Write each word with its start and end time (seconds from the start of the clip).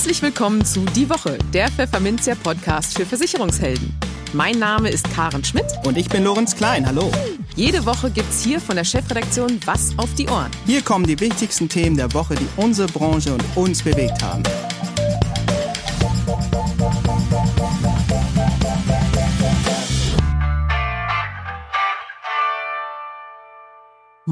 Herzlich 0.00 0.22
willkommen 0.22 0.64
zu 0.64 0.80
Die 0.96 1.10
Woche, 1.10 1.36
der 1.52 1.68
Pfefferminzia 1.68 2.34
Podcast 2.34 2.96
für 2.96 3.04
Versicherungshelden. 3.04 3.94
Mein 4.32 4.58
Name 4.58 4.88
ist 4.88 5.04
Karen 5.12 5.44
Schmidt. 5.44 5.66
Und 5.84 5.98
ich 5.98 6.08
bin 6.08 6.24
Lorenz 6.24 6.56
Klein. 6.56 6.86
Hallo. 6.86 7.12
Jede 7.54 7.84
Woche 7.84 8.10
gibt's 8.10 8.42
hier 8.42 8.62
von 8.62 8.76
der 8.76 8.84
Chefredaktion 8.84 9.60
was 9.66 9.92
auf 9.98 10.14
die 10.14 10.26
Ohren. 10.26 10.50
Hier 10.64 10.80
kommen 10.80 11.06
die 11.06 11.20
wichtigsten 11.20 11.68
Themen 11.68 11.98
der 11.98 12.14
Woche, 12.14 12.34
die 12.34 12.48
unsere 12.56 12.88
Branche 12.88 13.34
und 13.34 13.44
uns 13.56 13.82
bewegt 13.82 14.22
haben. 14.22 14.42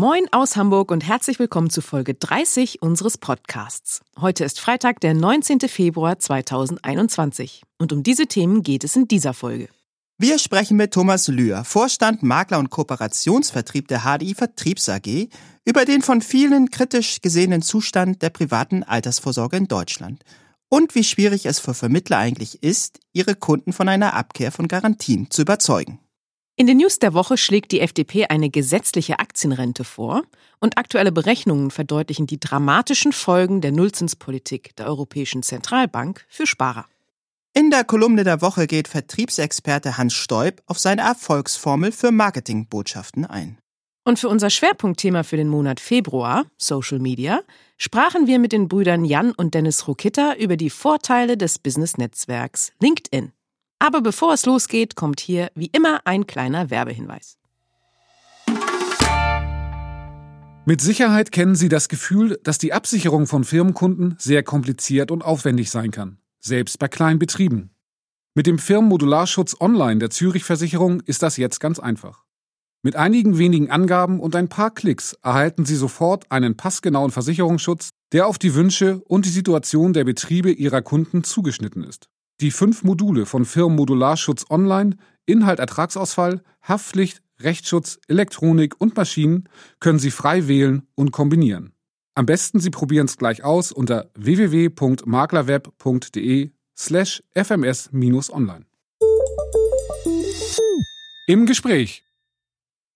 Moin 0.01 0.29
aus 0.31 0.55
Hamburg 0.55 0.93
und 0.93 1.05
herzlich 1.05 1.41
willkommen 1.41 1.71
zu 1.71 1.83
Folge 1.83 2.15
30 2.15 2.83
unseres 2.83 3.19
Podcasts. 3.19 4.01
Heute 4.21 4.45
ist 4.45 4.61
Freitag, 4.61 5.01
der 5.01 5.13
19. 5.13 5.59
Februar 5.63 6.21
2021. 6.21 7.65
Und 7.79 7.93
um 7.93 8.05
diese 8.05 8.29
Themen 8.29 8.63
geht 8.63 8.85
es 8.85 8.95
in 8.95 9.09
dieser 9.09 9.35
Folge. 9.35 9.69
Wir 10.17 10.39
sprechen 10.39 10.77
mit 10.77 10.95
Thomas 10.95 11.27
Lühr, 11.27 11.65
Vorstand 11.65 12.23
Makler 12.23 12.61
und 12.61 12.71
Kooperationsvertrieb 12.71 13.89
der 13.89 14.03
HDI 14.03 14.37
Vertriebs 14.37 14.89
AG, 14.89 15.31
über 15.65 15.85
den 15.85 16.03
von 16.03 16.21
vielen 16.21 16.71
kritisch 16.71 17.21
gesehenen 17.21 17.63
Zustand 17.63 18.23
der 18.23 18.31
privaten 18.31 18.85
Altersvorsorge 18.85 19.57
in 19.57 19.67
Deutschland 19.67 20.23
und 20.69 20.95
wie 20.95 21.03
schwierig 21.03 21.45
es 21.45 21.59
für 21.59 21.75
Vermittler 21.75 22.19
eigentlich 22.19 22.63
ist, 22.63 23.01
ihre 23.13 23.35
Kunden 23.35 23.73
von 23.73 23.89
einer 23.89 24.15
Abkehr 24.15 24.53
von 24.53 24.69
Garantien 24.69 25.29
zu 25.33 25.43
überzeugen. 25.43 25.99
In 26.61 26.67
den 26.67 26.79
News 26.79 26.99
der 26.99 27.15
Woche 27.15 27.37
schlägt 27.37 27.71
die 27.71 27.79
FDP 27.79 28.27
eine 28.27 28.51
gesetzliche 28.51 29.21
Aktienrente 29.21 29.85
vor 29.85 30.25
und 30.59 30.77
aktuelle 30.77 31.13
Berechnungen 31.13 31.71
verdeutlichen 31.71 32.27
die 32.27 32.41
dramatischen 32.41 33.13
Folgen 33.13 33.61
der 33.61 33.71
Nullzinspolitik 33.71 34.75
der 34.75 34.87
Europäischen 34.87 35.45
Zentralbank 35.45 36.27
für 36.29 36.49
Sparer. 36.49 36.87
In 37.55 37.71
der 37.71 37.85
Kolumne 37.85 38.25
der 38.25 38.43
Woche 38.43 38.67
geht 38.67 38.89
Vertriebsexperte 38.89 39.99
Hans 39.99 40.15
Stoib 40.15 40.61
auf 40.67 40.81
seine 40.81 41.03
Erfolgsformel 41.03 41.93
für 41.93 42.11
Marketingbotschaften 42.11 43.25
ein. 43.25 43.59
Und 44.03 44.19
für 44.19 44.29
unser 44.29 44.51
Schwerpunktthema 44.51 45.23
für 45.23 45.37
den 45.37 45.49
Monat 45.49 45.79
Februar, 45.79 46.45
Social 46.57 46.99
Media, 46.99 47.41
sprachen 47.77 48.27
wir 48.27 48.41
mit 48.41 48.51
den 48.51 48.67
Brüdern 48.67 49.05
Jan 49.05 49.31
und 49.31 49.55
Dennis 49.55 49.87
Rukitta 49.87 50.35
über 50.35 50.57
die 50.57 50.71
Vorteile 50.71 51.37
des 51.37 51.61
Business-Netzwerks 51.61 52.73
LinkedIn. 52.81 53.31
Aber 53.79 54.01
bevor 54.01 54.35
es 54.35 54.45
losgeht, 54.47 54.97
kommt 54.97 55.21
hier 55.21 55.51
wie 55.55 55.71
immer 55.73 56.01
ein 56.05 56.27
kleiner 56.27 56.71
Werbehinweis. 56.71 57.39
Mit 60.65 60.83
Sicherheit 60.83 61.33
kennen 61.33 61.55
Sie 61.55 61.71
das 61.71 61.89
Gefühl, 61.89 62.39
dass 62.43 62.59
die 62.59 62.75
Absicherung 62.75 63.27
von 63.27 63.45
Firmenkunden 63.45 64.17
sehr 64.19 64.43
kompliziert 64.43 65.11
und 65.11 65.25
aufwendig 65.25 65.71
sein 65.71 65.91
kann, 65.91 66.19
selbst 66.41 66.79
bei 66.79 66.89
kleinen 66.89 67.19
Betrieben. 67.19 67.71
Mit 68.35 68.47
dem 68.47 68.59
Firmenmodularschutz 68.59 69.57
Online 69.61 69.99
der 69.99 70.11
Zürich 70.11 70.45
Versicherung 70.45 71.01
ist 71.01 71.23
das 71.23 71.39
jetzt 71.39 71.59
ganz 71.59 71.79
einfach. 71.79 72.25
Mit 72.83 72.97
einigen 72.97 73.39
wenigen 73.39 73.71
Angaben 73.71 74.21
und 74.21 74.37
ein 74.37 74.49
paar 74.49 74.71
Klicks 74.71 75.15
erhalten 75.23 75.65
Sie 75.65 75.75
sofort 75.75 76.31
einen 76.31 76.57
passgenauen 76.57 77.11
Versicherungsschutz, 77.11 77.89
der 78.13 78.27
auf 78.27 78.39
die 78.39 78.55
Wünsche 78.55 79.01
und 79.07 79.25
die 79.25 79.31
Situation 79.31 79.93
der 79.93 80.05
Betriebe 80.05 80.53
Ihrer 80.53 80.83
Kunden 80.83 81.25
zugeschnitten 81.25 81.83
ist. 81.83 82.11
Die 82.41 82.53
fünf 82.53 82.85
Module 82.85 83.27
von 83.27 83.45
Firmen 83.45 83.77
Modularschutz 83.77 84.47
Online, 84.49 84.97
Inhalt 85.27 85.59
Ertragsausfall, 85.59 86.41
Haftpflicht, 86.63 87.21
Rechtsschutz, 87.41 87.99
Elektronik 88.07 88.81
und 88.81 88.97
Maschinen 88.97 89.49
können 89.81 89.99
Sie 89.99 90.13
frei 90.13 90.47
wählen 90.47 90.87
und 90.95 91.11
kombinieren. 91.11 91.73
Am 92.15 92.27
besten 92.27 92.61
Sie 92.61 92.71
probieren 92.71 93.07
es 93.07 93.17
gleich 93.17 93.43
aus 93.43 93.73
unter 93.73 94.13
www.maklerweb.de 94.15 96.53
slash 96.77 97.25
fms-online. 97.35 98.67
Im 101.27 101.47
Gespräch. 101.47 102.05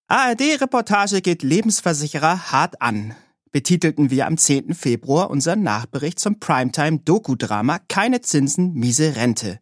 ARD-Reportage 0.07 1.21
geht 1.21 1.43
Lebensversicherer 1.43 2.53
hart 2.53 2.81
an 2.81 3.17
betitelten 3.53 4.11
wir 4.11 4.27
am 4.27 4.39
10. 4.39 4.75
Februar 4.75 5.31
unseren 5.31 5.63
Nachbericht 5.63 6.19
zum 6.19 6.41
Primetime-Doku-Drama 6.41 7.79
Keine 7.89 8.23
Zinsen, 8.23 8.73
miese 8.73 9.15
Rente. 9.15 9.61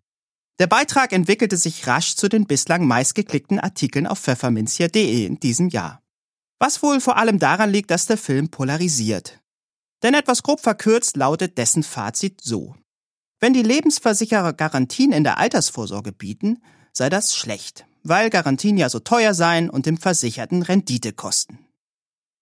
Der 0.61 0.67
Beitrag 0.67 1.13
entwickelte 1.13 1.57
sich 1.57 1.87
rasch 1.87 2.17
zu 2.17 2.29
den 2.29 2.47
bislang 2.47 2.87
meistgeklickten 2.87 3.59
Artikeln 3.59 4.07
auf 4.07 4.21
pfefferminzia.de 4.21 5.27
in 5.27 5.41
diesem 5.41 5.69
Jahr. 5.69 6.03
Was 6.59 6.83
wohl 6.83 7.01
vor 7.01 7.17
allem 7.17 7.39
daran 7.39 7.71
liegt, 7.71 7.91
dass 7.91 8.07
der 8.07 8.19
Film 8.19 8.51
polarisiert. 8.51 9.41
Denn 10.03 10.15
etwas 10.15 10.43
grob 10.43 10.61
verkürzt 10.61 11.17
lautet 11.17 11.59
dessen 11.59 11.83
Fazit 11.83 12.41
so. 12.43 12.75
Wenn 13.41 13.55
die 13.55 13.63
Lebensversicherer 13.63 14.53
Garantien 14.53 15.13
in 15.13 15.25
der 15.25 15.39
Altersvorsorge 15.39 16.13
bieten, 16.13 16.63
sei 16.93 17.09
das 17.09 17.35
schlecht, 17.35 17.87
weil 18.03 18.29
Garantien 18.29 18.77
ja 18.77 18.91
so 18.91 18.99
teuer 18.99 19.33
seien 19.33 19.71
und 19.71 19.87
dem 19.87 19.97
Versicherten 19.97 20.63
Rendite 20.63 21.15
kosten. 21.15 21.70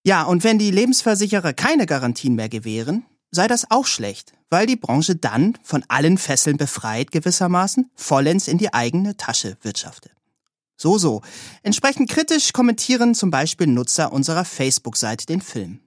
Ja, 0.08 0.22
und 0.22 0.42
wenn 0.42 0.58
die 0.58 0.70
Lebensversicherer 0.70 1.52
keine 1.52 1.84
Garantien 1.84 2.34
mehr 2.34 2.48
gewähren, 2.48 3.04
sei 3.30 3.46
das 3.46 3.70
auch 3.70 3.84
schlecht, 3.84 4.32
weil 4.48 4.64
die 4.64 4.74
Branche 4.74 5.16
dann, 5.16 5.58
von 5.62 5.84
allen 5.88 6.16
Fesseln 6.16 6.56
befreit 6.56 7.10
gewissermaßen, 7.10 7.90
vollends 7.94 8.48
in 8.48 8.56
die 8.56 8.72
eigene 8.72 9.18
Tasche 9.18 9.58
wirtschaftet. 9.60 10.12
So, 10.78 10.96
so. 10.96 11.20
Entsprechend 11.62 12.08
kritisch 12.08 12.54
kommentieren 12.54 13.14
zum 13.14 13.30
Beispiel 13.30 13.66
Nutzer 13.66 14.10
unserer 14.10 14.46
Facebook-Seite 14.46 15.26
den 15.26 15.42
Film. 15.42 15.80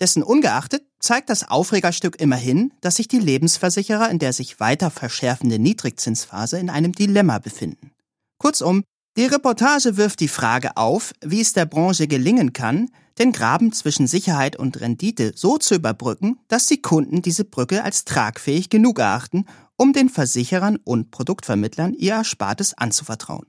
Dessen 0.00 0.24
ungeachtet 0.24 0.82
zeigt 0.98 1.30
das 1.30 1.48
Aufregerstück 1.48 2.20
immerhin, 2.20 2.72
dass 2.80 2.96
sich 2.96 3.06
die 3.06 3.20
Lebensversicherer 3.20 4.10
in 4.10 4.18
der 4.18 4.32
sich 4.32 4.58
weiter 4.58 4.90
verschärfenden 4.90 5.62
Niedrigzinsphase 5.62 6.58
in 6.58 6.68
einem 6.68 6.90
Dilemma 6.90 7.38
befinden. 7.38 7.92
Kurzum, 8.38 8.82
die 9.16 9.24
Reportage 9.24 9.96
wirft 9.96 10.20
die 10.20 10.28
Frage 10.28 10.76
auf, 10.76 11.12
wie 11.24 11.40
es 11.40 11.52
der 11.52 11.66
Branche 11.66 12.06
gelingen 12.06 12.52
kann, 12.52 12.90
den 13.18 13.32
Graben 13.32 13.72
zwischen 13.72 14.06
Sicherheit 14.06 14.56
und 14.56 14.80
Rendite 14.80 15.32
so 15.34 15.56
zu 15.56 15.74
überbrücken, 15.74 16.38
dass 16.48 16.66
die 16.66 16.82
Kunden 16.82 17.22
diese 17.22 17.44
Brücke 17.44 17.82
als 17.82 18.04
tragfähig 18.04 18.68
genug 18.68 18.98
erachten, 18.98 19.46
um 19.76 19.92
den 19.92 20.10
Versicherern 20.10 20.76
und 20.84 21.10
Produktvermittlern 21.10 21.94
ihr 21.94 22.12
Erspartes 22.12 22.74
anzuvertrauen. 22.74 23.46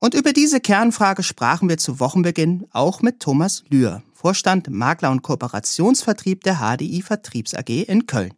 Und 0.00 0.14
über 0.14 0.32
diese 0.32 0.60
Kernfrage 0.60 1.22
sprachen 1.22 1.68
wir 1.68 1.78
zu 1.78 2.00
Wochenbeginn 2.00 2.66
auch 2.72 3.02
mit 3.02 3.20
Thomas 3.20 3.64
Lühr, 3.68 4.02
Vorstand 4.14 4.68
Makler- 4.68 5.10
und 5.10 5.22
Kooperationsvertrieb 5.22 6.42
der 6.44 6.56
HDI 6.56 7.02
Vertriebs 7.02 7.54
AG 7.54 7.68
in 7.68 8.06
Köln. 8.06 8.32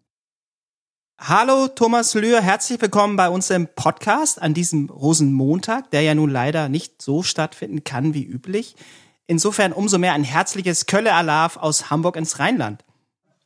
Hallo 1.22 1.68
Thomas 1.68 2.14
Lühr, 2.14 2.40
herzlich 2.40 2.80
willkommen 2.80 3.16
bei 3.16 3.28
uns 3.28 3.50
im 3.50 3.68
Podcast 3.76 4.40
an 4.40 4.54
diesem 4.54 4.88
Rosenmontag, 4.88 5.90
der 5.90 6.00
ja 6.00 6.14
nun 6.14 6.30
leider 6.30 6.70
nicht 6.70 7.02
so 7.02 7.22
stattfinden 7.22 7.84
kann 7.84 8.14
wie 8.14 8.24
üblich. 8.24 8.74
Insofern 9.26 9.74
umso 9.74 9.98
mehr 9.98 10.14
ein 10.14 10.24
herzliches 10.24 10.86
Kölle 10.86 11.12
Alarv 11.12 11.58
aus 11.58 11.90
Hamburg 11.90 12.16
ins 12.16 12.38
Rheinland. 12.38 12.86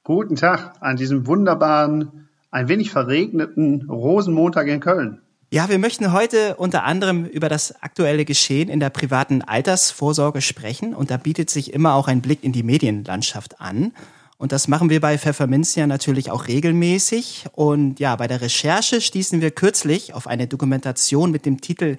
Guten 0.04 0.36
Tag 0.36 0.74
an 0.78 0.94
diesem 0.94 1.26
wunderbaren, 1.26 2.28
ein 2.52 2.68
wenig 2.68 2.92
verregneten 2.92 3.90
Rosenmontag 3.90 4.68
in 4.68 4.78
Köln. 4.78 5.20
Ja, 5.50 5.68
wir 5.68 5.80
möchten 5.80 6.12
heute 6.12 6.54
unter 6.54 6.84
anderem 6.84 7.24
über 7.24 7.48
das 7.48 7.82
aktuelle 7.82 8.24
Geschehen 8.24 8.68
in 8.68 8.78
der 8.78 8.90
privaten 8.90 9.42
Altersvorsorge 9.42 10.42
sprechen 10.42 10.94
und 10.94 11.10
da 11.10 11.16
bietet 11.16 11.50
sich 11.50 11.74
immer 11.74 11.94
auch 11.94 12.06
ein 12.06 12.22
Blick 12.22 12.44
in 12.44 12.52
die 12.52 12.62
Medienlandschaft 12.62 13.60
an. 13.60 13.92
Und 14.36 14.52
das 14.52 14.68
machen 14.68 14.90
wir 14.90 15.00
bei 15.00 15.16
Pfefferminzia 15.16 15.86
natürlich 15.86 16.30
auch 16.30 16.48
regelmäßig. 16.48 17.46
Und 17.52 18.00
ja, 18.00 18.16
bei 18.16 18.26
der 18.26 18.40
Recherche 18.40 19.00
stießen 19.00 19.40
wir 19.40 19.50
kürzlich 19.50 20.12
auf 20.12 20.26
eine 20.26 20.46
Dokumentation 20.46 21.30
mit 21.30 21.46
dem 21.46 21.60
Titel 21.60 21.96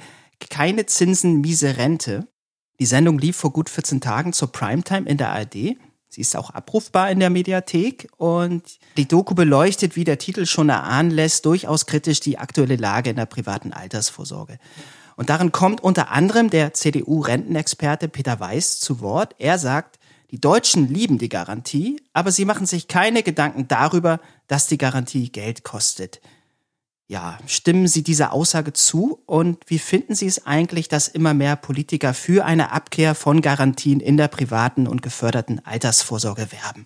Keine 0.50 0.86
Zinsen, 0.86 1.42
miese 1.42 1.78
Rente. 1.78 2.28
Die 2.80 2.86
Sendung 2.86 3.18
lief 3.18 3.38
vor 3.38 3.54
gut 3.54 3.70
14 3.70 4.02
Tagen 4.02 4.34
zur 4.34 4.52
Primetime 4.52 5.08
in 5.08 5.18
der 5.18 5.32
ARD. 5.32 5.78
Sie 6.10 6.22
ist 6.22 6.36
auch 6.36 6.50
abrufbar 6.50 7.10
in 7.10 7.20
der 7.20 7.30
Mediathek 7.30 8.08
und 8.18 8.64
die 8.96 9.08
Doku 9.08 9.34
beleuchtet, 9.34 9.96
wie 9.96 10.04
der 10.04 10.18
Titel 10.18 10.46
schon 10.46 10.70
erahnen 10.70 11.12
lässt, 11.12 11.46
durchaus 11.46 11.86
kritisch 11.86 12.20
die 12.22 12.38
aktuelle 12.38 12.78
Lage 12.78 13.10
in 13.10 13.16
der 13.18 13.26
privaten 13.26 13.74
Altersvorsorge. 13.74 14.58
Und 15.18 15.30
darin 15.30 15.52
kommt 15.52 15.82
unter 15.82 16.12
anderem 16.12 16.50
der 16.50 16.74
CDU-Rentenexperte 16.74 18.08
Peter 18.08 18.40
Weiß 18.40 18.80
zu 18.80 19.02
Wort. 19.02 19.36
Er 19.40 19.58
sagt, 19.58 20.00
die 20.36 20.42
Deutschen 20.42 20.94
lieben 20.94 21.18
die 21.18 21.30
Garantie, 21.30 22.04
aber 22.12 22.30
sie 22.30 22.44
machen 22.44 22.66
sich 22.66 22.90
keine 22.90 23.24
Gedanken 23.24 23.70
darüber, 23.70 24.20
dass 24.50 24.68
die 24.68 24.78
Garantie 24.78 25.32
Geld 25.32 25.64
kostet. 25.64 26.20
Ja, 27.08 27.38
stimmen 27.48 27.88
Sie 27.88 28.04
dieser 28.04 28.34
Aussage 28.34 28.74
zu 28.74 29.22
und 29.28 29.60
wie 29.68 29.80
finden 29.80 30.14
Sie 30.14 30.28
es 30.28 30.46
eigentlich, 30.46 30.90
dass 30.90 31.08
immer 31.08 31.34
mehr 31.34 31.56
Politiker 31.56 32.14
für 32.14 32.44
eine 32.44 32.74
Abkehr 32.74 33.16
von 33.16 33.40
Garantien 33.40 34.02
in 34.02 34.18
der 34.18 34.28
privaten 34.28 34.88
und 34.88 35.02
geförderten 35.02 35.62
Altersvorsorge 35.66 36.52
werben? 36.52 36.86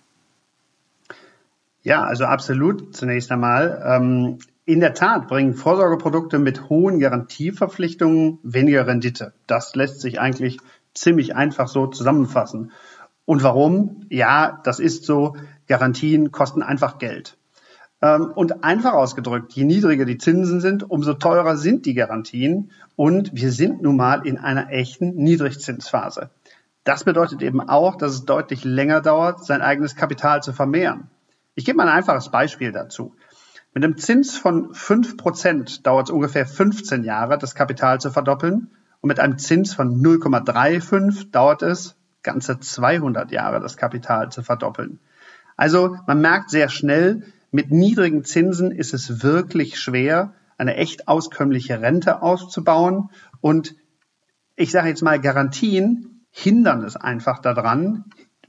Ja, 1.82 2.04
also 2.04 2.26
absolut 2.26 2.94
zunächst 2.94 3.32
einmal. 3.32 3.82
Ähm, 3.84 4.38
in 4.64 4.78
der 4.78 4.94
Tat 4.94 5.26
bringen 5.26 5.54
Vorsorgeprodukte 5.54 6.38
mit 6.38 6.68
hohen 6.68 7.00
Garantieverpflichtungen 7.00 8.38
weniger 8.44 8.86
Rendite. 8.86 9.32
Das 9.48 9.74
lässt 9.74 10.00
sich 10.00 10.20
eigentlich 10.20 10.58
ziemlich 10.94 11.34
einfach 11.34 11.66
so 11.66 11.88
zusammenfassen. 11.88 12.70
Und 13.24 13.42
warum? 13.42 14.06
Ja, 14.08 14.60
das 14.64 14.80
ist 14.80 15.04
so. 15.04 15.36
Garantien 15.66 16.32
kosten 16.32 16.62
einfach 16.62 16.98
Geld. 16.98 17.38
Ähm, 18.02 18.32
und 18.34 18.64
einfach 18.64 18.94
ausgedrückt, 18.94 19.52
je 19.52 19.64
niedriger 19.64 20.04
die 20.04 20.18
Zinsen 20.18 20.60
sind, 20.60 20.88
umso 20.88 21.14
teurer 21.14 21.56
sind 21.56 21.86
die 21.86 21.94
Garantien. 21.94 22.70
Und 22.96 23.34
wir 23.34 23.52
sind 23.52 23.82
nun 23.82 23.96
mal 23.96 24.26
in 24.26 24.38
einer 24.38 24.70
echten 24.70 25.14
Niedrigzinsphase. 25.14 26.30
Das 26.84 27.04
bedeutet 27.04 27.42
eben 27.42 27.60
auch, 27.60 27.96
dass 27.96 28.12
es 28.12 28.24
deutlich 28.24 28.64
länger 28.64 29.00
dauert, 29.00 29.44
sein 29.44 29.60
eigenes 29.60 29.96
Kapital 29.96 30.42
zu 30.42 30.52
vermehren. 30.52 31.10
Ich 31.54 31.64
gebe 31.64 31.76
mal 31.76 31.88
ein 31.88 31.96
einfaches 31.96 32.30
Beispiel 32.30 32.72
dazu. 32.72 33.14
Mit 33.74 33.84
einem 33.84 33.98
Zins 33.98 34.36
von 34.36 34.72
5% 34.72 35.82
dauert 35.82 36.08
es 36.08 36.14
ungefähr 36.14 36.46
15 36.46 37.04
Jahre, 37.04 37.38
das 37.38 37.54
Kapital 37.54 38.00
zu 38.00 38.10
verdoppeln. 38.10 38.70
Und 39.00 39.08
mit 39.08 39.20
einem 39.20 39.38
Zins 39.38 39.74
von 39.74 40.02
0,35 40.02 41.30
dauert 41.30 41.62
es 41.62 41.96
ganze 42.22 42.60
200 42.60 43.30
Jahre, 43.30 43.60
das 43.60 43.76
Kapital 43.76 44.30
zu 44.30 44.42
verdoppeln. 44.42 45.00
Also 45.56 45.96
man 46.06 46.20
merkt 46.20 46.50
sehr 46.50 46.68
schnell, 46.68 47.24
mit 47.50 47.70
niedrigen 47.70 48.24
Zinsen 48.24 48.70
ist 48.70 48.94
es 48.94 49.22
wirklich 49.22 49.78
schwer, 49.78 50.34
eine 50.56 50.76
echt 50.76 51.08
auskömmliche 51.08 51.80
Rente 51.80 52.22
auszubauen. 52.22 53.10
Und 53.40 53.74
ich 54.56 54.70
sage 54.70 54.88
jetzt 54.88 55.02
mal, 55.02 55.20
Garantien 55.20 56.24
hindern 56.30 56.84
es 56.84 56.96
einfach 56.96 57.40
daran, 57.40 58.04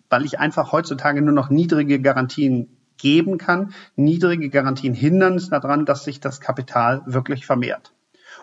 weil 0.10 0.26
ich 0.26 0.40
einfach 0.40 0.72
heutzutage 0.72 1.22
nur 1.22 1.34
noch 1.34 1.50
niedrige 1.50 2.02
Garantien 2.02 2.78
geben 2.98 3.38
kann. 3.38 3.74
Niedrige 3.96 4.50
Garantien 4.50 4.94
hindern 4.94 5.36
es 5.36 5.50
daran, 5.50 5.86
dass 5.86 6.04
sich 6.04 6.20
das 6.20 6.40
Kapital 6.42 7.02
wirklich 7.06 7.46
vermehrt. 7.46 7.94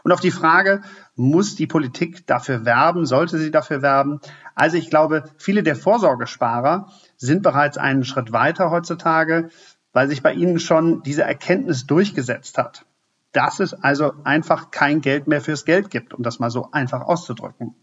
Und 0.02 0.12
auf 0.12 0.20
die 0.20 0.30
Frage, 0.30 0.82
muss 1.16 1.56
die 1.56 1.66
Politik 1.66 2.26
dafür 2.26 2.64
werben, 2.64 3.06
sollte 3.06 3.38
sie 3.38 3.50
dafür 3.50 3.82
werben? 3.82 4.20
Also 4.54 4.76
ich 4.76 4.90
glaube, 4.90 5.24
viele 5.38 5.62
der 5.62 5.76
Vorsorgesparer 5.76 6.90
sind 7.16 7.42
bereits 7.42 7.78
einen 7.78 8.04
Schritt 8.04 8.32
weiter 8.32 8.70
heutzutage, 8.70 9.50
weil 9.92 10.08
sich 10.08 10.22
bei 10.22 10.32
ihnen 10.32 10.60
schon 10.60 11.02
diese 11.02 11.22
Erkenntnis 11.22 11.86
durchgesetzt 11.86 12.58
hat, 12.58 12.86
dass 13.32 13.60
es 13.60 13.74
also 13.74 14.12
einfach 14.24 14.70
kein 14.70 15.00
Geld 15.00 15.26
mehr 15.26 15.40
fürs 15.40 15.64
Geld 15.64 15.90
gibt, 15.90 16.14
um 16.14 16.22
das 16.22 16.38
mal 16.38 16.50
so 16.50 16.70
einfach 16.72 17.02
auszudrücken. 17.02 17.74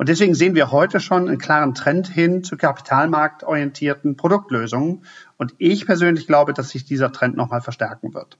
Und 0.00 0.08
deswegen 0.08 0.34
sehen 0.34 0.54
wir 0.54 0.70
heute 0.70 0.98
schon 0.98 1.28
einen 1.28 1.36
klaren 1.36 1.74
Trend 1.74 2.08
hin 2.08 2.42
zu 2.42 2.56
kapitalmarktorientierten 2.56 4.16
Produktlösungen. 4.16 5.04
Und 5.36 5.54
ich 5.58 5.84
persönlich 5.84 6.26
glaube, 6.26 6.54
dass 6.54 6.70
sich 6.70 6.86
dieser 6.86 7.12
Trend 7.12 7.36
nochmal 7.36 7.60
verstärken 7.60 8.14
wird. 8.14 8.38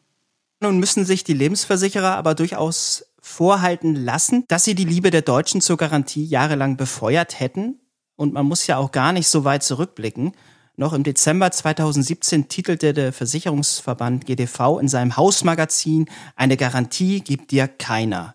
Nun 0.60 0.78
müssen 0.78 1.04
sich 1.04 1.22
die 1.22 1.34
Lebensversicherer 1.34 2.16
aber 2.16 2.34
durchaus 2.34 3.04
vorhalten 3.20 3.94
lassen, 3.94 4.44
dass 4.48 4.64
sie 4.64 4.74
die 4.74 4.84
Liebe 4.84 5.10
der 5.10 5.22
Deutschen 5.22 5.60
zur 5.60 5.76
Garantie 5.76 6.24
jahrelang 6.24 6.76
befeuert 6.76 7.40
hätten. 7.40 7.80
Und 8.16 8.32
man 8.32 8.46
muss 8.46 8.66
ja 8.66 8.76
auch 8.76 8.92
gar 8.92 9.12
nicht 9.12 9.28
so 9.28 9.44
weit 9.44 9.62
zurückblicken. 9.62 10.32
Noch 10.76 10.92
im 10.92 11.02
Dezember 11.02 11.50
2017 11.50 12.48
titelte 12.48 12.94
der 12.94 13.12
Versicherungsverband 13.12 14.24
GDV 14.26 14.78
in 14.80 14.88
seinem 14.88 15.16
Hausmagazin 15.16 16.08
Eine 16.36 16.56
Garantie 16.56 17.20
gibt 17.20 17.50
dir 17.50 17.68
keiner. 17.68 18.34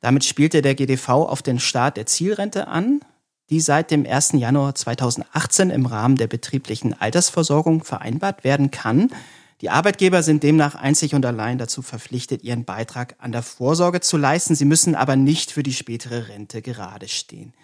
Damit 0.00 0.24
spielte 0.24 0.62
der 0.62 0.74
GDV 0.74 1.08
auf 1.08 1.42
den 1.42 1.58
Start 1.58 1.96
der 1.96 2.06
Zielrente 2.06 2.68
an, 2.68 3.00
die 3.50 3.60
seit 3.60 3.90
dem 3.90 4.04
1. 4.04 4.32
Januar 4.32 4.74
2018 4.74 5.70
im 5.70 5.86
Rahmen 5.86 6.16
der 6.16 6.26
betrieblichen 6.26 7.00
Altersversorgung 7.00 7.84
vereinbart 7.84 8.44
werden 8.44 8.70
kann. 8.70 9.10
Die 9.62 9.70
Arbeitgeber 9.70 10.22
sind 10.22 10.42
demnach 10.42 10.74
einzig 10.74 11.14
und 11.14 11.24
allein 11.24 11.56
dazu 11.56 11.80
verpflichtet, 11.80 12.44
ihren 12.44 12.64
Beitrag 12.64 13.14
an 13.18 13.32
der 13.32 13.42
Vorsorge 13.42 14.00
zu 14.00 14.18
leisten. 14.18 14.54
Sie 14.54 14.66
müssen 14.66 14.94
aber 14.94 15.16
nicht 15.16 15.50
für 15.50 15.62
die 15.62 15.72
spätere 15.72 16.28
Rente 16.28 16.60
gerade 16.60 17.08
stehen. 17.08 17.54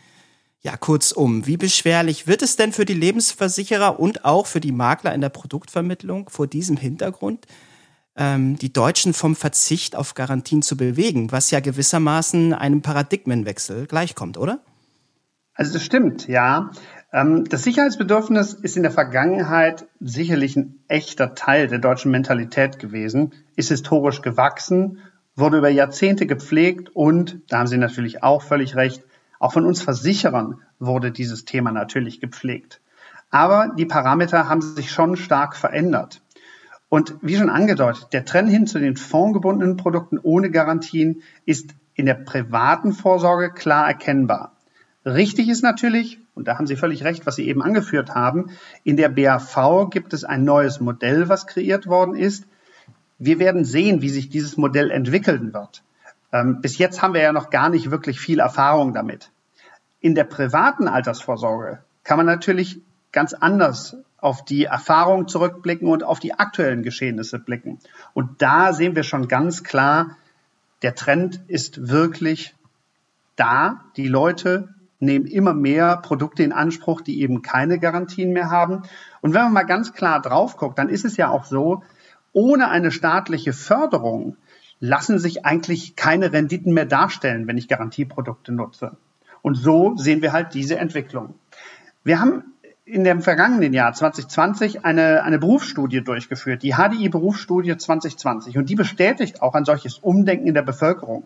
Ja, 0.62 0.76
kurzum, 0.76 1.46
wie 1.46 1.56
beschwerlich 1.56 2.26
wird 2.26 2.40
es 2.40 2.56
denn 2.56 2.72
für 2.72 2.84
die 2.84 2.94
Lebensversicherer 2.94 3.98
und 3.98 4.24
auch 4.24 4.46
für 4.46 4.60
die 4.60 4.72
Makler 4.72 5.12
in 5.12 5.20
der 5.20 5.28
Produktvermittlung 5.28 6.30
vor 6.30 6.46
diesem 6.46 6.76
Hintergrund, 6.76 7.46
ähm, 8.16 8.56
die 8.56 8.72
Deutschen 8.72 9.12
vom 9.12 9.34
Verzicht 9.34 9.96
auf 9.96 10.14
Garantien 10.14 10.62
zu 10.62 10.76
bewegen, 10.76 11.32
was 11.32 11.50
ja 11.50 11.60
gewissermaßen 11.60 12.54
einem 12.54 12.80
Paradigmenwechsel 12.80 13.86
gleichkommt, 13.86 14.38
oder? 14.38 14.60
Also 15.54 15.74
das 15.74 15.84
stimmt, 15.84 16.28
ja. 16.28 16.70
Ähm, 17.12 17.44
das 17.44 17.62
Sicherheitsbedürfnis 17.62 18.54
ist 18.54 18.76
in 18.76 18.82
der 18.82 18.92
Vergangenheit 18.92 19.86
sicherlich 20.00 20.56
ein 20.56 20.80
echter 20.88 21.34
Teil 21.34 21.68
der 21.68 21.78
deutschen 21.78 22.10
Mentalität 22.10 22.78
gewesen, 22.78 23.32
ist 23.54 23.68
historisch 23.68 24.22
gewachsen, 24.22 24.98
wurde 25.36 25.58
über 25.58 25.68
Jahrzehnte 25.68 26.26
gepflegt 26.26 26.90
und, 26.94 27.40
da 27.48 27.58
haben 27.58 27.66
Sie 27.66 27.78
natürlich 27.78 28.22
auch 28.22 28.42
völlig 28.42 28.76
recht, 28.76 29.02
auch 29.38 29.52
von 29.52 29.66
uns 29.66 29.82
Versicherern 29.82 30.60
wurde 30.78 31.10
dieses 31.10 31.44
Thema 31.44 31.72
natürlich 31.72 32.20
gepflegt. 32.20 32.80
Aber 33.30 33.72
die 33.76 33.86
Parameter 33.86 34.48
haben 34.48 34.60
sich 34.60 34.90
schon 34.90 35.16
stark 35.16 35.56
verändert. 35.56 36.22
Und 36.88 37.16
wie 37.22 37.36
schon 37.36 37.48
angedeutet, 37.48 38.08
der 38.12 38.26
Trend 38.26 38.50
hin 38.50 38.66
zu 38.66 38.78
den 38.78 38.96
fondgebundenen 38.96 39.78
Produkten 39.78 40.18
ohne 40.18 40.50
Garantien 40.50 41.22
ist 41.46 41.74
in 41.94 42.04
der 42.04 42.14
privaten 42.14 42.92
Vorsorge 42.92 43.50
klar 43.50 43.88
erkennbar. 43.88 44.56
Richtig 45.04 45.48
ist 45.48 45.62
natürlich, 45.62 46.20
und 46.34 46.48
da 46.48 46.56
haben 46.56 46.66
Sie 46.66 46.76
völlig 46.76 47.04
recht, 47.04 47.26
was 47.26 47.36
Sie 47.36 47.46
eben 47.46 47.62
angeführt 47.62 48.14
haben, 48.14 48.50
in 48.84 48.96
der 48.96 49.08
BAV 49.08 49.90
gibt 49.90 50.12
es 50.14 50.24
ein 50.24 50.44
neues 50.44 50.80
Modell, 50.80 51.28
was 51.28 51.46
kreiert 51.46 51.86
worden 51.86 52.14
ist. 52.14 52.46
Wir 53.18 53.38
werden 53.38 53.64
sehen, 53.64 54.02
wie 54.02 54.08
sich 54.08 54.30
dieses 54.30 54.56
Modell 54.56 54.90
entwickeln 54.90 55.52
wird. 55.52 55.82
Ähm, 56.32 56.60
bis 56.60 56.78
jetzt 56.78 57.02
haben 57.02 57.14
wir 57.14 57.20
ja 57.20 57.32
noch 57.32 57.50
gar 57.50 57.68
nicht 57.68 57.90
wirklich 57.90 58.18
viel 58.18 58.40
Erfahrung 58.40 58.94
damit. 58.94 59.30
In 60.00 60.14
der 60.14 60.24
privaten 60.24 60.88
Altersvorsorge 60.88 61.84
kann 62.02 62.16
man 62.16 62.26
natürlich 62.26 62.80
ganz 63.12 63.34
anders 63.34 63.96
auf 64.16 64.44
die 64.44 64.64
Erfahrung 64.64 65.28
zurückblicken 65.28 65.88
und 65.88 66.02
auf 66.02 66.18
die 66.18 66.34
aktuellen 66.34 66.82
Geschehnisse 66.82 67.38
blicken. 67.38 67.78
Und 68.14 68.40
da 68.40 68.72
sehen 68.72 68.96
wir 68.96 69.02
schon 69.02 69.28
ganz 69.28 69.62
klar, 69.62 70.16
der 70.82 70.94
Trend 70.94 71.40
ist 71.48 71.88
wirklich 71.88 72.54
da. 73.36 73.84
Die 73.96 74.08
Leute 74.08 74.74
nehmen 75.02 75.26
immer 75.26 75.52
mehr 75.52 75.96
Produkte 75.98 76.42
in 76.42 76.52
Anspruch, 76.52 77.00
die 77.00 77.20
eben 77.20 77.42
keine 77.42 77.78
Garantien 77.78 78.32
mehr 78.32 78.50
haben. 78.50 78.82
Und 79.20 79.34
wenn 79.34 79.42
man 79.42 79.52
mal 79.52 79.62
ganz 79.64 79.92
klar 79.92 80.22
drauf 80.22 80.56
guckt, 80.56 80.78
dann 80.78 80.88
ist 80.88 81.04
es 81.04 81.16
ja 81.16 81.28
auch 81.28 81.44
so, 81.44 81.82
ohne 82.32 82.68
eine 82.68 82.90
staatliche 82.90 83.52
Förderung 83.52 84.36
lassen 84.80 85.18
sich 85.18 85.44
eigentlich 85.44 85.96
keine 85.96 86.32
Renditen 86.32 86.72
mehr 86.72 86.86
darstellen, 86.86 87.46
wenn 87.46 87.58
ich 87.58 87.68
Garantieprodukte 87.68 88.52
nutze. 88.52 88.96
Und 89.42 89.56
so 89.56 89.96
sehen 89.96 90.22
wir 90.22 90.32
halt 90.32 90.54
diese 90.54 90.78
Entwicklung. 90.78 91.34
Wir 92.04 92.20
haben 92.20 92.44
in 92.84 93.04
dem 93.04 93.22
vergangenen 93.22 93.72
Jahr 93.72 93.92
2020 93.92 94.84
eine, 94.84 95.22
eine 95.22 95.38
Berufsstudie 95.38 96.02
durchgeführt, 96.02 96.62
die 96.62 96.74
HDI 96.74 97.08
Berufsstudie 97.08 97.76
2020. 97.76 98.58
Und 98.58 98.70
die 98.70 98.74
bestätigt 98.74 99.40
auch 99.40 99.54
ein 99.54 99.64
solches 99.64 99.98
Umdenken 99.98 100.48
in 100.48 100.54
der 100.54 100.62
Bevölkerung. 100.62 101.24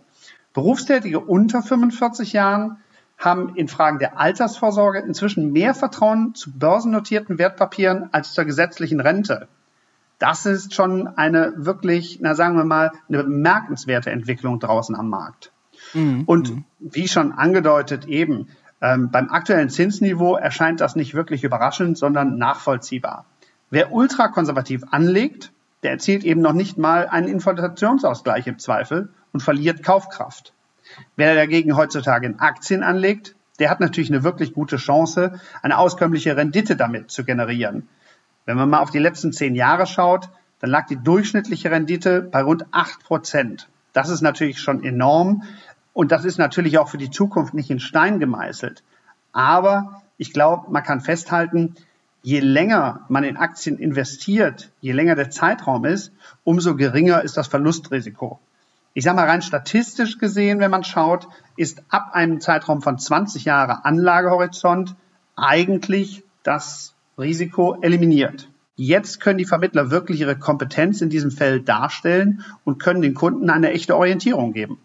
Berufstätige 0.53 1.21
unter 1.21 1.63
45 1.63 2.33
Jahren 2.33 2.79
haben 3.19 3.57
in 3.57 3.69
Fragen 3.69 3.99
der 3.99 4.19
Altersvorsorge 4.19 4.99
inzwischen 5.01 5.53
mehr 5.53 5.75
Vertrauen 5.75 6.35
zu 6.35 6.53
börsennotierten 6.53 7.39
Wertpapieren 7.39 8.09
als 8.13 8.35
zur 8.35 8.45
gesetzlichen 8.45 9.01
Rente. 9.01 9.49
Das 10.19 10.47
ist 10.47 10.75
schon 10.75 11.09
eine 11.09 11.53
wirklich, 11.57 12.19
na 12.21 12.35
sagen 12.35 12.57
wir 12.57 12.65
mal, 12.65 12.93
eine 13.09 13.23
bemerkenswerte 13.25 14.11
Entwicklung 14.11 14.61
draußen 14.61 14.95
am 14.95 15.11
Markt. 15.11 15.53
Mhm. 15.93 16.25
Und 16.25 16.53
wie 16.79 17.09
schon 17.09 17.33
angedeutet 17.33 18.07
eben, 18.07 18.49
ähm, 18.81 19.11
beim 19.11 19.31
aktuellen 19.31 19.71
Zinsniveau 19.71 20.37
erscheint 20.37 20.81
das 20.81 20.97
nicht 20.97 21.15
wirklich 21.15 21.45
überraschend, 21.45 21.99
sondern 21.99 22.39
nachvollziehbar. 22.39 23.27
Wer 23.71 23.93
ultrakonservativ 23.93 24.85
anlegt, 24.91 25.53
der 25.83 25.93
erzielt 25.93 26.25
eben 26.25 26.41
noch 26.41 26.53
nicht 26.53 26.79
mal 26.79 27.07
einen 27.07 27.29
Inflationsausgleich 27.29 28.47
im 28.47 28.59
Zweifel 28.59 29.11
und 29.33 29.43
verliert 29.43 29.83
Kaufkraft. 29.83 30.53
Wer 31.17 31.35
dagegen 31.35 31.77
heutzutage 31.77 32.27
in 32.27 32.39
Aktien 32.39 32.83
anlegt, 32.83 33.35
der 33.59 33.71
hat 33.71 33.81
natürlich 33.81 34.11
eine 34.11 34.23
wirklich 34.23 34.55
gute 34.55 34.77
Chance, 34.77 35.41
eine 35.63 35.79
auskömmliche 35.79 36.37
Rendite 36.37 36.77
damit 36.77 37.11
zu 37.11 37.25
generieren. 37.25 37.89
Wenn 38.45 38.57
man 38.57 38.71
mal 38.71 38.81
auf 38.81 38.91
die 38.91 38.99
letzten 38.99 39.33
zehn 39.33 39.55
Jahre 39.55 39.87
schaut, 39.87 40.29
dann 40.61 40.71
lag 40.71 40.87
die 40.87 40.97
durchschnittliche 40.97 41.71
Rendite 41.71 42.23
bei 42.23 42.43
rund 42.43 42.67
acht 42.71 43.05
Prozent. 43.05 43.69
Das 43.93 44.09
ist 44.09 44.21
natürlich 44.21 44.61
schon 44.61 44.85
enorm. 44.85 45.43
Und 45.93 46.13
das 46.13 46.25
ist 46.25 46.39
natürlich 46.39 46.79
auch 46.79 46.89
für 46.89 46.99
die 46.99 47.11
Zukunft 47.11 47.55
nicht 47.55 47.71
in 47.71 47.81
Stein 47.81 48.19
gemeißelt. 48.21 48.83
Aber 49.33 50.03
ich 50.19 50.33
glaube, 50.33 50.71
man 50.71 50.83
kann 50.83 51.01
festhalten, 51.01 51.75
je 52.23 52.41
länger 52.41 53.07
man 53.09 53.25
in 53.25 53.37
Aktien 53.37 53.79
investiert, 53.79 54.71
je 54.81 54.93
länger 54.93 55.15
der 55.15 55.31
Zeitraum 55.31 55.85
ist, 55.85 56.13
umso 56.45 56.77
geringer 56.77 57.23
ist 57.23 57.37
das 57.37 57.49
Verlustrisiko. 57.49 58.39
Ich 58.97 59.05
sage 59.05 59.17
mal 59.17 59.29
rein 59.29 59.43
statistisch 59.43 60.17
gesehen, 60.17 60.59
wenn 60.59 60.71
man 60.71 60.83
schaut, 60.83 61.29
ist 61.55 61.83
ab 61.91 62.13
einem 62.15 62.41
Zeitraum 62.41 62.81
von 62.81 62.99
20 62.99 63.45
Jahre 63.45 63.85
Anlagehorizont 63.85 64.97
eigentlich 65.37 66.25
das 66.43 66.95
Risiko 67.19 67.77
eliminiert. 67.83 68.49
Jetzt 68.75 69.21
können 69.21 69.37
die 69.37 69.45
Vermittler 69.45 69.91
wirklich 69.91 70.21
ihre 70.21 70.39
Kompetenz 70.39 71.03
in 71.03 71.11
diesem 71.11 71.31
Feld 71.31 71.69
darstellen 71.69 72.43
und 72.65 72.79
können 72.79 73.03
den 73.03 73.13
Kunden 73.13 73.51
eine 73.51 73.71
echte 73.71 73.95
Orientierung 73.95 74.55
geben. 74.55 74.79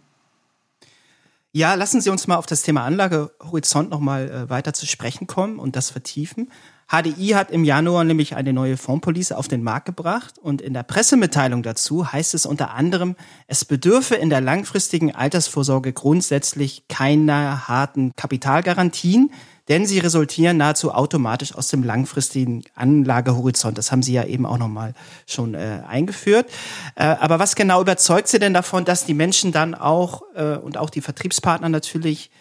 Ja, 1.53 1.75
lassen 1.75 2.01
Sie 2.01 2.09
uns 2.09 2.27
mal 2.27 2.35
auf 2.35 2.45
das 2.45 2.63
Thema 2.63 2.83
Anlagehorizont 2.83 3.89
nochmal 3.89 4.29
äh, 4.29 4.49
weiter 4.49 4.73
zu 4.73 4.87
sprechen 4.87 5.25
kommen 5.25 5.57
und 5.57 5.77
das 5.77 5.89
vertiefen. 5.89 6.51
HDI 6.91 7.29
hat 7.29 7.51
im 7.51 7.63
Januar 7.63 8.03
nämlich 8.03 8.35
eine 8.35 8.51
neue 8.51 8.75
Fondspolice 8.75 9.37
auf 9.37 9.47
den 9.47 9.63
Markt 9.63 9.85
gebracht 9.85 10.37
und 10.37 10.61
in 10.61 10.73
der 10.73 10.83
Pressemitteilung 10.83 11.63
dazu 11.63 12.11
heißt 12.11 12.33
es 12.33 12.45
unter 12.45 12.73
anderem, 12.73 13.15
es 13.47 13.63
bedürfe 13.63 14.15
in 14.15 14.29
der 14.29 14.41
langfristigen 14.41 15.15
Altersvorsorge 15.15 15.93
grundsätzlich 15.93 16.83
keiner 16.89 17.69
harten 17.69 18.11
Kapitalgarantien, 18.17 19.31
denn 19.69 19.85
sie 19.85 19.99
resultieren 19.99 20.57
nahezu 20.57 20.91
automatisch 20.91 21.55
aus 21.55 21.69
dem 21.69 21.81
langfristigen 21.81 22.63
Anlagehorizont. 22.75 23.77
Das 23.77 23.93
haben 23.93 24.03
Sie 24.03 24.11
ja 24.11 24.25
eben 24.25 24.45
auch 24.45 24.57
nochmal 24.57 24.93
schon 25.25 25.53
äh, 25.53 25.83
eingeführt. 25.87 26.49
Äh, 26.95 27.05
aber 27.05 27.39
was 27.39 27.55
genau 27.55 27.79
überzeugt 27.79 28.27
Sie 28.27 28.39
denn 28.39 28.53
davon, 28.53 28.83
dass 28.83 29.05
die 29.05 29.13
Menschen 29.13 29.53
dann 29.53 29.75
auch 29.75 30.23
äh, 30.35 30.57
und 30.57 30.75
auch 30.75 30.89
die 30.89 30.99
Vertriebspartner 30.99 31.69
natürlich 31.69 32.31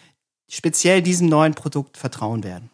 speziell 0.49 1.01
diesem 1.01 1.29
neuen 1.29 1.53
Produkt 1.53 1.95
vertrauen 1.95 2.43
werden? 2.43 2.69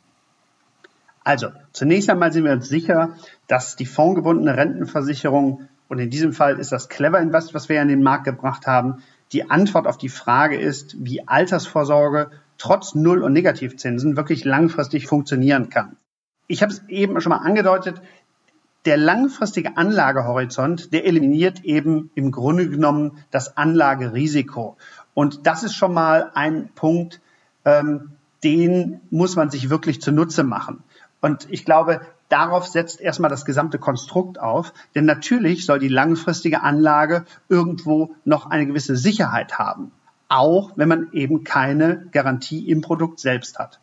Also, 1.28 1.50
zunächst 1.74 2.10
einmal 2.10 2.32
sind 2.32 2.46
wir 2.46 2.54
uns 2.54 2.70
sicher, 2.70 3.18
dass 3.48 3.76
die 3.76 3.86
fondgebundene 3.86 4.56
Rentenversicherung, 4.56 5.68
und 5.90 6.00
in 6.00 6.10
diesem 6.10 6.32
Fall 6.32 6.58
ist 6.58 6.72
das 6.72 6.88
Clever 6.88 7.20
Invest, 7.20 7.54
was 7.54 7.68
wir 7.68 7.82
in 7.82 7.90
den 7.90 8.02
Markt 8.02 8.24
gebracht 8.24 8.66
haben, 8.66 9.04
die 9.34 9.50
Antwort 9.50 9.88
auf 9.88 9.98
die 9.98 10.08
Frage 10.08 10.58
ist, 10.58 10.96
wie 11.04 11.28
Altersvorsorge 11.28 12.32
trotz 12.58 12.96
Null- 12.96 13.24
und 13.24 13.34
Negativzinsen 13.34 14.16
wirklich 14.16 14.46
langfristig 14.46 15.08
funktionieren 15.08 15.68
kann. 15.70 15.98
Ich 16.48 16.62
habe 16.62 16.72
es 16.72 16.82
eben 16.88 17.20
schon 17.20 17.32
mal 17.32 17.46
angedeutet, 17.46 18.02
der 18.86 18.96
langfristige 18.96 19.76
Anlagehorizont, 19.76 20.94
der 20.94 21.06
eliminiert 21.06 21.66
eben 21.66 22.10
im 22.16 22.32
Grunde 22.32 22.70
genommen 22.70 23.18
das 23.32 23.58
Anlagerisiko. 23.58 24.78
Und 25.14 25.46
das 25.46 25.64
ist 25.64 25.74
schon 25.74 25.94
mal 25.94 26.32
ein 26.36 26.70
Punkt, 26.74 27.20
ähm, 27.66 28.12
den 28.44 29.02
muss 29.10 29.36
man 29.36 29.50
sich 29.50 29.70
wirklich 29.70 30.02
zunutze 30.02 30.44
machen. 30.44 30.84
Und 31.22 31.48
ich 31.50 31.66
glaube, 31.66 32.02
darauf 32.30 32.68
setzt 32.68 33.02
erstmal 33.02 33.30
das 33.30 33.46
gesamte 33.46 33.80
Konstrukt 33.80 34.40
auf. 34.40 34.74
Denn 34.96 35.06
natürlich 35.06 35.66
soll 35.66 35.80
die 35.80 35.88
langfristige 35.88 36.62
Anlage 36.62 37.26
irgendwo 37.50 38.16
noch 38.26 38.50
eine 38.50 38.68
gewisse 38.68 38.96
Sicherheit 38.96 39.58
haben. 39.58 39.92
Auch 40.30 40.72
wenn 40.76 40.90
man 40.90 41.12
eben 41.14 41.44
keine 41.44 42.08
Garantie 42.12 42.70
im 42.70 42.82
Produkt 42.82 43.20
selbst 43.20 43.60
hat. 43.60 43.80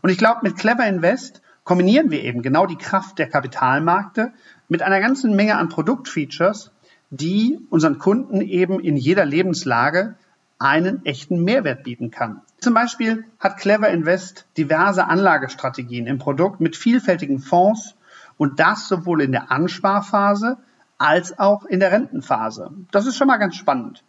Und 0.00 0.10
ich 0.10 0.18
glaube, 0.18 0.40
mit 0.42 0.56
Clever 0.56 0.86
Invest 0.86 1.42
kombinieren 1.64 2.10
wir 2.10 2.22
eben 2.22 2.42
genau 2.42 2.66
die 2.66 2.76
Kraft 2.76 3.18
der 3.18 3.28
Kapitalmärkte 3.28 4.32
mit 4.68 4.82
einer 4.82 5.00
ganzen 5.00 5.36
Menge 5.36 5.56
an 5.56 5.68
Produktfeatures, 5.68 6.70
die 7.10 7.60
unseren 7.70 7.98
Kunden 7.98 8.40
eben 8.40 8.80
in 8.80 8.96
jeder 8.96 9.24
Lebenslage 9.24 10.14
einen 10.58 11.04
echten 11.04 11.44
Mehrwert 11.44 11.84
bieten 11.84 12.10
kann. 12.10 12.40
Zum 12.62 12.74
Beispiel 12.74 13.24
hat 13.40 13.56
Clever 13.56 13.88
Invest 13.88 14.46
diverse 14.56 15.08
Anlagestrategien 15.08 16.06
im 16.06 16.20
Produkt 16.20 16.60
mit 16.60 16.76
vielfältigen 16.76 17.40
Fonds 17.40 17.96
und 18.36 18.60
das 18.60 18.86
sowohl 18.86 19.22
in 19.22 19.32
der 19.32 19.50
Ansparphase 19.50 20.58
als 20.96 21.40
auch 21.40 21.64
in 21.64 21.80
der 21.80 21.90
Rentenphase. 21.90 22.70
Das 22.92 23.06
ist 23.06 23.16
schon 23.16 23.26
mal 23.26 23.38
ganz 23.38 23.56
spannend. 23.56 24.04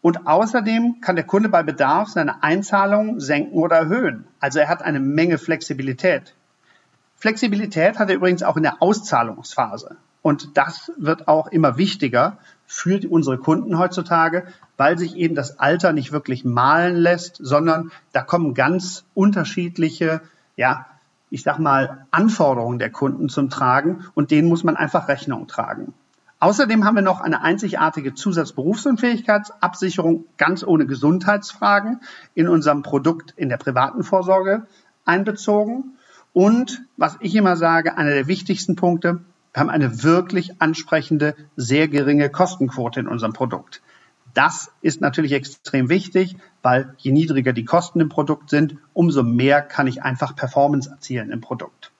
Und 0.00 0.26
außerdem 0.26 1.02
kann 1.02 1.14
der 1.14 1.24
Kunde 1.24 1.48
bei 1.48 1.62
Bedarf 1.62 2.08
seine 2.08 2.42
Einzahlungen 2.42 3.20
senken 3.20 3.56
oder 3.56 3.76
erhöhen. 3.76 4.26
Also 4.40 4.58
er 4.58 4.68
hat 4.68 4.82
eine 4.82 4.98
Menge 4.98 5.38
Flexibilität. 5.38 6.34
Flexibilität 7.14 8.00
hat 8.00 8.08
er 8.08 8.16
übrigens 8.16 8.42
auch 8.42 8.56
in 8.56 8.64
der 8.64 8.82
Auszahlungsphase. 8.82 9.98
Und 10.20 10.56
das 10.56 10.90
wird 10.96 11.28
auch 11.28 11.46
immer 11.46 11.78
wichtiger 11.78 12.38
für 12.66 13.00
unsere 13.08 13.38
Kunden 13.38 13.78
heutzutage, 13.78 14.46
weil 14.76 14.98
sich 14.98 15.16
eben 15.16 15.34
das 15.34 15.58
Alter 15.58 15.92
nicht 15.92 16.12
wirklich 16.12 16.44
malen 16.44 16.96
lässt, 16.96 17.38
sondern 17.40 17.90
da 18.12 18.22
kommen 18.22 18.54
ganz 18.54 19.04
unterschiedliche, 19.14 20.20
ja, 20.56 20.86
ich 21.30 21.42
sag 21.42 21.58
mal, 21.58 22.06
Anforderungen 22.10 22.78
der 22.78 22.90
Kunden 22.90 23.28
zum 23.28 23.50
Tragen 23.50 24.04
und 24.14 24.30
denen 24.30 24.48
muss 24.48 24.64
man 24.64 24.76
einfach 24.76 25.08
Rechnung 25.08 25.48
tragen. 25.48 25.94
Außerdem 26.44 26.84
haben 26.84 26.96
wir 26.96 27.02
noch 27.02 27.20
eine 27.22 27.42
einzigartige 27.42 28.14
Zusatzberufsunfähigkeitsabsicherung 28.14 30.26
ganz 30.36 30.62
ohne 30.62 30.86
Gesundheitsfragen 30.86 32.02
in 32.34 32.48
unserem 32.48 32.82
Produkt 32.82 33.32
in 33.36 33.48
der 33.48 33.56
privaten 33.56 34.02
Vorsorge 34.02 34.66
einbezogen. 35.06 35.96
Und 36.34 36.82
was 36.96 37.16
ich 37.20 37.34
immer 37.34 37.56
sage, 37.56 37.96
einer 37.96 38.10
der 38.10 38.26
wichtigsten 38.26 38.76
Punkte, 38.76 39.20
wir 39.54 39.60
haben 39.60 39.70
eine 39.70 40.02
wirklich 40.02 40.60
ansprechende, 40.60 41.36
sehr 41.54 41.86
geringe 41.86 42.28
Kostenquote 42.28 42.98
in 42.98 43.08
unserem 43.08 43.32
Produkt. 43.32 43.82
Das 44.34 44.72
ist 44.82 45.00
natürlich 45.00 45.30
extrem 45.30 45.88
wichtig, 45.88 46.36
weil 46.60 46.94
je 46.98 47.12
niedriger 47.12 47.52
die 47.52 47.64
Kosten 47.64 48.00
im 48.00 48.08
Produkt 48.08 48.50
sind, 48.50 48.76
umso 48.92 49.22
mehr 49.22 49.62
kann 49.62 49.86
ich 49.86 50.02
einfach 50.02 50.34
Performance 50.34 50.90
erzielen 50.90 51.30
im 51.30 51.40
Produkt. 51.40 51.92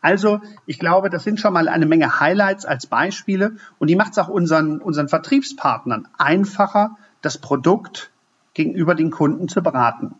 Also, 0.00 0.40
ich 0.64 0.78
glaube, 0.78 1.10
das 1.10 1.22
sind 1.22 1.38
schon 1.38 1.52
mal 1.52 1.68
eine 1.68 1.84
Menge 1.84 2.18
Highlights 2.18 2.64
als 2.64 2.86
Beispiele 2.86 3.56
und 3.78 3.88
die 3.88 3.96
macht 3.96 4.12
es 4.12 4.18
auch 4.18 4.28
unseren, 4.28 4.78
unseren 4.78 5.08
Vertriebspartnern 5.08 6.08
einfacher, 6.16 6.96
das 7.20 7.36
Produkt 7.36 8.10
gegenüber 8.54 8.94
den 8.94 9.10
Kunden 9.10 9.48
zu 9.48 9.62
beraten. 9.62 10.14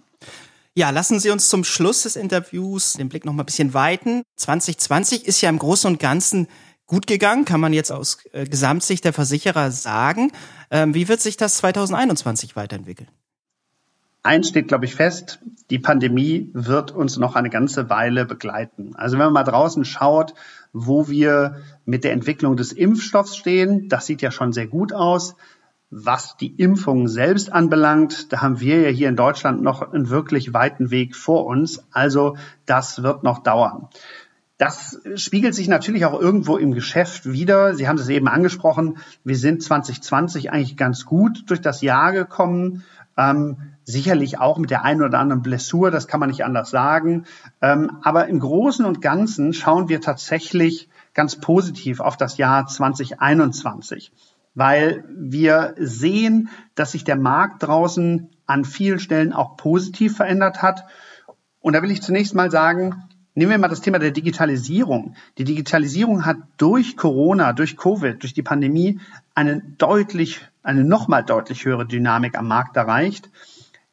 Ja, 0.74 0.90
lassen 0.90 1.20
Sie 1.20 1.30
uns 1.30 1.48
zum 1.48 1.64
Schluss 1.64 2.04
des 2.04 2.16
Interviews 2.16 2.94
den 2.94 3.08
Blick 3.08 3.24
noch 3.24 3.32
mal 3.32 3.42
ein 3.42 3.46
bisschen 3.46 3.74
weiten. 3.74 4.22
2020 4.36 5.26
ist 5.26 5.40
ja 5.40 5.50
im 5.50 5.58
Großen 5.58 5.90
und 5.90 5.98
Ganzen 5.98 6.48
gut 6.86 7.06
gegangen, 7.06 7.44
kann 7.44 7.60
man 7.60 7.72
jetzt 7.72 7.90
aus 7.90 8.18
äh, 8.32 8.44
Gesamtsicht 8.44 9.04
der 9.04 9.12
Versicherer 9.12 9.70
sagen. 9.70 10.32
Ähm, 10.70 10.94
wie 10.94 11.08
wird 11.08 11.20
sich 11.20 11.36
das 11.36 11.56
2021 11.58 12.56
weiterentwickeln? 12.56 13.08
Eins 14.24 14.48
steht, 14.48 14.68
glaube 14.68 14.84
ich, 14.84 14.94
fest, 14.94 15.40
die 15.70 15.80
Pandemie 15.80 16.50
wird 16.54 16.92
uns 16.92 17.16
noch 17.16 17.34
eine 17.34 17.50
ganze 17.50 17.90
Weile 17.90 18.24
begleiten. 18.24 18.94
Also 18.94 19.14
wenn 19.14 19.24
man 19.24 19.32
mal 19.32 19.42
draußen 19.42 19.84
schaut, 19.84 20.34
wo 20.72 21.08
wir 21.08 21.56
mit 21.84 22.04
der 22.04 22.12
Entwicklung 22.12 22.56
des 22.56 22.72
Impfstoffs 22.72 23.36
stehen, 23.36 23.88
das 23.88 24.06
sieht 24.06 24.22
ja 24.22 24.30
schon 24.30 24.52
sehr 24.52 24.68
gut 24.68 24.92
aus. 24.92 25.34
Was 25.90 26.36
die 26.36 26.54
Impfung 26.54 27.08
selbst 27.08 27.52
anbelangt, 27.52 28.32
da 28.32 28.40
haben 28.40 28.60
wir 28.60 28.80
ja 28.80 28.88
hier 28.90 29.08
in 29.08 29.16
Deutschland 29.16 29.60
noch 29.60 29.82
einen 29.82 30.08
wirklich 30.08 30.54
weiten 30.54 30.90
Weg 30.92 31.16
vor 31.16 31.44
uns. 31.44 31.84
Also 31.90 32.36
das 32.64 33.02
wird 33.02 33.24
noch 33.24 33.42
dauern. 33.42 33.88
Das 34.58 35.00
spiegelt 35.16 35.54
sich 35.54 35.66
natürlich 35.66 36.04
auch 36.04 36.18
irgendwo 36.18 36.56
im 36.56 36.72
Geschäft 36.72 37.32
wieder. 37.32 37.74
Sie 37.74 37.88
haben 37.88 37.98
es 37.98 38.08
eben 38.08 38.28
angesprochen. 38.28 38.98
Wir 39.24 39.36
sind 39.36 39.62
2020 39.62 40.52
eigentlich 40.52 40.76
ganz 40.76 41.04
gut 41.04 41.44
durch 41.48 41.60
das 41.60 41.80
Jahr 41.80 42.12
gekommen. 42.12 42.84
Ähm, 43.16 43.56
sicherlich 43.84 44.38
auch 44.38 44.58
mit 44.58 44.70
der 44.70 44.84
einen 44.84 45.02
oder 45.02 45.18
anderen 45.18 45.42
Blessur, 45.42 45.90
das 45.90 46.06
kann 46.06 46.20
man 46.20 46.30
nicht 46.30 46.44
anders 46.44 46.70
sagen. 46.70 47.24
Ähm, 47.60 47.98
aber 48.02 48.28
im 48.28 48.40
Großen 48.40 48.84
und 48.84 49.00
Ganzen 49.00 49.52
schauen 49.52 49.88
wir 49.88 50.00
tatsächlich 50.00 50.88
ganz 51.14 51.36
positiv 51.40 52.00
auf 52.00 52.16
das 52.16 52.36
Jahr 52.36 52.66
2021, 52.66 54.12
weil 54.54 55.04
wir 55.08 55.74
sehen, 55.78 56.48
dass 56.74 56.92
sich 56.92 57.04
der 57.04 57.16
Markt 57.16 57.62
draußen 57.62 58.30
an 58.46 58.64
vielen 58.64 58.98
Stellen 58.98 59.32
auch 59.32 59.56
positiv 59.56 60.16
verändert 60.16 60.62
hat. 60.62 60.84
Und 61.60 61.74
da 61.74 61.82
will 61.82 61.90
ich 61.90 62.02
zunächst 62.02 62.34
mal 62.34 62.50
sagen, 62.50 63.04
Nehmen 63.34 63.50
wir 63.50 63.58
mal 63.58 63.68
das 63.68 63.80
Thema 63.80 63.98
der 63.98 64.10
Digitalisierung. 64.10 65.14
Die 65.38 65.44
Digitalisierung 65.44 66.26
hat 66.26 66.36
durch 66.58 66.98
Corona, 66.98 67.54
durch 67.54 67.78
Covid, 67.78 68.22
durch 68.22 68.34
die 68.34 68.42
Pandemie 68.42 69.00
eine 69.34 69.62
deutlich, 69.78 70.40
eine 70.62 70.84
nochmal 70.84 71.24
deutlich 71.24 71.64
höhere 71.64 71.86
Dynamik 71.86 72.36
am 72.36 72.46
Markt 72.46 72.76
erreicht. 72.76 73.30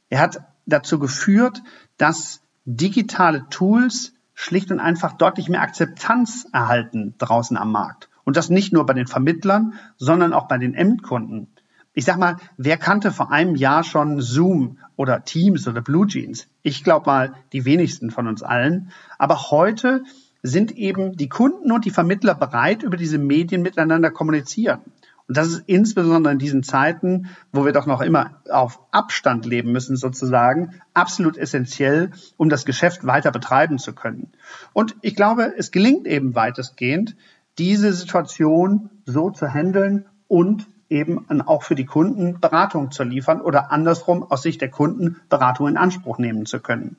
Er 0.10 0.20
hat 0.20 0.42
dazu 0.66 1.00
geführt, 1.00 1.62
dass 1.98 2.42
digitale 2.66 3.46
Tools 3.50 4.14
schlicht 4.34 4.72
und 4.72 4.80
einfach 4.80 5.14
deutlich 5.14 5.48
mehr 5.48 5.62
Akzeptanz 5.62 6.48
erhalten 6.52 7.16
draußen 7.18 7.56
am 7.56 7.72
Markt. 7.72 8.10
Und 8.26 8.36
das 8.36 8.50
nicht 8.50 8.74
nur 8.74 8.86
bei 8.86 8.94
den 8.94 9.08
Vermittlern, 9.08 9.74
sondern 9.98 10.34
auch 10.34 10.48
bei 10.48 10.58
den 10.58 10.74
Endkunden. 10.74 11.48
Ich 11.94 12.06
sag 12.06 12.18
mal, 12.18 12.38
wer 12.58 12.78
kannte 12.78 13.12
vor 13.12 13.32
einem 13.32 13.56
Jahr 13.56 13.84
schon 13.84 14.22
Zoom 14.22 14.78
oder 14.96 15.24
Teams 15.24 15.68
oder 15.68 15.82
Blue 15.82 16.06
Jeans? 16.08 16.48
Ich 16.62 16.84
glaube 16.84 17.08
mal, 17.08 17.34
die 17.52 17.66
wenigsten 17.66 18.12
von 18.12 18.28
uns 18.28 18.44
allen. 18.44 18.92
Aber 19.18 19.50
heute 19.52 20.04
sind 20.44 20.72
eben 20.78 21.18
die 21.18 21.30
Kunden 21.30 21.72
und 21.72 21.86
die 21.86 21.92
Vermittler 21.92 22.36
bereit, 22.36 22.84
über 22.84 22.96
diese 22.96 23.18
Medien 23.18 23.62
miteinander 23.62 24.12
kommunizieren. 24.12 24.82
Und 25.28 25.38
das 25.38 25.48
ist 25.48 25.64
insbesondere 25.68 26.34
in 26.34 26.40
diesen 26.40 26.64
Zeiten, 26.64 27.30
wo 27.52 27.64
wir 27.64 27.72
doch 27.72 27.86
noch 27.86 28.02
immer 28.02 28.42
auf 28.50 28.80
Abstand 28.92 29.46
leben 29.46 29.72
müssen, 29.72 29.96
sozusagen, 29.96 30.82
absolut 30.96 31.38
essentiell, 31.38 32.12
um 32.38 32.50
das 32.50 32.66
Geschäft 32.66 33.06
weiter 33.06 33.32
betreiben 33.32 33.78
zu 33.78 33.94
können. 33.94 34.32
Und 34.74 34.96
ich 35.02 35.16
glaube, 35.16 35.54
es 35.56 35.70
gelingt 35.70 36.08
eben 36.08 36.34
weitestgehend, 36.34 37.16
diese 37.60 37.94
Situation 37.94 38.90
so 39.06 39.30
zu 39.30 39.54
handeln 39.54 40.06
und 40.28 40.68
eben 40.90 41.42
auch 41.42 41.64
für 41.64 41.76
die 41.76 41.86
Kunden 41.86 42.40
Beratung 42.40 42.92
zu 42.92 43.04
liefern 43.04 43.42
oder 43.42 43.72
andersrum 43.72 44.24
aus 44.24 44.42
Sicht 44.42 44.62
der 44.62 44.72
Kunden 44.72 45.22
Beratung 45.30 45.68
in 45.68 45.78
Anspruch 45.78 46.18
nehmen 46.18 46.46
zu 46.46 46.60
können. 46.60 46.98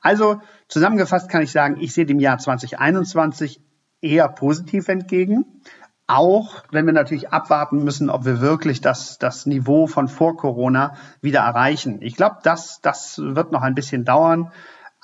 Also 0.00 0.40
zusammengefasst 0.68 1.28
kann 1.28 1.42
ich 1.42 1.52
sagen, 1.52 1.76
ich 1.80 1.92
sehe 1.92 2.06
dem 2.06 2.20
Jahr 2.20 2.38
2021 2.38 3.60
eher 4.00 4.28
positiv 4.28 4.88
entgegen. 4.88 5.62
Auch 6.08 6.62
wenn 6.70 6.86
wir 6.86 6.92
natürlich 6.92 7.30
abwarten 7.30 7.82
müssen, 7.82 8.10
ob 8.10 8.24
wir 8.24 8.40
wirklich 8.40 8.80
das, 8.80 9.18
das 9.18 9.44
Niveau 9.44 9.88
von 9.88 10.06
vor 10.06 10.36
Corona 10.36 10.94
wieder 11.20 11.40
erreichen. 11.40 11.98
Ich 12.00 12.14
glaube, 12.14 12.36
das, 12.44 12.80
das 12.80 13.18
wird 13.18 13.50
noch 13.50 13.62
ein 13.62 13.74
bisschen 13.74 14.04
dauern. 14.04 14.52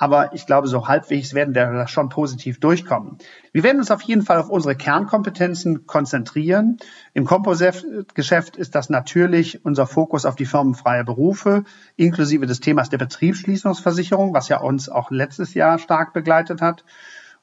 Aber 0.03 0.35
ich 0.35 0.47
glaube, 0.47 0.67
so 0.67 0.89
halbwegs 0.89 1.33
werden 1.33 1.55
wir 1.55 1.65
da 1.71 1.87
schon 1.87 2.09
positiv 2.09 2.59
durchkommen. 2.59 3.19
Wir 3.53 3.63
werden 3.63 3.79
uns 3.79 3.93
auf 3.93 4.03
jeden 4.03 4.23
Fall 4.23 4.37
auf 4.37 4.51
unsere 4.51 4.75
Kernkompetenzen 4.75 5.87
konzentrieren. 5.87 6.79
Im 7.15 7.25
Kompositgeschäft 7.25 8.57
ist 8.57 8.75
das 8.75 8.91
natürlich 8.91 9.65
unser 9.65 9.87
Fokus 9.87 10.27
auf 10.27 10.35
die 10.35 10.45
firmenfreie 10.45 11.05
Berufe, 11.05 11.63
inklusive 11.95 12.47
des 12.47 12.59
Themas 12.59 12.91
der 12.91 12.99
Betriebsschließungsversicherung, 12.99 14.35
was 14.35 14.49
ja 14.49 14.59
uns 14.59 14.89
auch 14.89 15.13
letztes 15.13 15.55
Jahr 15.55 15.79
stark 15.79 16.13
begleitet 16.13 16.63
hat. 16.63 16.85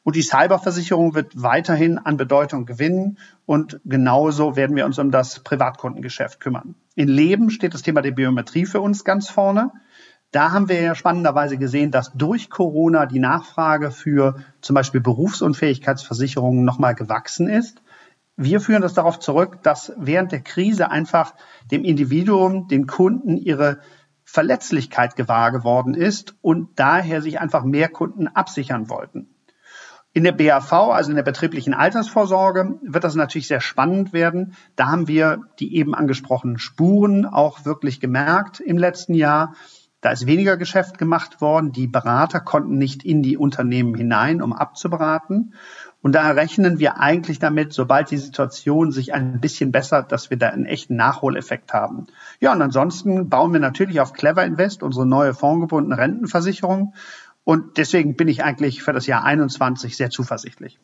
Und 0.04 0.18
die 0.18 0.22
Cyberversicherung 0.22 1.16
wird 1.16 1.42
weiterhin 1.42 1.98
an 1.98 2.18
Bedeutung 2.18 2.66
gewinnen 2.66 3.20
und 3.46 3.80
genauso 3.86 4.58
werden 4.58 4.76
wir 4.76 4.86
uns 4.86 5.00
um 5.00 5.12
das 5.12 5.40
Privatkundengeschäft 5.40 6.42
kümmern. 6.42 6.76
In 6.96 7.08
Leben 7.08 7.52
steht 7.52 7.74
das 7.74 7.84
Thema 7.84 8.02
der 8.02 8.12
Biometrie 8.12 8.66
für 8.66 8.82
uns 8.82 9.06
ganz 9.06 9.30
vorne. 9.30 9.72
Da 10.32 10.52
haben 10.52 10.70
wir 10.70 10.80
ja 10.80 10.94
spannenderweise 10.94 11.58
gesehen, 11.58 11.90
dass 11.90 12.12
durch 12.14 12.52
Corona 12.52 13.08
die 13.08 13.20
Nachfrage 13.20 13.90
für 13.90 14.36
zum 14.62 14.76
Beispiel 14.76 15.02
Berufsunfähigkeitsversicherungen 15.02 16.64
nochmal 16.64 16.94
gewachsen 16.94 17.48
ist. 17.48 17.82
Wir 18.38 18.62
führen 18.62 18.84
das 18.84 18.94
darauf 18.94 19.20
zurück, 19.20 19.64
dass 19.64 19.92
während 19.98 20.32
der 20.32 20.42
Krise 20.42 20.92
einfach 20.92 21.34
dem 21.72 21.84
Individuum, 21.84 22.68
den 22.68 22.86
Kunden 22.86 23.38
ihre 23.38 23.80
Verletzlichkeit 24.24 25.16
gewahr 25.16 25.52
geworden 25.52 25.96
ist 25.96 26.36
und 26.42 26.80
daher 26.80 27.24
sich 27.24 27.40
einfach 27.40 27.64
mehr 27.64 27.90
Kunden 27.90 28.28
absichern 28.28 28.88
wollten. 28.88 29.34
In 30.14 30.24
der 30.24 30.32
BAV, 30.32 30.72
also 30.74 31.10
in 31.10 31.16
der 31.16 31.24
betrieblichen 31.24 31.74
Altersvorsorge, 31.74 32.80
wird 32.84 33.04
das 33.04 33.16
natürlich 33.16 33.48
sehr 33.48 33.62
spannend 33.62 34.14
werden. 34.14 34.54
Da 34.76 34.88
haben 34.88 35.08
wir 35.08 35.42
die 35.60 35.76
eben 35.76 35.96
angesprochenen 35.96 36.60
Spuren 36.60 37.26
auch 37.26 37.66
wirklich 37.66 38.00
gemerkt 38.00 38.60
im 38.60 38.78
letzten 38.78 39.16
Jahr. 39.16 39.56
Da 40.02 40.12
ist 40.12 40.26
weniger 40.26 40.56
Geschäft 40.56 40.98
gemacht 40.98 41.42
worden. 41.42 41.74
Die 41.74 41.88
Berater 41.88 42.40
konnten 42.40 42.78
nicht 42.78 43.04
in 43.04 43.22
die 43.22 43.38
Unternehmen 43.38 43.96
hinein, 43.96 44.42
um 44.42 44.54
abzuberaten. 44.54 45.54
Und 46.02 46.16
da 46.16 46.32
rechnen 46.32 46.80
wir 46.80 47.00
eigentlich 47.00 47.40
damit, 47.40 47.74
sobald 47.74 48.10
die 48.10 48.18
Situation 48.18 48.94
sich 48.94 49.14
ein 49.14 49.42
bisschen 49.42 49.74
bessert, 49.74 50.14
dass 50.14 50.30
wir 50.30 50.38
da 50.38 50.50
einen 50.50 50.66
echten 50.66 50.96
Nachholeffekt 50.96 51.74
haben. 51.74 52.08
Ja, 52.40 52.54
und 52.54 52.62
ansonsten 52.62 53.28
bauen 53.28 53.52
wir 53.52 53.60
natürlich 53.60 54.00
auf 54.00 54.14
Clever 54.14 54.46
Invest, 54.46 54.84
unsere 54.84 55.06
neue 55.06 55.34
fondgebundene 55.34 55.98
Rentenversicherung. 55.98 56.94
Und 57.44 57.78
deswegen 57.78 58.16
bin 58.16 58.30
ich 58.30 58.44
eigentlich 58.44 58.82
für 58.82 58.94
das 58.94 59.08
Jahr 59.08 59.26
21 59.26 59.98
sehr 59.98 60.10
zuversichtlich. 60.10 60.80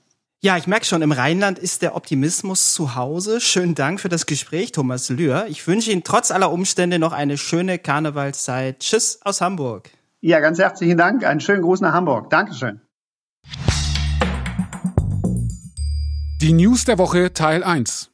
Ja, 0.46 0.58
ich 0.58 0.68
merke 0.68 0.86
schon, 0.86 1.02
im 1.02 1.12
Rheinland 1.12 1.58
ist 1.58 1.82
der 1.82 1.96
Optimismus 1.96 2.76
zu 2.76 2.94
Hause. 2.94 3.42
Schönen 3.42 3.74
Dank 3.74 4.00
für 4.00 4.10
das 4.10 4.28
Gespräch, 4.28 4.72
Thomas 4.72 5.10
Lühr. 5.10 5.48
Ich 5.50 5.66
wünsche 5.66 5.90
Ihnen 5.90 6.04
trotz 6.04 6.30
aller 6.30 6.52
Umstände 6.52 7.00
noch 7.00 7.14
eine 7.14 7.40
schöne 7.40 7.80
Karnevalszeit. 7.80 8.78
Tschüss 8.78 9.20
aus 9.24 9.42
Hamburg. 9.42 9.90
Ja, 10.22 10.40
ganz 10.42 10.60
herzlichen 10.60 11.00
Dank. 11.00 11.26
Einen 11.26 11.40
schönen 11.40 11.64
Gruß 11.64 11.82
nach 11.82 11.94
Hamburg. 11.94 12.30
Dankeschön. 12.30 12.80
Die 16.42 16.54
News 16.54 16.86
der 16.86 17.00
Woche 17.00 17.34
Teil 17.34 17.64
1. 17.64 18.12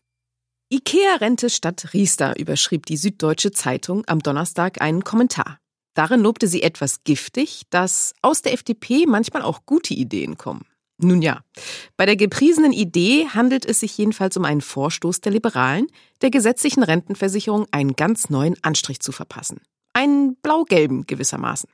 IKEA-Rente 0.71 1.50
statt 1.50 1.89
Riester 1.91 2.39
überschrieb 2.39 2.85
die 2.85 2.95
Süddeutsche 2.95 3.51
Zeitung 3.51 4.03
am 4.07 4.19
Donnerstag 4.19 4.81
einen 4.81 5.03
Kommentar. 5.03 5.57
Darin 5.95 6.21
lobte 6.21 6.47
sie 6.47 6.63
etwas 6.63 7.03
giftig, 7.03 7.63
dass 7.71 8.13
aus 8.21 8.41
der 8.41 8.53
FDP 8.53 9.05
manchmal 9.05 9.41
auch 9.41 9.65
gute 9.65 9.93
Ideen 9.93 10.38
kommen. 10.38 10.63
Nun 11.01 11.22
ja, 11.22 11.41
bei 11.98 12.05
der 12.05 12.15
gepriesenen 12.15 12.74
Idee 12.74 13.27
handelt 13.27 13.65
es 13.65 13.79
sich 13.79 13.98
jedenfalls 13.98 14.38
um 14.38 14.46
einen 14.46 14.62
Vorstoß 14.62 15.22
der 15.22 15.31
Liberalen, 15.31 15.88
der 16.22 16.29
gesetzlichen 16.29 16.84
Rentenversicherung 16.84 17.65
einen 17.72 17.96
ganz 17.96 18.29
neuen 18.29 18.55
Anstrich 18.63 19.00
zu 19.00 19.12
verpassen. 19.12 19.62
Einen 19.93 20.36
blau-gelben 20.36 21.08
gewissermaßen. 21.08 21.70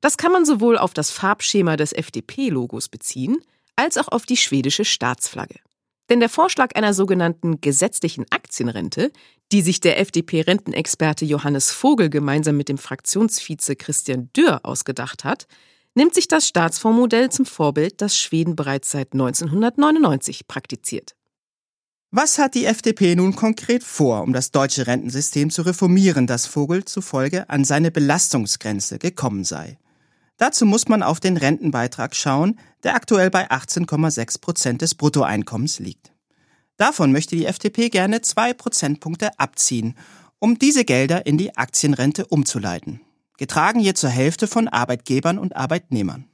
Das 0.00 0.16
kann 0.16 0.32
man 0.32 0.44
sowohl 0.44 0.78
auf 0.78 0.94
das 0.94 1.10
Farbschema 1.10 1.76
des 1.76 1.92
FDP-Logos 1.92 2.88
beziehen, 2.88 3.38
als 3.76 3.98
auch 3.98 4.08
auf 4.08 4.24
die 4.24 4.36
schwedische 4.36 4.84
Staatsflagge. 4.84 5.60
Denn 6.08 6.20
der 6.20 6.28
Vorschlag 6.28 6.74
einer 6.76 6.94
sogenannten 6.94 7.60
gesetzlichen 7.60 8.24
Aktienrente, 8.30 9.12
die 9.52 9.60
sich 9.60 9.80
der 9.80 9.98
FDP-Rentenexperte 10.00 11.24
Johannes 11.24 11.70
Vogel 11.72 12.08
gemeinsam 12.08 12.56
mit 12.56 12.68
dem 12.68 12.78
Fraktionsvize 12.78 13.76
Christian 13.76 14.30
Dürr 14.32 14.60
ausgedacht 14.62 15.24
hat, 15.24 15.46
nimmt 15.96 16.14
sich 16.14 16.28
das 16.28 16.46
Staatsfondsmodell 16.46 17.30
zum 17.30 17.46
Vorbild, 17.46 18.00
das 18.00 18.16
Schweden 18.16 18.54
bereits 18.54 18.90
seit 18.90 19.12
1999 19.12 20.46
praktiziert. 20.46 21.16
Was 22.12 22.38
hat 22.38 22.54
die 22.54 22.66
FDP 22.66 23.16
nun 23.16 23.34
konkret 23.34 23.82
vor, 23.82 24.22
um 24.22 24.32
das 24.32 24.52
deutsche 24.52 24.86
Rentensystem 24.86 25.50
zu 25.50 25.62
reformieren, 25.62 26.26
das 26.26 26.46
Vogel 26.46 26.84
zufolge 26.84 27.50
an 27.50 27.64
seine 27.64 27.90
Belastungsgrenze 27.90 28.98
gekommen 28.98 29.42
sei? 29.42 29.78
Dazu 30.36 30.66
muss 30.66 30.86
man 30.86 31.02
auf 31.02 31.18
den 31.18 31.36
Rentenbeitrag 31.36 32.14
schauen, 32.14 32.58
der 32.84 32.94
aktuell 32.94 33.30
bei 33.30 33.50
18,6 33.50 34.40
Prozent 34.40 34.82
des 34.82 34.94
Bruttoeinkommens 34.94 35.78
liegt. 35.78 36.12
Davon 36.76 37.10
möchte 37.10 37.36
die 37.36 37.46
FDP 37.46 37.88
gerne 37.88 38.20
zwei 38.20 38.52
Prozentpunkte 38.52 39.38
abziehen, 39.38 39.96
um 40.38 40.58
diese 40.58 40.84
Gelder 40.84 41.24
in 41.26 41.38
die 41.38 41.56
Aktienrente 41.56 42.26
umzuleiten. 42.26 43.00
Getragen 43.38 43.80
je 43.80 43.94
zur 43.94 44.10
Hälfte 44.10 44.46
von 44.46 44.68
Arbeitgebern 44.68 45.38
und 45.38 45.56
Arbeitnehmern. 45.56 46.26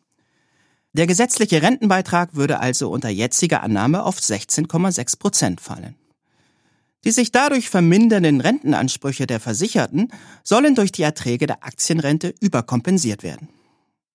Der 0.93 1.07
gesetzliche 1.07 1.63
Rentenbeitrag 1.63 2.35
würde 2.35 2.61
also 2.61 2.91
unter 2.91 3.09
jetziger 3.09 3.63
Annahme 3.63 4.03
auf 4.05 4.19
16,6 4.19 5.19
Prozent 5.19 5.61
fallen. 5.61 5.95
Die 7.05 7.11
sich 7.11 7.33
dadurch 7.33 7.71
vermindernden 7.71 8.41
Rentenansprüche 8.41 9.27
der 9.27 9.41
Versicherten 9.41 10.13
sollen 10.45 10.75
durch 10.75 10.93
die 10.93 11.03
Erträge 11.03 11.47
der 11.47 11.65
Aktienrente 11.65 12.35
überkompensiert 12.41 13.23
werden. 13.23 13.49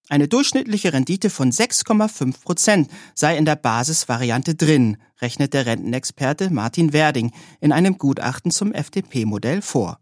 Eine 0.09 0.29
durchschnittliche 0.29 0.93
Rendite 0.93 1.29
von 1.29 1.51
6,5 1.51 2.41
Prozent 2.41 2.89
sei 3.13 3.37
in 3.37 3.43
der 3.43 3.57
Basisvariante 3.57 4.55
drin, 4.55 4.97
rechnet 5.19 5.53
der 5.53 5.65
Rentenexperte 5.65 6.49
Martin 6.49 6.93
Werding 6.93 7.33
in 7.59 7.73
einem 7.73 7.97
Gutachten 7.97 8.51
zum 8.51 8.71
FDP-Modell 8.71 9.61
vor. 9.61 9.99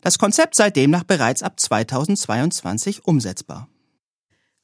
Das 0.00 0.18
Konzept 0.18 0.54
sei 0.54 0.70
demnach 0.70 1.04
bereits 1.04 1.42
ab 1.42 1.60
2022 1.60 3.04
umsetzbar. 3.04 3.68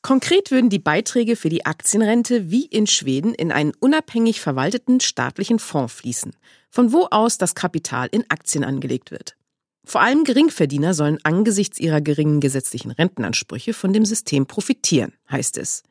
Konkret 0.03 0.51
würden 0.51 0.71
die 0.71 0.79
Beiträge 0.79 1.35
für 1.35 1.49
die 1.49 1.67
Aktienrente 1.67 2.51
wie 2.51 2.65
in 2.65 2.87
Schweden 2.87 3.35
in 3.35 3.51
einen 3.51 3.73
unabhängig 3.81 4.41
verwalteten 4.41 5.01
staatlichen 5.01 5.59
Fonds 5.59 5.93
fließen, 5.95 6.33
von 6.71 6.93
wo 6.93 7.09
aus 7.11 7.39
das 7.39 7.55
Kapital 7.55 8.09
in 8.13 8.25
Aktien 8.31 8.63
angelegt 8.63 9.11
wird. 9.11 9.37
Vor 9.85 10.01
allem 10.01 10.25
Geringverdiener 10.25 10.95
sollen 10.95 11.19
angesichts 11.23 11.79
ihrer 11.79 12.01
geringen 12.01 12.41
gesetzlichen 12.41 12.91
Rentenansprüche 12.91 13.73
von 13.73 13.93
dem 13.93 14.05
System 14.05 14.47
profitieren, 14.47 15.13
heißt 15.31 15.59
es. 15.59 15.83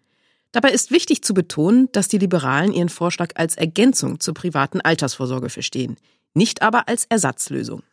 Dabei 0.51 0.71
ist 0.71 0.91
wichtig 0.91 1.21
zu 1.21 1.34
betonen, 1.34 1.89
dass 1.91 2.08
die 2.08 2.17
Liberalen 2.17 2.71
ihren 2.71 2.89
Vorschlag 2.89 3.31
als 3.36 3.55
Ergänzung 3.55 4.21
zur 4.21 4.34
privaten 4.34 4.79
Altersvorsorge 4.79 5.49
verstehen, 5.49 5.97
nicht 6.34 6.62
aber 6.62 6.88
als 6.88 7.05
Ersatzlösung. 7.05 7.84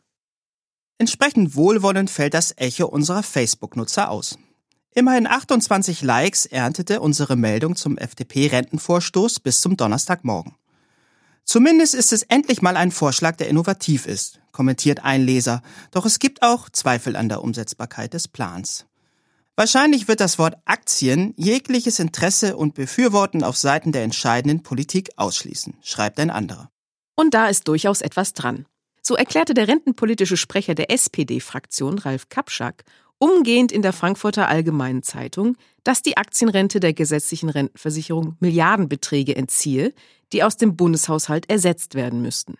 Entsprechend 1.03 1.57
wohlwollend 1.57 2.11
fällt 2.11 2.33
das 2.33 2.55
Echo 2.57 2.87
unserer 2.87 3.25
Facebook-Nutzer 3.25 4.09
aus. 4.09 4.39
Immerhin 4.95 5.27
28 5.27 6.01
Likes 6.03 6.47
erntete 6.47 7.01
unsere 7.01 7.35
Meldung 7.35 7.75
zum 7.75 7.99
FDP-Rentenvorstoß 7.99 9.41
bis 9.41 9.61
zum 9.63 9.77
Donnerstagmorgen. 9.77 10.55
Zumindest 11.45 11.97
ist 11.97 12.13
es 12.13 12.23
endlich 12.23 12.63
mal 12.63 12.77
ein 12.77 12.93
Vorschlag, 12.93 13.35
der 13.35 13.49
innovativ 13.49 14.07
ist, 14.07 14.39
kommentiert 14.53 15.03
ein 15.03 15.23
Leser, 15.23 15.63
doch 15.91 16.07
es 16.07 16.21
gibt 16.21 16.41
auch 16.45 16.71
Zweifel 16.71 17.17
an 17.17 17.29
der 17.29 17.43
Umsetzbarkeit 17.43 18.15
des 18.15 18.29
Plans. 18.29 18.87
Wahrscheinlich 19.57 20.07
wird 20.07 20.21
das 20.21 20.39
Wort 20.39 20.55
Aktien 20.67 21.35
jegliches 21.37 21.99
Interesse 21.99 22.57
und 22.57 22.75
Befürworten 22.75 23.43
auf 23.43 23.57
Seiten 23.57 23.91
der 23.91 24.05
entscheidenden 24.05 24.63
Politik 24.63 25.11
ausschließen, 25.17 25.75
schreibt 25.83 26.21
ein 26.21 26.31
anderer. 26.31 26.71
Und 27.17 27.35
da 27.35 27.49
ist 27.49 27.67
durchaus 27.67 28.03
etwas 28.03 28.35
dran. 28.35 28.67
So 29.03 29.17
erklärte 29.17 29.53
der 29.53 29.69
rentenpolitische 29.69 30.37
Sprecher 30.37 30.75
der 30.75 30.91
SPD-Fraktion, 30.91 31.99
Ralf 31.99 32.29
Kapschak, 32.29 32.85
umgehend 33.19 33.73
in 33.73 33.83
der 33.83 33.93
Frankfurter 33.93 34.49
Allgemeinen 34.49 35.03
Zeitung, 35.03 35.57
dass 35.85 36.03
die 36.03 36.17
Aktienrente 36.17 36.81
der 36.81 36.93
gesetzlichen 36.93 37.51
Rentenversicherung 37.51 38.37
Milliardenbeträge 38.41 39.37
entziehe, 39.37 39.93
die 40.33 40.45
aus 40.45 40.57
dem 40.57 40.77
Bundeshaushalt 40.77 41.51
ersetzt 41.51 41.95
werden 41.95 42.23
müssten. 42.23 42.57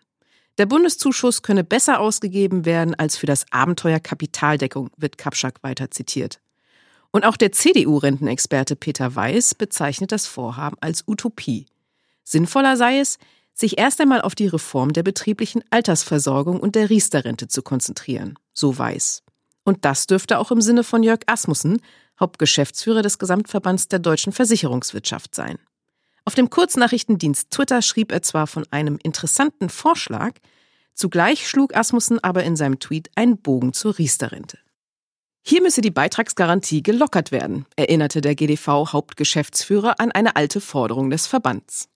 Der 0.59 0.67
Bundeszuschuss 0.67 1.43
könne 1.43 1.65
besser 1.65 2.01
ausgegeben 2.01 2.65
werden 2.65 2.95
als 2.95 3.17
für 3.17 3.27
das 3.27 3.47
Abenteuer 3.51 4.01
Kapitaldeckung, 4.01 4.91
wird 4.97 5.19
Kapschak 5.19 5.63
weiter 5.63 5.91
zitiert. 5.91 6.41
Und 7.11 7.25
auch 7.25 7.37
der 7.37 7.53
CDU-Rentenexperte 7.53 8.77
Peter 8.77 9.15
Weiß 9.15 9.55
bezeichnet 9.55 10.13
das 10.13 10.27
Vorhaben 10.27 10.77
als 10.81 11.05
Utopie. 11.07 11.67
Sinnvoller 12.25 12.77
sei 12.77 12.99
es, 12.99 13.19
sich 13.55 13.79
erst 13.79 14.01
einmal 14.01 14.23
auf 14.23 14.35
die 14.35 14.47
Reform 14.47 14.93
der 14.93 15.03
betrieblichen 15.03 15.63
Altersversorgung 15.71 16.61
und 16.61 16.75
der 16.75 16.91
Riester-Rente 16.91 17.49
zu 17.49 17.63
konzentrieren, 17.63 18.39
so 18.53 18.77
Weiß. 18.77 19.23
Und 19.65 19.85
das 19.85 20.07
dürfte 20.07 20.39
auch 20.39 20.51
im 20.51 20.61
Sinne 20.61 20.85
von 20.85 21.03
Jörg 21.03 21.21
Asmussen, 21.27 21.81
Hauptgeschäftsführer 22.19 23.03
des 23.03 23.19
Gesamtverbands 23.19 23.89
der 23.89 23.99
deutschen 23.99 24.33
Versicherungswirtschaft 24.33 25.35
sein. 25.35 25.59
Auf 26.25 26.35
dem 26.35 26.51
Kurznachrichtendienst 26.51 27.51
Twitter 27.51 27.83
schrieb 27.83 28.13
er 28.13 28.23
zwar 28.23 28.47
von 28.47 28.65
einem 28.71 28.99
interessanten 29.03 29.69
Vorschlag, 29.69 30.35
zugleich 30.95 31.49
schlug 31.49 31.77
Asmussen 31.77 32.23
aber 32.23 32.45
in 32.45 32.57
seinem 32.57 32.79
Tweet 32.79 33.11
einen 33.17 33.39
Bogen 33.39 33.73
zur 33.73 33.99
Riester-Rente. 33.99 34.59
Hier 35.45 35.61
müsse 35.61 35.81
die 35.81 35.91
Beitragsgarantie 35.91 36.85
gelockert 36.85 37.33
werden, 37.33 37.67
erinnerte 37.75 38.21
der 38.21 38.37
GDV-Hauptgeschäftsführer 38.37 39.99
an 39.99 40.13
eine 40.13 40.37
alte 40.37 40.61
Forderung 40.61 41.11
des 41.11 41.27
Verbands. 41.27 41.89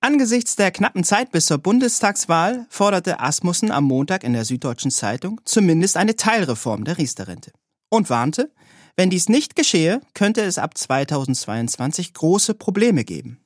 Angesichts 0.00 0.54
der 0.54 0.70
knappen 0.70 1.02
Zeit 1.02 1.32
bis 1.32 1.46
zur 1.46 1.58
Bundestagswahl 1.58 2.66
forderte 2.70 3.18
Asmussen 3.18 3.72
am 3.72 3.84
Montag 3.84 4.22
in 4.22 4.32
der 4.32 4.44
Süddeutschen 4.44 4.92
Zeitung 4.92 5.40
zumindest 5.44 5.96
eine 5.96 6.14
Teilreform 6.14 6.84
der 6.84 6.98
Riester-Rente 6.98 7.50
und 7.88 8.08
warnte, 8.08 8.52
wenn 8.96 9.10
dies 9.10 9.28
nicht 9.28 9.56
geschehe, 9.56 10.00
könnte 10.14 10.42
es 10.42 10.56
ab 10.56 10.78
2022 10.78 12.14
große 12.14 12.54
Probleme 12.54 13.04
geben. 13.04 13.40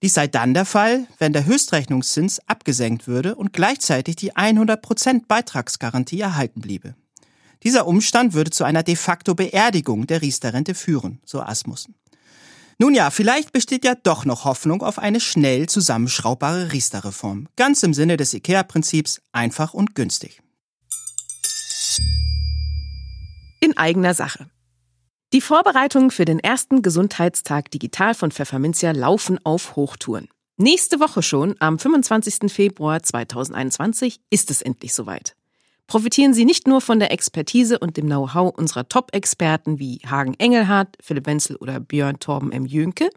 Dies 0.00 0.14
sei 0.14 0.28
dann 0.28 0.54
der 0.54 0.64
Fall, 0.64 1.08
wenn 1.18 1.32
der 1.32 1.46
Höchstrechnungszins 1.46 2.40
abgesenkt 2.46 3.08
würde 3.08 3.34
und 3.34 3.52
gleichzeitig 3.52 4.14
die 4.14 4.32
100% 4.32 5.26
Beitragsgarantie 5.26 6.20
erhalten 6.20 6.60
bliebe. 6.60 6.94
Dieser 7.64 7.88
Umstand 7.88 8.32
würde 8.32 8.50
zu 8.50 8.62
einer 8.62 8.84
de 8.84 8.94
facto 8.94 9.34
Beerdigung 9.34 10.06
der 10.06 10.22
Riester-Rente 10.22 10.74
führen, 10.74 11.20
so 11.24 11.40
Asmussen. 11.40 11.96
Nun 12.78 12.94
ja, 12.94 13.10
vielleicht 13.10 13.52
besteht 13.52 13.84
ja 13.84 13.94
doch 13.94 14.24
noch 14.24 14.44
Hoffnung 14.44 14.82
auf 14.82 14.98
eine 14.98 15.20
schnell 15.20 15.68
zusammenschraubbare 15.68 16.72
Riester-Reform. 16.72 17.48
Ganz 17.56 17.82
im 17.82 17.94
Sinne 17.94 18.16
des 18.16 18.34
IKEA-Prinzips 18.34 19.20
einfach 19.32 19.74
und 19.74 19.94
günstig. 19.94 20.40
In 23.60 23.76
eigener 23.76 24.14
Sache. 24.14 24.46
Die 25.32 25.40
Vorbereitungen 25.40 26.10
für 26.10 26.24
den 26.24 26.38
ersten 26.38 26.82
Gesundheitstag 26.82 27.70
digital 27.70 28.14
von 28.14 28.30
Pfefferminzia 28.30 28.92
laufen 28.92 29.38
auf 29.44 29.76
Hochtouren. 29.76 30.28
Nächste 30.56 31.00
Woche 31.00 31.22
schon, 31.22 31.56
am 31.58 31.78
25. 31.78 32.52
Februar 32.52 33.02
2021, 33.02 34.20
ist 34.30 34.50
es 34.50 34.62
endlich 34.62 34.94
soweit 34.94 35.34
profitieren 35.86 36.34
Sie 36.34 36.44
nicht 36.44 36.66
nur 36.66 36.80
von 36.80 36.98
der 36.98 37.12
Expertise 37.12 37.78
und 37.78 37.96
dem 37.96 38.06
Know-how 38.06 38.54
unserer 38.56 38.88
Top-Experten 38.88 39.78
wie 39.78 40.00
Hagen 40.06 40.34
Engelhardt, 40.38 40.96
Philipp 41.00 41.26
Wenzel 41.26 41.56
oder 41.56 41.80
Björn 41.80 42.18
Torben 42.18 42.52
M. 42.52 42.66
Jönke, 42.66 43.10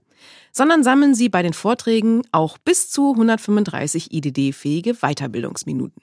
sondern 0.52 0.84
sammeln 0.84 1.16
Sie 1.16 1.30
bei 1.30 1.44
den 1.44 1.54
Vorträgen 1.54 2.24
auch 2.32 2.58
bis 2.58 2.90
zu 2.90 3.12
135 3.12 4.12
IDD-fähige 4.12 4.96
Weiterbildungsminuten. 4.96 6.02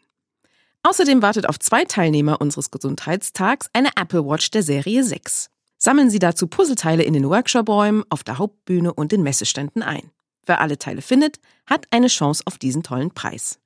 Außerdem 0.83 1.23
wartet 1.23 1.49
auf 1.49 1.59
zwei 1.59 1.85
Teilnehmer 1.85 2.41
unseres 2.41 2.71
Gesundheitstags 2.71 3.69
eine 3.73 3.91
Apple 3.97 4.27
Watch 4.27 4.51
der 4.51 4.63
Serie 4.63 5.03
6. 5.03 5.51
Sammeln 5.79 6.11
Sie 6.11 6.19
dazu 6.19 6.47
Puzzleteile 6.47 7.03
in 7.03 7.15
den 7.15 7.29
Workshop-Räumen, 7.29 8.05
auf 8.11 8.23
der 8.23 8.39
Hauptbühne 8.39 8.93
und 8.93 9.13
den 9.13 9.23
Messeständen 9.23 9.83
ein. 9.83 10.11
Wer 10.47 10.61
alle 10.61 10.79
Teile 10.79 11.03
findet, 11.03 11.41
hat 11.67 11.87
eine 11.91 12.09
Chance 12.09 12.43
auf 12.47 12.59
diesen 12.59 12.83
tollen 12.83 13.11
Preis. 13.13 13.59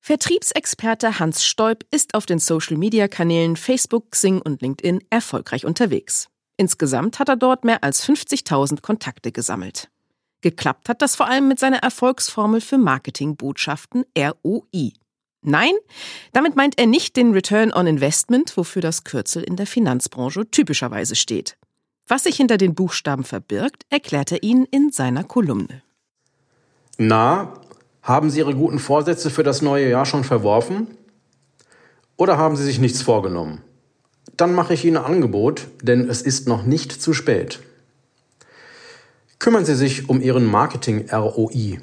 Vertriebsexperte 0.00 1.20
Hans 1.20 1.44
Stoib 1.44 1.86
ist 1.92 2.14
auf 2.14 2.26
den 2.26 2.40
Social-Media-Kanälen 2.40 3.56
Facebook, 3.56 4.10
Xing 4.10 4.42
und 4.42 4.60
LinkedIn 4.60 5.04
erfolgreich 5.10 5.64
unterwegs. 5.64 6.28
Insgesamt 6.56 7.20
hat 7.20 7.28
er 7.28 7.36
dort 7.36 7.64
mehr 7.64 7.84
als 7.84 8.04
50.000 8.04 8.80
Kontakte 8.80 9.30
gesammelt. 9.30 9.92
Geklappt 10.42 10.88
hat 10.88 11.02
das 11.02 11.14
vor 11.16 11.28
allem 11.28 11.48
mit 11.48 11.58
seiner 11.58 11.78
Erfolgsformel 11.78 12.60
für 12.60 12.76
Marketingbotschaften 12.76 14.04
ROI. 14.18 14.92
Nein, 15.44 15.72
damit 16.32 16.56
meint 16.56 16.78
er 16.78 16.86
nicht 16.86 17.16
den 17.16 17.32
Return 17.32 17.72
on 17.72 17.86
Investment, 17.86 18.56
wofür 18.56 18.82
das 18.82 19.04
Kürzel 19.04 19.42
in 19.42 19.56
der 19.56 19.66
Finanzbranche 19.66 20.48
typischerweise 20.50 21.16
steht. 21.16 21.56
Was 22.06 22.24
sich 22.24 22.36
hinter 22.36 22.58
den 22.58 22.74
Buchstaben 22.74 23.24
verbirgt, 23.24 23.84
erklärt 23.88 24.32
er 24.32 24.42
Ihnen 24.42 24.66
in 24.66 24.90
seiner 24.90 25.24
Kolumne. 25.24 25.82
Na, 26.98 27.54
haben 28.02 28.30
Sie 28.30 28.40
Ihre 28.40 28.54
guten 28.54 28.78
Vorsätze 28.78 29.30
für 29.30 29.42
das 29.42 29.62
neue 29.62 29.88
Jahr 29.88 30.06
schon 30.06 30.24
verworfen? 30.24 30.88
Oder 32.16 32.36
haben 32.36 32.56
Sie 32.56 32.64
sich 32.64 32.78
nichts 32.78 33.02
vorgenommen? 33.02 33.62
Dann 34.36 34.54
mache 34.54 34.74
ich 34.74 34.84
Ihnen 34.84 34.96
ein 34.96 35.04
Angebot, 35.04 35.68
denn 35.82 36.08
es 36.08 36.22
ist 36.22 36.48
noch 36.48 36.64
nicht 36.64 36.92
zu 36.92 37.12
spät. 37.12 37.60
Kümmern 39.42 39.64
Sie 39.64 39.74
sich 39.74 40.08
um 40.08 40.20
Ihren 40.20 40.46
Marketing-ROI. 40.46 41.80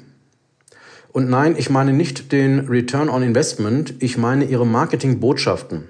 Und 1.12 1.28
nein, 1.28 1.56
ich 1.58 1.68
meine 1.68 1.92
nicht 1.92 2.32
den 2.32 2.60
Return 2.60 3.10
on 3.10 3.22
Investment, 3.22 3.92
ich 3.98 4.16
meine 4.16 4.46
Ihre 4.46 4.66
Marketing-Botschaften. 4.66 5.84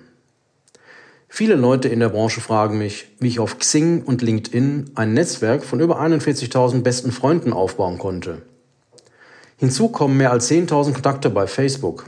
Viele 1.29 1.55
Leute 1.55 1.87
in 1.87 2.01
der 2.01 2.09
Branche 2.09 2.41
fragen 2.41 2.77
mich, 2.77 3.07
wie 3.21 3.29
ich 3.29 3.39
auf 3.39 3.61
Xing 3.61 4.03
und 4.03 4.21
LinkedIn 4.21 4.91
ein 4.97 5.15
Netzwerk 5.15 5.63
von 5.63 5.79
über 5.79 6.01
41.000 6.01 6.83
besten 6.83 7.13
Freunden 7.13 7.53
aufbauen 7.53 7.99
konnte. 7.99 8.43
Hinzu 9.57 9.91
kommen 9.91 10.17
mehr 10.17 10.33
als 10.33 10.51
10.000 10.51 10.95
Kontakte 10.95 11.31
bei 11.31 11.47
Facebook. 11.47 12.07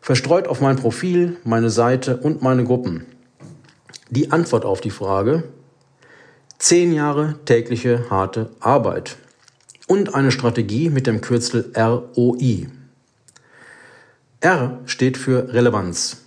Verstreut 0.00 0.48
auf 0.48 0.60
mein 0.60 0.74
Profil, 0.74 1.36
meine 1.44 1.70
Seite 1.70 2.16
und 2.16 2.42
meine 2.42 2.64
Gruppen. 2.64 3.06
Die 4.10 4.32
Antwort 4.32 4.64
auf 4.64 4.80
die 4.80 4.90
Frage, 4.90 5.44
Zehn 6.58 6.92
Jahre 6.92 7.34
tägliche 7.44 8.08
harte 8.10 8.50
Arbeit 8.60 9.16
und 9.86 10.14
eine 10.14 10.30
Strategie 10.30 10.88
mit 10.88 11.06
dem 11.06 11.20
Kürzel 11.20 11.72
ROI. 11.76 12.68
R 14.40 14.78
steht 14.86 15.18
für 15.18 15.52
Relevanz. 15.52 16.18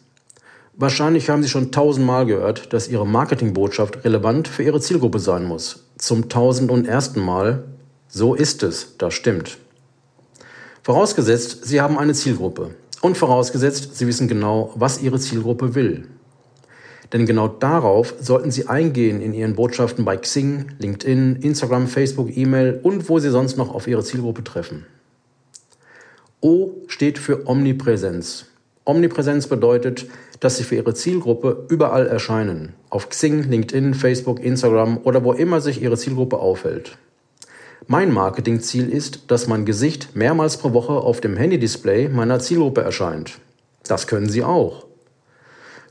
Wahrscheinlich 0.74 1.30
haben 1.30 1.42
Sie 1.42 1.50
schon 1.50 1.72
tausendmal 1.72 2.26
gehört, 2.26 2.72
dass 2.74 2.88
Ihre 2.88 3.08
Marketingbotschaft 3.08 4.04
relevant 4.04 4.48
für 4.48 4.64
Ihre 4.64 4.82
Zielgruppe 4.82 5.20
sein 5.20 5.46
muss. 5.46 5.86
Zum 5.98 6.30
tausend 6.30 6.70
und 6.70 6.88
ersten 6.88 7.22
Mal. 7.22 7.64
So 8.10 8.36
ist 8.36 8.62
es, 8.64 8.98
das 8.98 9.14
stimmt. 9.14 9.58
Vorausgesetzt, 10.84 11.66
Sie 11.66 11.82
haben 11.82 11.98
eine 11.98 12.14
Zielgruppe. 12.14 12.76
Und 13.02 13.18
vorausgesetzt, 13.18 13.96
Sie 13.96 14.06
wissen 14.06 14.28
genau, 14.28 14.72
was 14.76 15.02
Ihre 15.02 15.20
Zielgruppe 15.20 15.74
will. 15.74 16.08
Denn 17.14 17.26
genau 17.26 17.48
darauf 17.48 18.14
sollten 18.20 18.52
Sie 18.52 18.68
eingehen 18.68 19.22
in 19.22 19.34
Ihren 19.34 19.56
Botschaften 19.56 20.04
bei 20.04 20.18
Xing, 20.18 20.66
LinkedIn, 20.80 21.38
Instagram, 21.38 21.88
Facebook, 21.88 22.36
E-Mail 22.36 22.80
und 22.84 23.08
wo 23.10 23.20
Sie 23.20 23.30
sonst 23.30 23.58
noch 23.58 23.74
auf 23.74 23.88
Ihre 23.88 24.04
Zielgruppe 24.04 24.44
treffen. 24.44 24.86
O 26.42 26.72
steht 26.88 27.18
für 27.18 27.48
Omnipräsenz. 27.48 28.48
Omnipräsenz 28.86 29.48
bedeutet, 29.48 30.06
dass 30.40 30.58
Sie 30.58 30.64
für 30.64 30.76
Ihre 30.76 30.94
Zielgruppe 30.94 31.66
überall 31.70 32.08
erscheinen. 32.08 32.74
Auf 32.90 33.10
Xing, 33.10 33.44
LinkedIn, 33.44 33.94
Facebook, 33.94 34.40
Instagram 34.40 35.00
oder 35.04 35.24
wo 35.24 35.34
immer 35.34 35.62
sich 35.62 35.82
Ihre 35.82 35.98
Zielgruppe 35.98 36.38
aufhält. 36.38 36.98
Mein 37.88 38.12
Marketingziel 38.12 38.90
ist, 38.90 39.32
dass 39.32 39.48
mein 39.48 39.66
Gesicht 39.66 40.16
mehrmals 40.16 40.58
pro 40.58 40.74
Woche 40.74 40.94
auf 40.94 41.22
dem 41.22 41.38
Handy-Display 41.38 42.10
meiner 42.10 42.40
Zielgruppe 42.40 42.82
erscheint. 42.82 43.40
Das 43.88 44.08
können 44.08 44.30
Sie 44.30 44.44
auch. 44.44 44.87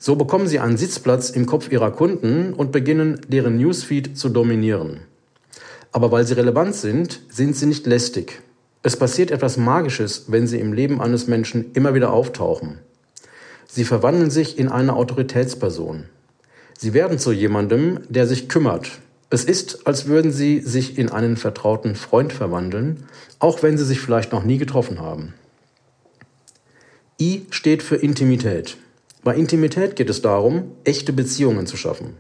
So 0.07 0.15
bekommen 0.15 0.47
Sie 0.47 0.61
einen 0.61 0.77
Sitzplatz 0.77 1.31
im 1.31 1.47
Kopf 1.47 1.69
Ihrer 1.73 1.91
Kunden 1.91 2.53
und 2.53 2.71
beginnen, 2.71 3.21
deren 3.27 3.57
Newsfeed 3.57 4.17
zu 4.17 4.29
dominieren. 4.29 5.01
Aber 5.91 6.13
weil 6.13 6.25
Sie 6.25 6.35
relevant 6.35 6.77
sind, 6.77 7.23
sind 7.29 7.57
Sie 7.57 7.67
nicht 7.67 7.89
lästig. 7.89 8.41
Es 8.85 8.97
passiert 8.97 9.33
etwas 9.33 9.57
Magisches, 9.57 10.27
wenn 10.29 10.47
Sie 10.47 10.61
im 10.61 10.73
Leben 10.73 11.01
eines 11.01 11.27
Menschen 11.27 11.73
immer 11.73 11.93
wieder 11.95 12.13
auftauchen. 12.13 12.79
Sie 13.67 13.83
verwandeln 13.83 14.31
sich 14.31 14.61
in 14.61 14.69
eine 14.69 14.95
Autoritätsperson. 14.95 16.05
Sie 16.79 16.95
werden 16.95 17.19
zu 17.19 17.33
jemandem, 17.33 17.99
der 18.09 18.29
sich 18.29 18.49
kümmert. 18.49 19.01
Es 19.31 19.43
ist, 19.43 19.89
als 19.89 20.07
würden 20.07 20.31
Sie 20.31 20.61
sich 20.61 20.99
in 20.99 21.09
einen 21.09 21.37
vertrauten 21.37 21.97
Freund 21.97 22.33
verwandeln, 22.33 23.09
auch 23.41 23.65
wenn 23.65 23.77
Sie 23.77 23.85
sich 23.85 23.99
vielleicht 23.99 24.31
noch 24.31 24.45
nie 24.45 24.59
getroffen 24.59 25.01
haben. 25.01 25.35
I 27.21 27.45
steht 27.51 27.83
für 27.83 27.97
Intimität. 27.97 28.77
Bei 29.27 29.35
Intimität 29.35 29.97
geht 29.97 30.09
es 30.09 30.23
darum, 30.23 30.71
echte 30.85 31.13
Beziehungen 31.13 31.67
zu 31.67 31.77
schaffen. 31.77 32.15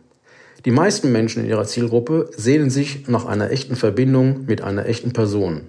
Die 0.65 0.73
meisten 0.73 1.13
Menschen 1.13 1.45
in 1.45 1.49
ihrer 1.49 1.65
Zielgruppe 1.65 2.29
sehnen 2.37 2.69
sich 2.69 3.07
nach 3.07 3.27
einer 3.27 3.53
echten 3.53 3.77
Verbindung 3.77 4.45
mit 4.47 4.61
einer 4.61 4.87
echten 4.87 5.13
Person. 5.13 5.61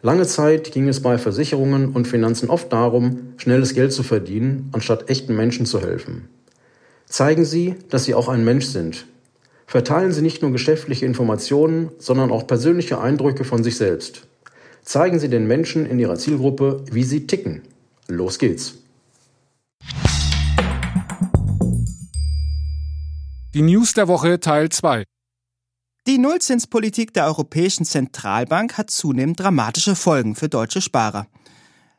Lange 0.00 0.26
Zeit 0.26 0.72
ging 0.72 0.88
es 0.88 1.02
bei 1.02 1.18
Versicherungen 1.18 1.90
und 1.90 2.08
Finanzen 2.08 2.48
oft 2.48 2.72
darum, 2.72 3.34
schnelles 3.36 3.74
Geld 3.74 3.92
zu 3.92 4.02
verdienen, 4.02 4.70
anstatt 4.72 5.10
echten 5.10 5.36
Menschen 5.36 5.66
zu 5.66 5.82
helfen. 5.82 6.30
Zeigen 7.04 7.44
Sie, 7.44 7.74
dass 7.90 8.06
Sie 8.06 8.14
auch 8.14 8.28
ein 8.28 8.42
Mensch 8.42 8.64
sind. 8.64 9.04
Verteilen 9.66 10.12
Sie 10.12 10.22
nicht 10.22 10.40
nur 10.40 10.52
geschäftliche 10.52 11.04
Informationen, 11.04 11.90
sondern 11.98 12.30
auch 12.30 12.46
persönliche 12.46 12.98
Eindrücke 12.98 13.44
von 13.44 13.62
sich 13.62 13.76
selbst. 13.76 14.26
Zeigen 14.82 15.18
Sie 15.18 15.28
den 15.28 15.46
Menschen 15.46 15.84
in 15.84 15.98
Ihrer 15.98 16.16
Zielgruppe, 16.16 16.82
wie 16.90 17.04
sie 17.04 17.26
ticken. 17.26 17.60
Los 18.08 18.38
geht's! 18.38 18.85
Die 23.56 23.62
News 23.62 23.94
der 23.94 24.06
Woche 24.06 24.38
Teil 24.38 24.68
2. 24.68 25.04
Die 26.06 26.18
Nullzinspolitik 26.18 27.14
der 27.14 27.24
Europäischen 27.24 27.86
Zentralbank 27.86 28.76
hat 28.76 28.90
zunehmend 28.90 29.40
dramatische 29.40 29.96
Folgen 29.96 30.34
für 30.34 30.50
deutsche 30.50 30.82
Sparer. 30.82 31.26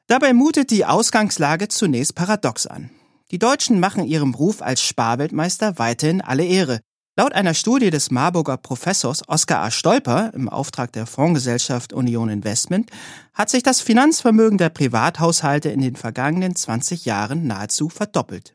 Dabei 0.05 0.33
mutet 0.33 0.69
die 0.69 0.85
Ausgangslage 0.85 1.67
zunächst 1.67 2.13
paradox 2.13 2.67
an. 2.67 2.91
Die 3.31 3.39
Deutschen 3.39 3.79
machen 3.79 4.05
ihrem 4.05 4.35
Ruf 4.35 4.61
als 4.61 4.83
Sparweltmeister 4.83 5.79
weiterhin 5.79 6.21
alle 6.21 6.45
Ehre. 6.45 6.79
Laut 7.15 7.33
einer 7.33 7.55
Studie 7.55 7.89
des 7.89 8.11
Marburger 8.11 8.57
Professors 8.57 9.27
Oskar 9.27 9.63
A. 9.63 9.71
Stolper 9.71 10.31
im 10.35 10.49
Auftrag 10.49 10.91
der 10.91 11.07
Fondsgesellschaft 11.07 11.91
Union 11.91 12.29
Investment 12.29 12.91
hat 13.33 13.49
sich 13.49 13.63
das 13.63 13.81
Finanzvermögen 13.81 14.59
der 14.59 14.69
Privathaushalte 14.69 15.69
in 15.69 15.81
den 15.81 15.95
vergangenen 15.95 16.55
20 16.55 17.05
Jahren 17.05 17.47
nahezu 17.47 17.89
verdoppelt. 17.89 18.53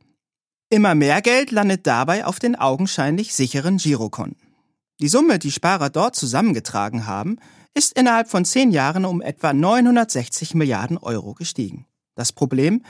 Immer 0.72 0.94
mehr 0.94 1.20
Geld 1.20 1.50
landet 1.50 1.86
dabei 1.86 2.24
auf 2.24 2.38
den 2.38 2.56
augenscheinlich 2.56 3.34
sicheren 3.34 3.76
Girokonten. 3.76 4.54
Die 5.00 5.08
Summe, 5.08 5.38
die 5.38 5.52
Sparer 5.52 5.90
dort 5.90 6.16
zusammengetragen 6.16 7.06
haben, 7.06 7.36
ist 7.74 7.92
innerhalb 7.92 8.30
von 8.30 8.46
zehn 8.46 8.70
Jahren 8.70 9.04
um 9.04 9.20
etwa 9.20 9.52
960 9.52 10.54
Milliarden 10.54 10.96
Euro 10.96 11.34
gestiegen. 11.34 11.84
Das 12.14 12.32
Problem? 12.32 12.82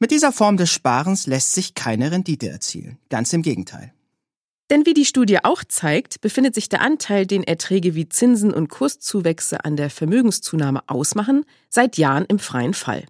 Mit 0.00 0.10
dieser 0.10 0.32
Form 0.32 0.56
des 0.56 0.72
Sparens 0.72 1.28
lässt 1.28 1.52
sich 1.52 1.76
keine 1.76 2.10
Rendite 2.10 2.48
erzielen. 2.48 2.98
Ganz 3.10 3.32
im 3.32 3.42
Gegenteil. 3.42 3.94
Denn 4.68 4.84
wie 4.84 4.94
die 4.94 5.04
Studie 5.04 5.44
auch 5.44 5.62
zeigt, 5.62 6.20
befindet 6.20 6.56
sich 6.56 6.68
der 6.68 6.80
Anteil, 6.80 7.28
den 7.28 7.44
Erträge 7.44 7.94
wie 7.94 8.08
Zinsen 8.08 8.52
und 8.52 8.70
Kurszuwächse 8.70 9.64
an 9.64 9.76
der 9.76 9.90
Vermögenszunahme 9.90 10.82
ausmachen, 10.88 11.44
seit 11.68 11.96
Jahren 11.96 12.24
im 12.24 12.40
freien 12.40 12.74
Fall. 12.74 13.06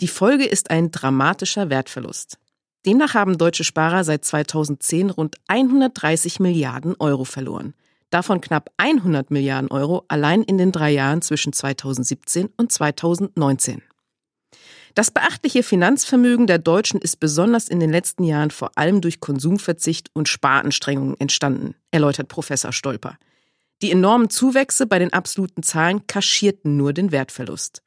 Die 0.00 0.08
Folge 0.08 0.46
ist 0.46 0.72
ein 0.72 0.90
dramatischer 0.90 1.70
Wertverlust. 1.70 2.40
Demnach 2.86 3.14
haben 3.14 3.36
deutsche 3.36 3.64
Sparer 3.64 4.04
seit 4.04 4.24
2010 4.24 5.10
rund 5.10 5.36
130 5.48 6.40
Milliarden 6.40 6.94
Euro 6.98 7.24
verloren. 7.24 7.74
Davon 8.08 8.40
knapp 8.40 8.70
100 8.78 9.30
Milliarden 9.30 9.70
Euro 9.70 10.04
allein 10.08 10.42
in 10.42 10.58
den 10.58 10.72
drei 10.72 10.90
Jahren 10.90 11.22
zwischen 11.22 11.52
2017 11.52 12.48
und 12.56 12.72
2019. 12.72 13.82
Das 14.94 15.10
beachtliche 15.12 15.62
Finanzvermögen 15.62 16.48
der 16.48 16.58
Deutschen 16.58 17.00
ist 17.00 17.20
besonders 17.20 17.68
in 17.68 17.78
den 17.78 17.90
letzten 17.90 18.24
Jahren 18.24 18.50
vor 18.50 18.72
allem 18.76 19.00
durch 19.00 19.20
Konsumverzicht 19.20 20.10
und 20.14 20.28
Sparanstrengungen 20.28 21.20
entstanden, 21.20 21.74
erläutert 21.92 22.28
Professor 22.28 22.72
Stolper. 22.72 23.16
Die 23.82 23.92
enormen 23.92 24.30
Zuwächse 24.30 24.86
bei 24.86 24.98
den 24.98 25.12
absoluten 25.12 25.62
Zahlen 25.62 26.06
kaschierten 26.06 26.76
nur 26.76 26.92
den 26.92 27.12
Wertverlust. 27.12 27.82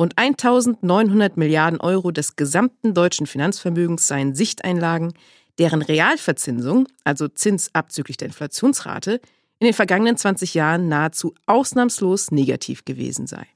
Rund 0.00 0.16
1900 0.16 1.36
Milliarden 1.36 1.78
Euro 1.78 2.10
des 2.10 2.34
gesamten 2.34 2.94
deutschen 2.94 3.26
Finanzvermögens 3.26 4.08
seien 4.08 4.34
Sichteinlagen, 4.34 5.12
deren 5.58 5.82
Realverzinsung, 5.82 6.88
also 7.04 7.28
Zins 7.28 7.68
abzüglich 7.74 8.16
der 8.16 8.28
Inflationsrate, 8.28 9.20
in 9.58 9.66
den 9.66 9.74
vergangenen 9.74 10.16
20 10.16 10.54
Jahren 10.54 10.88
nahezu 10.88 11.34
ausnahmslos 11.44 12.30
negativ 12.30 12.86
gewesen 12.86 13.26
sei. 13.26 13.46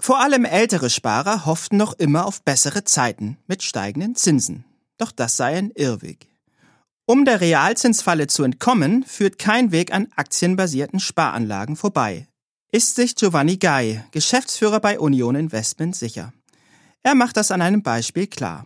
Vor 0.00 0.20
allem 0.20 0.44
ältere 0.44 0.88
Sparer 0.88 1.46
hofften 1.46 1.78
noch 1.78 1.94
immer 1.94 2.26
auf 2.26 2.44
bessere 2.44 2.84
Zeiten 2.84 3.36
mit 3.48 3.64
steigenden 3.64 4.14
Zinsen. 4.14 4.64
Doch 4.98 5.10
das 5.10 5.36
sei 5.36 5.58
ein 5.58 5.72
Irrweg. 5.72 6.28
Um 7.06 7.24
der 7.24 7.40
Realzinsfalle 7.40 8.28
zu 8.28 8.44
entkommen, 8.44 9.02
führt 9.02 9.40
kein 9.40 9.72
Weg 9.72 9.92
an 9.92 10.06
aktienbasierten 10.14 11.00
Sparanlagen 11.00 11.74
vorbei. 11.74 12.28
Ist 12.72 12.94
sich 12.94 13.16
Giovanni 13.16 13.56
Gai, 13.56 14.04
Geschäftsführer 14.12 14.78
bei 14.78 15.00
Union 15.00 15.34
Investment, 15.34 15.96
sicher. 15.96 16.32
Er 17.02 17.16
macht 17.16 17.36
das 17.36 17.50
an 17.50 17.62
einem 17.62 17.82
Beispiel 17.82 18.28
klar. 18.28 18.64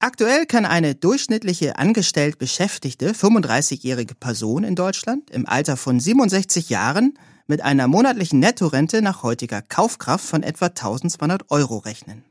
Aktuell 0.00 0.44
kann 0.44 0.66
eine 0.66 0.94
durchschnittliche 0.94 1.78
angestellt 1.78 2.38
beschäftigte 2.38 3.12
35-jährige 3.12 4.14
Person 4.14 4.64
in 4.64 4.74
Deutschland 4.74 5.30
im 5.30 5.48
Alter 5.48 5.78
von 5.78 5.98
67 5.98 6.68
Jahren 6.68 7.18
mit 7.46 7.62
einer 7.62 7.88
monatlichen 7.88 8.38
Nettorente 8.38 9.00
nach 9.00 9.22
heutiger 9.22 9.62
Kaufkraft 9.62 10.26
von 10.26 10.42
etwa 10.42 10.66
1200 10.66 11.50
Euro 11.50 11.78
rechnen. 11.78 12.26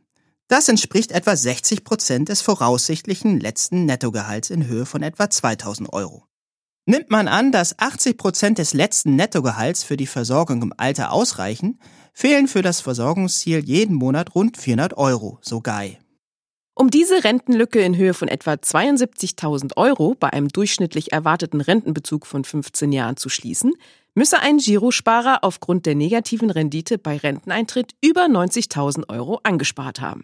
Das 0.47 0.69
entspricht 0.69 1.12
etwa 1.12 1.36
60 1.36 1.84
Prozent 1.84 2.30
des 2.30 2.43
voraussichtlichen 2.43 3.39
letzten 3.39 3.86
Nettogehalts 3.86 4.51
in 4.51 4.67
Höhe 4.67 4.86
von 4.86 5.01
etwa 5.01 5.32
2000 5.32 5.91
Euro. 5.91 6.26
Nimmt 6.89 7.12
man 7.12 7.28
an, 7.28 7.52
dass 7.52 7.78
80 7.78 8.17
Prozent 8.17 8.58
des 8.60 8.73
letzten 8.73 9.17
Nettogehalts 9.17 9.84
für 9.84 9.97
die 9.97 10.08
Versorgung 10.08 10.62
im 10.62 10.73
Alter 10.78 11.12
ausreichen, 11.12 11.82
fehlen 12.13 12.47
für 12.47 12.62
das 12.62 12.80
Versorgungsziel 12.80 13.60
jeden 13.60 13.93
Monat 13.93 14.34
rund 14.36 14.56
400 14.56 14.95
Euro, 14.97 15.38
so 15.41 15.60
Guy. 15.60 15.97
Um 16.76 16.89
diese 16.89 17.26
Rentenlücke 17.26 17.82
in 17.82 17.97
Höhe 17.97 18.13
von 18.13 18.30
etwa 18.30 18.54
72.000 18.54 19.76
Euro 19.76 20.15
bei 20.17 20.32
einem 20.32 20.47
durchschnittlich 20.47 21.12
erwarteten 21.12 21.60
Rentenbezug 21.60 22.26
von 22.26 22.45
15 22.45 22.93
Jahren 22.93 23.17
zu 23.17 23.28
schließen, 23.28 23.73
müsse 24.13 24.39
ein 24.39 24.58
Girosparer 24.58 25.39
aufgrund 25.41 25.86
der 25.86 25.95
negativen 25.95 26.52
Rendite 26.52 26.97
bei 26.97 27.17
Renteneintritt 27.17 27.95
über 28.02 28.28
90.000 28.28 29.10
Euro 29.10 29.41
angespart 29.43 30.00
haben. 30.00 30.23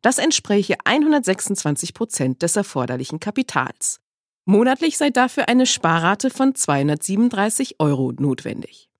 Das 0.00 0.18
entspräche 0.18 0.74
126 0.84 1.94
Prozent 1.94 2.42
des 2.42 2.56
erforderlichen 2.56 3.20
Kapitals. 3.20 4.01
Monatlich 4.44 4.98
sei 4.98 5.10
dafür 5.10 5.48
eine 5.48 5.66
Sparrate 5.66 6.28
von 6.28 6.56
237 6.56 7.76
Euro 7.78 8.12
notwendig. 8.18 8.90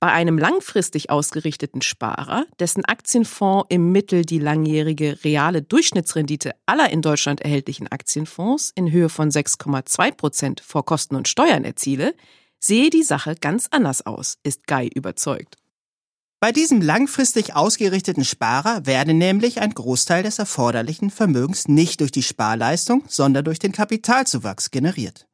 Bei 0.00 0.12
einem 0.12 0.36
langfristig 0.36 1.08
ausgerichteten 1.08 1.80
Sparer, 1.80 2.44
dessen 2.60 2.84
Aktienfonds 2.84 3.66
im 3.70 3.90
Mittel 3.90 4.26
die 4.26 4.38
langjährige 4.38 5.24
reale 5.24 5.62
Durchschnittsrendite 5.62 6.52
aller 6.66 6.90
in 6.90 7.00
Deutschland 7.00 7.40
erhältlichen 7.40 7.88
Aktienfonds 7.88 8.72
in 8.74 8.92
Höhe 8.92 9.08
von 9.08 9.30
6,2 9.30 10.12
Prozent 10.12 10.60
vor 10.60 10.84
Kosten 10.84 11.16
und 11.16 11.26
Steuern 11.26 11.64
erziele, 11.64 12.14
sehe 12.58 12.90
die 12.90 13.02
Sache 13.02 13.34
ganz 13.40 13.68
anders 13.70 14.04
aus, 14.04 14.36
ist 14.42 14.66
Guy 14.66 14.88
überzeugt. 14.94 15.56
Bei 16.38 16.52
diesem 16.52 16.82
langfristig 16.82 17.56
ausgerichteten 17.56 18.24
Sparer 18.24 18.84
werde 18.84 19.14
nämlich 19.14 19.60
ein 19.60 19.72
Großteil 19.72 20.22
des 20.22 20.38
erforderlichen 20.38 21.10
Vermögens 21.10 21.66
nicht 21.66 22.00
durch 22.00 22.12
die 22.12 22.22
Sparleistung, 22.22 23.04
sondern 23.08 23.44
durch 23.44 23.58
den 23.58 23.72
Kapitalzuwachs 23.72 24.70
generiert. 24.70 25.26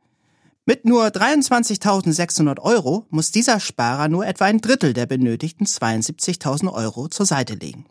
Mit 0.64 0.84
nur 0.84 1.06
23.600 1.06 2.60
Euro 2.60 3.06
muss 3.10 3.32
dieser 3.32 3.58
Sparer 3.58 4.06
nur 4.06 4.24
etwa 4.24 4.44
ein 4.44 4.60
Drittel 4.60 4.92
der 4.92 5.06
benötigten 5.06 5.66
72.000 5.66 6.72
Euro 6.72 7.08
zur 7.08 7.26
Seite 7.26 7.54
legen. 7.54 7.86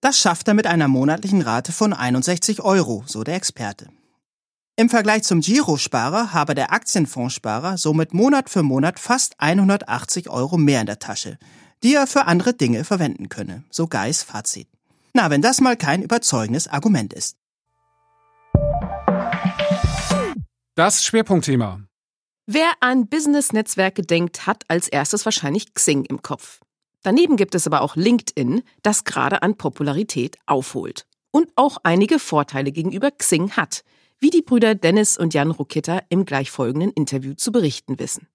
Das 0.00 0.18
schafft 0.18 0.48
er 0.48 0.54
mit 0.54 0.66
einer 0.66 0.88
monatlichen 0.88 1.42
Rate 1.42 1.70
von 1.70 1.92
61 1.92 2.62
Euro, 2.62 3.04
so 3.06 3.24
der 3.24 3.34
Experte. 3.34 3.88
Im 4.76 4.88
Vergleich 4.88 5.22
zum 5.22 5.40
Girosparer 5.40 6.32
habe 6.32 6.54
der 6.54 6.72
Aktienfondssparer 6.72 7.76
somit 7.76 8.14
Monat 8.14 8.48
für 8.48 8.62
Monat 8.62 8.98
fast 8.98 9.34
180 9.38 10.30
Euro 10.30 10.56
mehr 10.56 10.80
in 10.80 10.86
der 10.86 10.98
Tasche, 10.98 11.38
die 11.84 11.94
er 11.94 12.08
für 12.08 12.24
andere 12.24 12.54
Dinge 12.54 12.82
verwenden 12.82 13.28
könne, 13.28 13.62
so 13.70 13.86
Geis 13.86 14.24
Fazit. 14.24 14.66
Na, 15.12 15.30
wenn 15.30 15.42
das 15.42 15.60
mal 15.60 15.76
kein 15.76 16.02
überzeugendes 16.02 16.66
Argument 16.66 17.12
ist. 17.12 17.36
Das 20.74 21.04
Schwerpunktthema. 21.04 21.84
Wer 22.46 22.72
an 22.80 23.06
Business-Netzwerke 23.06 24.02
denkt, 24.02 24.46
hat 24.46 24.64
als 24.68 24.88
erstes 24.88 25.24
wahrscheinlich 25.24 25.72
Xing 25.72 26.04
im 26.04 26.22
Kopf. 26.22 26.60
Daneben 27.02 27.36
gibt 27.36 27.54
es 27.54 27.66
aber 27.66 27.82
auch 27.82 27.94
LinkedIn, 27.94 28.62
das 28.82 29.04
gerade 29.04 29.42
an 29.42 29.56
Popularität 29.56 30.36
aufholt 30.46 31.06
und 31.30 31.50
auch 31.54 31.78
einige 31.84 32.18
Vorteile 32.18 32.72
gegenüber 32.72 33.12
Xing 33.12 33.52
hat– 33.52 33.84
wie 34.24 34.30
die 34.30 34.42
Brüder 34.42 34.74
Dennis 34.74 35.18
und 35.18 35.34
Jan 35.34 35.50
Rukitta 35.50 36.00
im 36.08 36.24
gleichfolgenden 36.24 36.90
Interview 36.92 37.34
zu 37.34 37.52
berichten 37.52 37.98
wissen. 37.98 38.26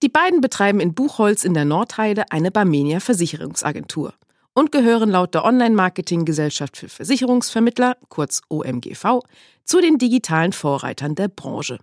Die 0.00 0.08
beiden 0.08 0.40
betreiben 0.40 0.78
in 0.78 0.94
Buchholz 0.94 1.44
in 1.44 1.54
der 1.54 1.64
Nordheide 1.64 2.30
eine 2.30 2.52
Barmenia 2.52 3.00
Versicherungsagentur 3.00 4.14
und 4.54 4.70
gehören 4.70 5.10
laut 5.10 5.34
der 5.34 5.44
Online-Marketing-Gesellschaft 5.44 6.76
für 6.76 6.88
Versicherungsvermittler, 6.88 7.96
kurz 8.08 8.40
OMGV, 8.48 9.20
zu 9.64 9.80
den 9.80 9.98
digitalen 9.98 10.52
Vorreitern 10.52 11.16
der 11.16 11.26
Branche. 11.26 11.78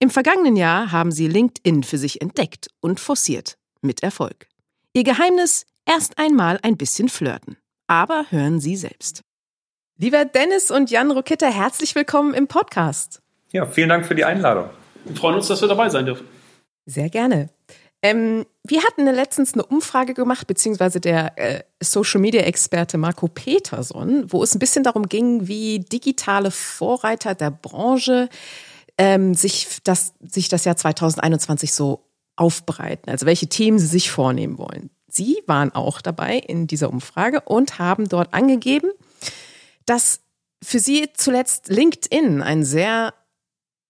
Im 0.00 0.10
vergangenen 0.10 0.56
Jahr 0.56 0.90
haben 0.90 1.12
sie 1.12 1.28
LinkedIn 1.28 1.84
für 1.84 1.96
sich 1.96 2.20
entdeckt 2.20 2.68
und 2.80 2.98
forciert, 2.98 3.56
mit 3.82 4.02
Erfolg. 4.02 4.48
Ihr 4.92 5.04
Geheimnis 5.04 5.64
erst 5.86 6.18
einmal 6.18 6.58
ein 6.62 6.76
bisschen 6.76 7.08
flirten. 7.08 7.56
Aber 7.86 8.26
hören 8.30 8.60
Sie 8.60 8.76
selbst. 8.76 9.22
Lieber 9.98 10.24
Dennis 10.24 10.70
und 10.70 10.90
Jan 10.90 11.10
Rokitter, 11.10 11.50
herzlich 11.50 11.94
willkommen 11.94 12.34
im 12.34 12.48
Podcast. 12.48 13.20
Ja, 13.52 13.66
vielen 13.66 13.90
Dank 13.90 14.06
für 14.06 14.14
die 14.14 14.24
Einladung. 14.24 14.70
Wir 15.04 15.14
freuen 15.14 15.36
uns, 15.36 15.46
dass 15.48 15.60
wir 15.60 15.68
dabei 15.68 15.88
sein 15.88 16.06
dürfen. 16.06 16.26
Sehr 16.86 17.08
gerne. 17.10 17.48
Ähm, 18.02 18.44
wir 18.64 18.82
hatten 18.82 19.06
letztens 19.06 19.54
eine 19.54 19.64
Umfrage 19.64 20.12
gemacht, 20.12 20.46
beziehungsweise 20.46 21.00
der 21.00 21.38
äh, 21.38 21.62
Social 21.82 22.20
Media 22.20 22.42
Experte 22.42 22.98
Marco 22.98 23.28
Peterson, 23.28 24.30
wo 24.30 24.42
es 24.42 24.54
ein 24.54 24.58
bisschen 24.58 24.84
darum 24.84 25.08
ging, 25.08 25.48
wie 25.48 25.80
digitale 25.80 26.50
Vorreiter 26.50 27.34
der 27.34 27.50
Branche 27.50 28.28
ähm, 28.98 29.32
sich, 29.34 29.78
das, 29.84 30.12
sich 30.20 30.48
das 30.48 30.66
Jahr 30.66 30.76
2021 30.76 31.72
so 31.72 32.04
aufbereiten, 32.36 33.10
also 33.10 33.26
welche 33.26 33.46
Themen 33.46 33.78
sie 33.78 33.86
sich 33.86 34.10
vornehmen 34.10 34.58
wollen. 34.58 34.90
Sie 35.08 35.42
waren 35.46 35.74
auch 35.74 36.02
dabei 36.02 36.36
in 36.38 36.66
dieser 36.66 36.90
Umfrage 36.90 37.40
und 37.40 37.78
haben 37.78 38.08
dort 38.08 38.34
angegeben, 38.34 38.90
dass 39.86 40.20
für 40.62 40.78
Sie 40.78 41.08
zuletzt 41.14 41.68
LinkedIn 41.68 42.42
ein 42.42 42.64
sehr 42.64 43.14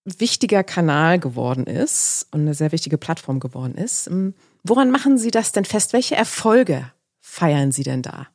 wichtiger 0.04 0.62
Kanal 0.62 1.18
geworden 1.18 1.66
ist 1.66 2.28
und 2.30 2.42
eine 2.42 2.54
sehr 2.54 2.72
wichtige 2.72 2.98
Plattform 2.98 3.40
geworden 3.40 3.74
ist. 3.74 4.06
Ähm, 4.06 4.34
woran 4.62 4.90
machen 4.90 5.18
Sie 5.18 5.30
das 5.30 5.52
denn 5.52 5.64
fest? 5.64 5.92
Welche 5.92 6.14
Erfolge 6.14 6.90
feiern 7.20 7.72
Sie 7.72 7.82
denn 7.82 8.02
da? 8.02 8.28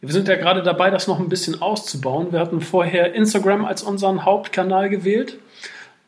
Wir 0.00 0.12
sind 0.12 0.28
ja 0.28 0.36
gerade 0.36 0.62
dabei, 0.62 0.90
das 0.90 1.06
noch 1.06 1.20
ein 1.20 1.28
bisschen 1.28 1.62
auszubauen. 1.62 2.32
Wir 2.32 2.40
hatten 2.40 2.60
vorher 2.60 3.14
Instagram 3.14 3.64
als 3.64 3.82
unseren 3.82 4.24
Hauptkanal 4.24 4.90
gewählt. 4.90 5.38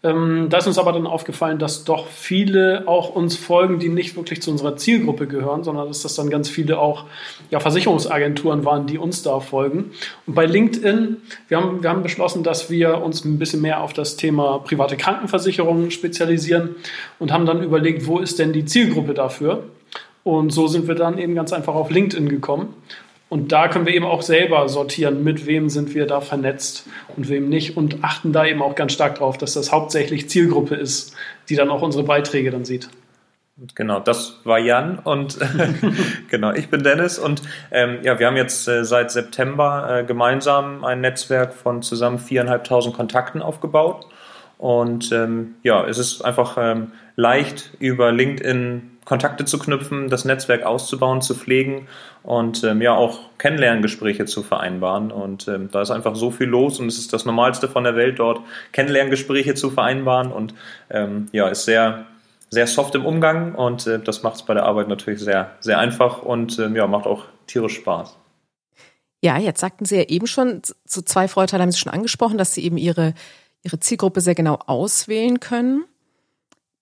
Ähm, 0.04 0.48
da 0.50 0.58
ist 0.58 0.66
uns 0.66 0.76
aber 0.76 0.92
dann 0.92 1.06
aufgefallen, 1.06 1.58
dass 1.58 1.84
doch 1.84 2.08
viele 2.08 2.82
auch 2.86 3.08
uns 3.08 3.36
folgen, 3.36 3.78
die 3.78 3.88
nicht 3.88 4.16
wirklich 4.16 4.42
zu 4.42 4.50
unserer 4.50 4.76
Zielgruppe 4.76 5.26
gehören, 5.26 5.64
sondern 5.64 5.88
dass 5.88 6.02
das 6.02 6.14
dann 6.14 6.28
ganz 6.28 6.50
viele 6.50 6.78
auch 6.78 7.06
ja, 7.50 7.58
Versicherungsagenturen 7.58 8.66
waren, 8.66 8.86
die 8.86 8.98
uns 8.98 9.22
da 9.22 9.40
folgen. 9.40 9.92
Und 10.26 10.34
bei 10.34 10.44
LinkedIn, 10.44 11.16
wir 11.48 11.56
haben, 11.56 11.82
wir 11.82 11.88
haben 11.88 12.02
beschlossen, 12.02 12.42
dass 12.42 12.68
wir 12.68 13.00
uns 13.00 13.24
ein 13.24 13.38
bisschen 13.38 13.62
mehr 13.62 13.82
auf 13.82 13.94
das 13.94 14.16
Thema 14.16 14.58
private 14.58 14.98
Krankenversicherung 14.98 15.90
spezialisieren 15.90 16.76
und 17.18 17.32
haben 17.32 17.46
dann 17.46 17.62
überlegt, 17.62 18.06
wo 18.06 18.18
ist 18.18 18.38
denn 18.38 18.52
die 18.52 18.66
Zielgruppe 18.66 19.14
dafür? 19.14 19.64
Und 20.22 20.52
so 20.52 20.66
sind 20.66 20.86
wir 20.86 20.94
dann 20.94 21.16
eben 21.16 21.34
ganz 21.34 21.52
einfach 21.54 21.74
auf 21.74 21.90
LinkedIn 21.90 22.28
gekommen 22.28 22.74
und 23.28 23.52
da 23.52 23.68
können 23.68 23.86
wir 23.86 23.94
eben 23.94 24.04
auch 24.04 24.22
selber 24.22 24.68
sortieren, 24.68 25.24
mit 25.24 25.46
wem 25.46 25.68
sind 25.68 25.94
wir 25.94 26.06
da 26.06 26.20
vernetzt 26.20 26.86
und 27.16 27.28
wem 27.28 27.48
nicht 27.48 27.76
und 27.76 28.04
achten 28.04 28.32
da 28.32 28.44
eben 28.44 28.62
auch 28.62 28.74
ganz 28.74 28.92
stark 28.92 29.16
darauf, 29.16 29.38
dass 29.38 29.54
das 29.54 29.72
hauptsächlich 29.72 30.28
Zielgruppe 30.28 30.74
ist, 30.74 31.16
die 31.48 31.56
dann 31.56 31.70
auch 31.70 31.82
unsere 31.82 32.04
Beiträge 32.04 32.50
dann 32.50 32.64
sieht. 32.64 32.88
Genau, 33.76 34.00
das 34.00 34.40
war 34.42 34.58
Jan 34.58 34.98
und 34.98 35.38
genau, 36.28 36.52
ich 36.52 36.70
bin 36.70 36.82
Dennis 36.82 37.20
und 37.20 37.42
ähm, 37.70 37.98
ja, 38.02 38.18
wir 38.18 38.26
haben 38.26 38.36
jetzt 38.36 38.66
äh, 38.66 38.84
seit 38.84 39.12
September 39.12 40.00
äh, 40.00 40.04
gemeinsam 40.04 40.84
ein 40.84 41.00
Netzwerk 41.00 41.54
von 41.54 41.80
zusammen 41.80 42.18
viereinhalbtausend 42.18 42.96
Kontakten 42.96 43.42
aufgebaut 43.42 44.08
und 44.58 45.12
ähm, 45.12 45.54
ja, 45.62 45.86
es 45.86 45.98
ist 45.98 46.22
einfach 46.22 46.56
ähm, 46.58 46.92
leicht 47.14 47.70
über 47.78 48.10
LinkedIn 48.10 48.93
Kontakte 49.04 49.44
zu 49.44 49.58
knüpfen, 49.58 50.08
das 50.08 50.24
Netzwerk 50.24 50.64
auszubauen, 50.64 51.20
zu 51.20 51.34
pflegen 51.34 51.88
und 52.22 52.64
ähm, 52.64 52.80
ja 52.80 52.94
auch 52.94 53.20
Kennenlerngespräche 53.38 54.24
zu 54.24 54.42
vereinbaren. 54.42 55.10
Und 55.10 55.46
ähm, 55.48 55.68
da 55.70 55.82
ist 55.82 55.90
einfach 55.90 56.16
so 56.16 56.30
viel 56.30 56.46
los 56.46 56.80
und 56.80 56.86
es 56.86 56.98
ist 56.98 57.12
das 57.12 57.24
Normalste 57.24 57.68
von 57.68 57.84
der 57.84 57.96
Welt 57.96 58.18
dort, 58.18 58.40
Kennenlerngespräche 58.72 59.54
zu 59.54 59.70
vereinbaren 59.70 60.32
und 60.32 60.54
ähm, 60.90 61.28
ja, 61.32 61.48
ist 61.48 61.64
sehr 61.64 62.06
sehr 62.50 62.66
soft 62.68 62.94
im 62.94 63.04
Umgang 63.04 63.54
und 63.54 63.86
äh, 63.86 63.98
das 63.98 64.22
macht 64.22 64.36
es 64.36 64.42
bei 64.42 64.54
der 64.54 64.64
Arbeit 64.64 64.88
natürlich 64.88 65.20
sehr 65.20 65.50
sehr 65.60 65.78
einfach 65.78 66.22
und 66.22 66.58
ähm, 66.58 66.76
ja 66.76 66.86
macht 66.86 67.06
auch 67.06 67.24
tierisch 67.46 67.74
Spaß. 67.76 68.16
Ja, 69.24 69.38
jetzt 69.38 69.60
sagten 69.60 69.86
Sie 69.86 69.96
ja 69.96 70.02
eben 70.02 70.26
schon, 70.26 70.60
so 70.84 71.00
zwei 71.00 71.28
Vorteile 71.28 71.62
haben 71.62 71.72
Sie 71.72 71.78
schon 71.78 71.92
angesprochen, 71.92 72.36
dass 72.36 72.52
Sie 72.52 72.62
eben 72.62 72.76
Ihre, 72.76 73.14
Ihre 73.62 73.80
Zielgruppe 73.80 74.20
sehr 74.20 74.34
genau 74.34 74.58
auswählen 74.66 75.40
können. 75.40 75.86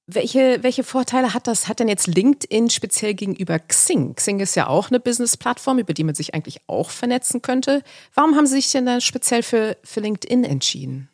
Welche, 0.09 0.59
welche 0.63 0.83
Vorteile 0.83 1.33
hat 1.33 1.47
das, 1.47 1.69
hat 1.69 1.79
denn 1.79 1.87
jetzt 1.87 2.09
LinkedIn 2.09 2.71
speziell 2.71 3.15
gegenüber 3.15 3.61
Xing? 3.61 4.17
Xing 4.17 4.41
ist 4.41 4.57
ja 4.57 4.67
auch 4.67 4.91
eine 4.91 4.99
Business-Plattform, 4.99 5.79
über 5.79 5.95
die 5.95 6.03
man 6.03 6.17
sich 6.17 6.35
eigentlich 6.35 6.61
auch 6.67 6.91
vernetzen 6.91 7.41
könnte. 7.41 7.83
Warum 8.15 8.35
haben 8.35 8.47
Sie 8.47 8.57
sich 8.57 8.73
denn 8.73 8.85
da 8.85 9.01
speziell 9.01 9.45
für, 9.45 9.77
für 9.85 10.01
LinkedIn 10.01 10.43
entschieden? 10.43 11.09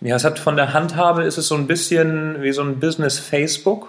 Ja, 0.00 0.16
es 0.16 0.24
hat 0.24 0.40
von 0.40 0.56
der 0.56 0.72
Handhabe 0.72 1.22
ist 1.22 1.38
es 1.38 1.46
so 1.46 1.54
ein 1.54 1.68
bisschen 1.68 2.42
wie 2.42 2.52
so 2.52 2.62
ein 2.62 2.80
Business 2.80 3.20
Facebook. 3.20 3.88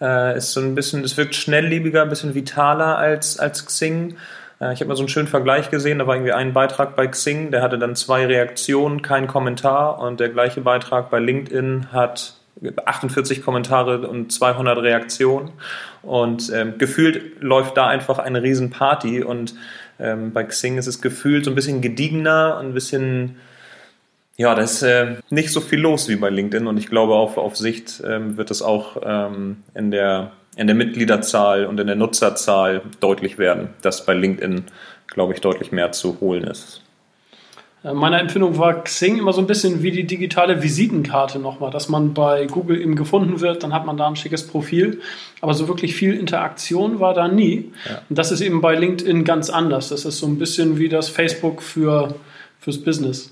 Äh, 0.00 0.36
ist 0.36 0.52
so 0.52 0.60
ein 0.60 0.74
bisschen, 0.74 1.02
es 1.02 1.16
wirkt 1.16 1.34
schnelllebiger, 1.34 2.02
ein 2.02 2.10
bisschen 2.10 2.34
vitaler 2.34 2.98
als, 2.98 3.38
als 3.38 3.64
Xing. 3.64 4.16
Äh, 4.60 4.74
ich 4.74 4.80
habe 4.80 4.88
mal 4.88 4.96
so 4.96 5.02
einen 5.02 5.08
schönen 5.08 5.28
Vergleich 5.28 5.70
gesehen, 5.70 5.98
da 5.98 6.06
war 6.06 6.16
irgendwie 6.16 6.32
ein 6.32 6.52
Beitrag 6.52 6.96
bei 6.96 7.06
Xing, 7.06 7.50
der 7.50 7.62
hatte 7.62 7.78
dann 7.78 7.96
zwei 7.96 8.26
Reaktionen, 8.26 9.00
kein 9.00 9.26
Kommentar 9.26 10.00
und 10.00 10.20
der 10.20 10.28
gleiche 10.28 10.60
Beitrag 10.60 11.10
bei 11.10 11.18
LinkedIn 11.18 11.92
hat 11.92 12.34
48 12.84 13.42
Kommentare 13.42 14.06
und 14.08 14.32
200 14.32 14.78
Reaktionen. 14.78 15.50
Und 16.02 16.50
ähm, 16.54 16.78
gefühlt 16.78 17.42
läuft 17.42 17.76
da 17.76 17.86
einfach 17.86 18.18
eine 18.18 18.42
Riesenparty. 18.42 19.22
Und 19.22 19.54
ähm, 19.98 20.32
bei 20.32 20.44
Xing 20.44 20.78
ist 20.78 20.86
es 20.86 21.00
gefühlt 21.00 21.44
so 21.44 21.50
ein 21.50 21.54
bisschen 21.54 21.80
gediegener 21.80 22.58
ein 22.58 22.74
bisschen, 22.74 23.36
ja, 24.36 24.54
da 24.54 24.62
ist 24.62 24.82
äh, 24.82 25.16
nicht 25.30 25.50
so 25.50 25.60
viel 25.60 25.80
los 25.80 26.08
wie 26.08 26.16
bei 26.16 26.30
LinkedIn. 26.30 26.66
Und 26.66 26.78
ich 26.78 26.86
glaube, 26.86 27.14
auf, 27.14 27.36
auf 27.36 27.56
Sicht 27.56 28.02
ähm, 28.06 28.36
wird 28.36 28.50
es 28.50 28.62
auch 28.62 28.98
ähm, 29.04 29.62
in, 29.74 29.90
der, 29.90 30.32
in 30.56 30.66
der 30.66 30.76
Mitgliederzahl 30.76 31.66
und 31.66 31.80
in 31.80 31.86
der 31.86 31.96
Nutzerzahl 31.96 32.82
deutlich 33.00 33.38
werden, 33.38 33.68
dass 33.82 34.06
bei 34.06 34.14
LinkedIn, 34.14 34.64
glaube 35.08 35.34
ich, 35.34 35.40
deutlich 35.40 35.72
mehr 35.72 35.92
zu 35.92 36.20
holen 36.20 36.44
ist. 36.44 36.83
Äh, 37.84 37.92
meine 37.92 38.18
Empfindung 38.18 38.58
war 38.58 38.82
Xing 38.82 39.18
immer 39.18 39.32
so 39.32 39.40
ein 39.40 39.46
bisschen 39.46 39.82
wie 39.82 39.92
die 39.92 40.04
digitale 40.04 40.62
Visitenkarte 40.62 41.38
nochmal, 41.38 41.70
dass 41.70 41.88
man 41.88 42.14
bei 42.14 42.46
Google 42.46 42.80
eben 42.80 42.96
gefunden 42.96 43.40
wird, 43.40 43.62
dann 43.62 43.72
hat 43.72 43.86
man 43.86 43.96
da 43.96 44.08
ein 44.08 44.16
schickes 44.16 44.46
Profil. 44.46 45.00
Aber 45.40 45.54
so 45.54 45.68
wirklich 45.68 45.94
viel 45.94 46.14
Interaktion 46.14 46.98
war 46.98 47.14
da 47.14 47.28
nie. 47.28 47.72
Ja. 47.88 48.02
Und 48.08 48.18
das 48.18 48.32
ist 48.32 48.40
eben 48.40 48.60
bei 48.60 48.74
LinkedIn 48.74 49.24
ganz 49.24 49.50
anders. 49.50 49.90
Das 49.90 50.04
ist 50.04 50.18
so 50.18 50.26
ein 50.26 50.38
bisschen 50.38 50.78
wie 50.78 50.88
das 50.88 51.08
Facebook 51.08 51.62
für, 51.62 52.14
fürs 52.58 52.82
Business. 52.82 53.30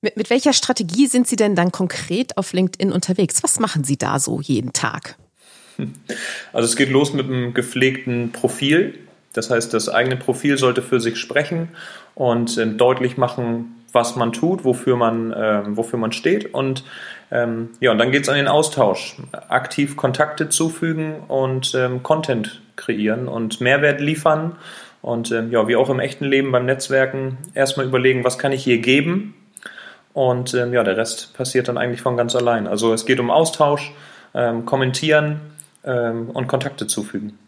Mit, 0.00 0.16
mit 0.16 0.30
welcher 0.30 0.52
Strategie 0.52 1.06
sind 1.06 1.26
Sie 1.26 1.36
denn 1.36 1.54
dann 1.54 1.72
konkret 1.72 2.36
auf 2.36 2.52
LinkedIn 2.52 2.92
unterwegs? 2.92 3.42
Was 3.42 3.60
machen 3.60 3.84
Sie 3.84 3.96
da 3.96 4.18
so 4.18 4.40
jeden 4.40 4.72
Tag? 4.72 5.16
Also 6.54 6.66
es 6.66 6.76
geht 6.76 6.88
los 6.88 7.12
mit 7.12 7.26
einem 7.26 7.52
gepflegten 7.52 8.32
Profil. 8.32 8.98
Das 9.34 9.50
heißt, 9.50 9.74
das 9.74 9.90
eigene 9.90 10.16
Profil 10.16 10.56
sollte 10.56 10.80
für 10.80 11.00
sich 11.00 11.18
sprechen 11.18 11.68
und 12.16 12.58
äh, 12.58 12.66
deutlich 12.66 13.16
machen, 13.16 13.76
was 13.92 14.16
man 14.16 14.32
tut, 14.32 14.64
wofür 14.64 14.96
man, 14.96 15.32
äh, 15.32 15.62
wofür 15.76 15.98
man 15.98 16.10
steht. 16.10 16.52
Und 16.52 16.82
ähm, 17.30 17.70
ja, 17.78 17.92
und 17.92 17.98
dann 17.98 18.10
geht 18.10 18.22
es 18.22 18.28
an 18.28 18.36
den 18.36 18.48
Austausch. 18.48 19.16
Aktiv 19.48 19.96
Kontakte 19.96 20.48
zufügen 20.48 21.20
und 21.28 21.74
ähm, 21.74 22.02
Content 22.02 22.62
kreieren 22.74 23.28
und 23.28 23.60
Mehrwert 23.60 24.00
liefern. 24.00 24.56
Und 25.02 25.30
ähm, 25.30 25.52
ja, 25.52 25.68
wie 25.68 25.76
auch 25.76 25.90
im 25.90 26.00
echten 26.00 26.24
Leben 26.24 26.50
beim 26.50 26.66
Netzwerken, 26.66 27.38
erstmal 27.54 27.86
überlegen, 27.86 28.24
was 28.24 28.38
kann 28.38 28.50
ich 28.50 28.64
hier 28.64 28.78
geben? 28.78 29.34
Und 30.14 30.54
ähm, 30.54 30.72
ja, 30.72 30.82
der 30.82 30.96
Rest 30.96 31.36
passiert 31.36 31.68
dann 31.68 31.76
eigentlich 31.76 32.00
von 32.00 32.16
ganz 32.16 32.34
allein. 32.34 32.66
Also 32.66 32.94
es 32.94 33.04
geht 33.04 33.20
um 33.20 33.30
Austausch, 33.30 33.92
ähm, 34.34 34.64
kommentieren 34.64 35.40
ähm, 35.84 36.30
und 36.30 36.46
Kontakte 36.46 36.86
zufügen. 36.86 37.38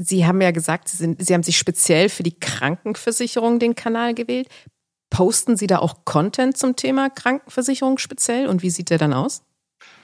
Sie 0.00 0.26
haben 0.26 0.40
ja 0.40 0.52
gesagt, 0.52 0.88
Sie, 0.88 0.96
sind, 0.96 1.24
Sie 1.24 1.34
haben 1.34 1.42
sich 1.42 1.58
speziell 1.58 2.08
für 2.08 2.22
die 2.22 2.38
Krankenversicherung 2.38 3.58
den 3.58 3.74
Kanal 3.74 4.14
gewählt. 4.14 4.48
Posten 5.10 5.56
Sie 5.56 5.66
da 5.66 5.78
auch 5.78 6.04
Content 6.04 6.56
zum 6.56 6.76
Thema 6.76 7.10
Krankenversicherung 7.10 7.98
speziell 7.98 8.46
und 8.46 8.62
wie 8.62 8.70
sieht 8.70 8.90
der 8.90 8.98
dann 8.98 9.12
aus? 9.12 9.42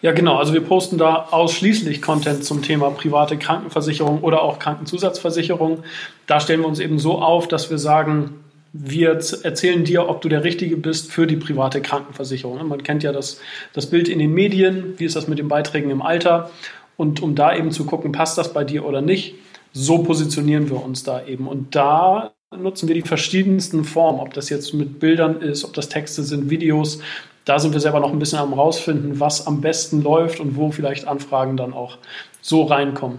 Ja, 0.03 0.13
genau. 0.13 0.37
Also 0.37 0.53
wir 0.53 0.63
posten 0.63 0.99
da 0.99 1.29
ausschließlich 1.31 2.03
Content 2.03 2.45
zum 2.45 2.63
Thema 2.63 2.91
private 2.91 3.39
Krankenversicherung 3.39 4.23
oder 4.23 4.43
auch 4.43 4.59
Krankenzusatzversicherung. 4.59 5.85
Da 6.27 6.41
stellen 6.41 6.61
wir 6.61 6.69
uns 6.69 6.81
eben 6.81 6.99
so 6.99 7.21
auf, 7.21 7.49
dass 7.49 7.71
wir 7.71 7.79
sagen, 7.79 8.45
wir 8.73 9.11
erzählen 9.11 9.85
dir, 9.85 10.09
ob 10.09 10.21
du 10.21 10.29
der 10.29 10.43
Richtige 10.43 10.77
bist 10.77 11.13
für 11.13 11.29
die 11.29 11.37
private 11.37 11.81
Krankenversicherung. 11.81 12.67
Man 12.67 12.83
kennt 12.83 13.05
ja 13.05 13.13
das, 13.13 13.41
das 13.73 13.87
Bild 13.87 14.09
in 14.09 14.19
den 14.19 14.35
Medien, 14.35 14.95
wie 14.99 15.05
ist 15.05 15.15
das 15.15 15.29
mit 15.29 15.39
den 15.39 15.47
Beiträgen 15.49 15.91
im 15.91 16.03
Alter. 16.03 16.51
Und 16.97 17.23
um 17.23 17.37
da 17.37 17.57
eben 17.57 17.71
zu 17.71 17.87
gucken, 17.87 18.11
passt 18.11 18.37
das 18.37 18.53
bei 18.53 18.65
dir 18.65 18.85
oder 18.85 19.01
nicht, 19.01 19.37
so 19.75 19.99
positionieren 19.99 20.71
wir 20.71 20.83
uns 20.83 21.03
da 21.03 21.27
eben. 21.27 21.47
Und 21.47 21.75
da 21.75 22.33
nutzen 22.57 22.89
wir 22.89 22.95
die 22.95 23.03
verschiedensten 23.03 23.85
Formen, 23.85 24.21
ob 24.21 24.33
das 24.33 24.49
jetzt 24.49 24.73
mit 24.73 25.01
Bildern 25.01 25.43
ist, 25.43 25.65
ob 25.65 25.75
das 25.75 25.89
Texte 25.89 26.23
sind, 26.23 26.49
Videos. 26.49 27.01
Da 27.45 27.59
sind 27.59 27.73
wir 27.73 27.81
selber 27.81 28.01
noch 28.01 28.13
ein 28.13 28.19
bisschen 28.19 28.39
am 28.39 28.55
rausfinden, 28.55 29.21
was 29.21 29.47
am 29.47 29.61
besten 29.61 30.03
läuft 30.03 30.41
und 30.41 30.57
wo 30.57 30.71
vielleicht 30.71 31.07
Anfragen 31.07 31.57
dann 31.57 31.75
auch 31.75 31.99
so 32.41 32.63
reinkommen. 32.63 33.19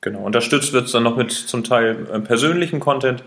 Genau, 0.00 0.24
unterstützt 0.24 0.72
wird 0.72 0.86
es 0.86 0.92
dann 0.92 1.04
noch 1.04 1.16
mit 1.16 1.30
zum 1.30 1.62
Teil 1.62 2.08
äh, 2.12 2.18
persönlichen 2.18 2.80
Content, 2.80 3.22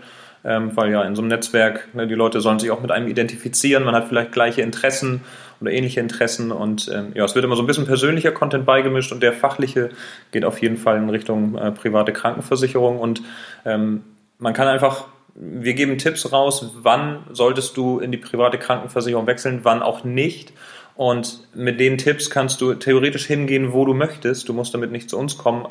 ähm, 0.46 0.76
weil 0.76 0.90
ja 0.92 1.02
in 1.02 1.16
so 1.16 1.22
einem 1.22 1.28
Netzwerk, 1.28 1.94
ne, 1.94 2.06
die 2.06 2.14
Leute 2.14 2.40
sollen 2.40 2.58
sich 2.58 2.70
auch 2.70 2.80
mit 2.80 2.90
einem 2.90 3.08
identifizieren, 3.08 3.84
man 3.84 3.94
hat 3.94 4.08
vielleicht 4.08 4.32
gleiche 4.32 4.62
Interessen 4.62 5.22
oder 5.60 5.72
ähnliche 5.72 6.00
Interessen 6.00 6.52
und 6.52 6.90
ähm, 6.94 7.12
ja, 7.14 7.24
es 7.24 7.34
wird 7.34 7.44
immer 7.44 7.56
so 7.56 7.62
ein 7.62 7.66
bisschen 7.66 7.86
persönlicher 7.86 8.30
Content 8.30 8.64
beigemischt 8.64 9.12
und 9.12 9.22
der 9.22 9.32
fachliche 9.32 9.90
geht 10.30 10.44
auf 10.44 10.62
jeden 10.62 10.76
Fall 10.76 10.96
in 10.98 11.10
Richtung 11.10 11.58
äh, 11.58 11.72
private 11.72 12.12
Krankenversicherung 12.12 12.98
und 12.98 13.22
ähm, 13.64 14.04
man 14.38 14.52
kann 14.54 14.68
einfach 14.68 15.06
wir 15.38 15.74
geben 15.74 15.98
Tipps 15.98 16.32
raus, 16.32 16.70
wann 16.76 17.24
solltest 17.30 17.76
du 17.76 17.98
in 17.98 18.10
die 18.10 18.16
private 18.16 18.58
Krankenversicherung 18.58 19.26
wechseln, 19.26 19.60
wann 19.64 19.82
auch 19.82 20.02
nicht. 20.02 20.52
Und 20.94 21.46
mit 21.54 21.78
den 21.78 21.98
Tipps 21.98 22.30
kannst 22.30 22.62
du 22.62 22.72
theoretisch 22.72 23.26
hingehen, 23.26 23.74
wo 23.74 23.84
du 23.84 23.92
möchtest. 23.92 24.48
Du 24.48 24.54
musst 24.54 24.72
damit 24.72 24.92
nicht 24.92 25.10
zu 25.10 25.18
uns 25.18 25.36
kommen. 25.36 25.66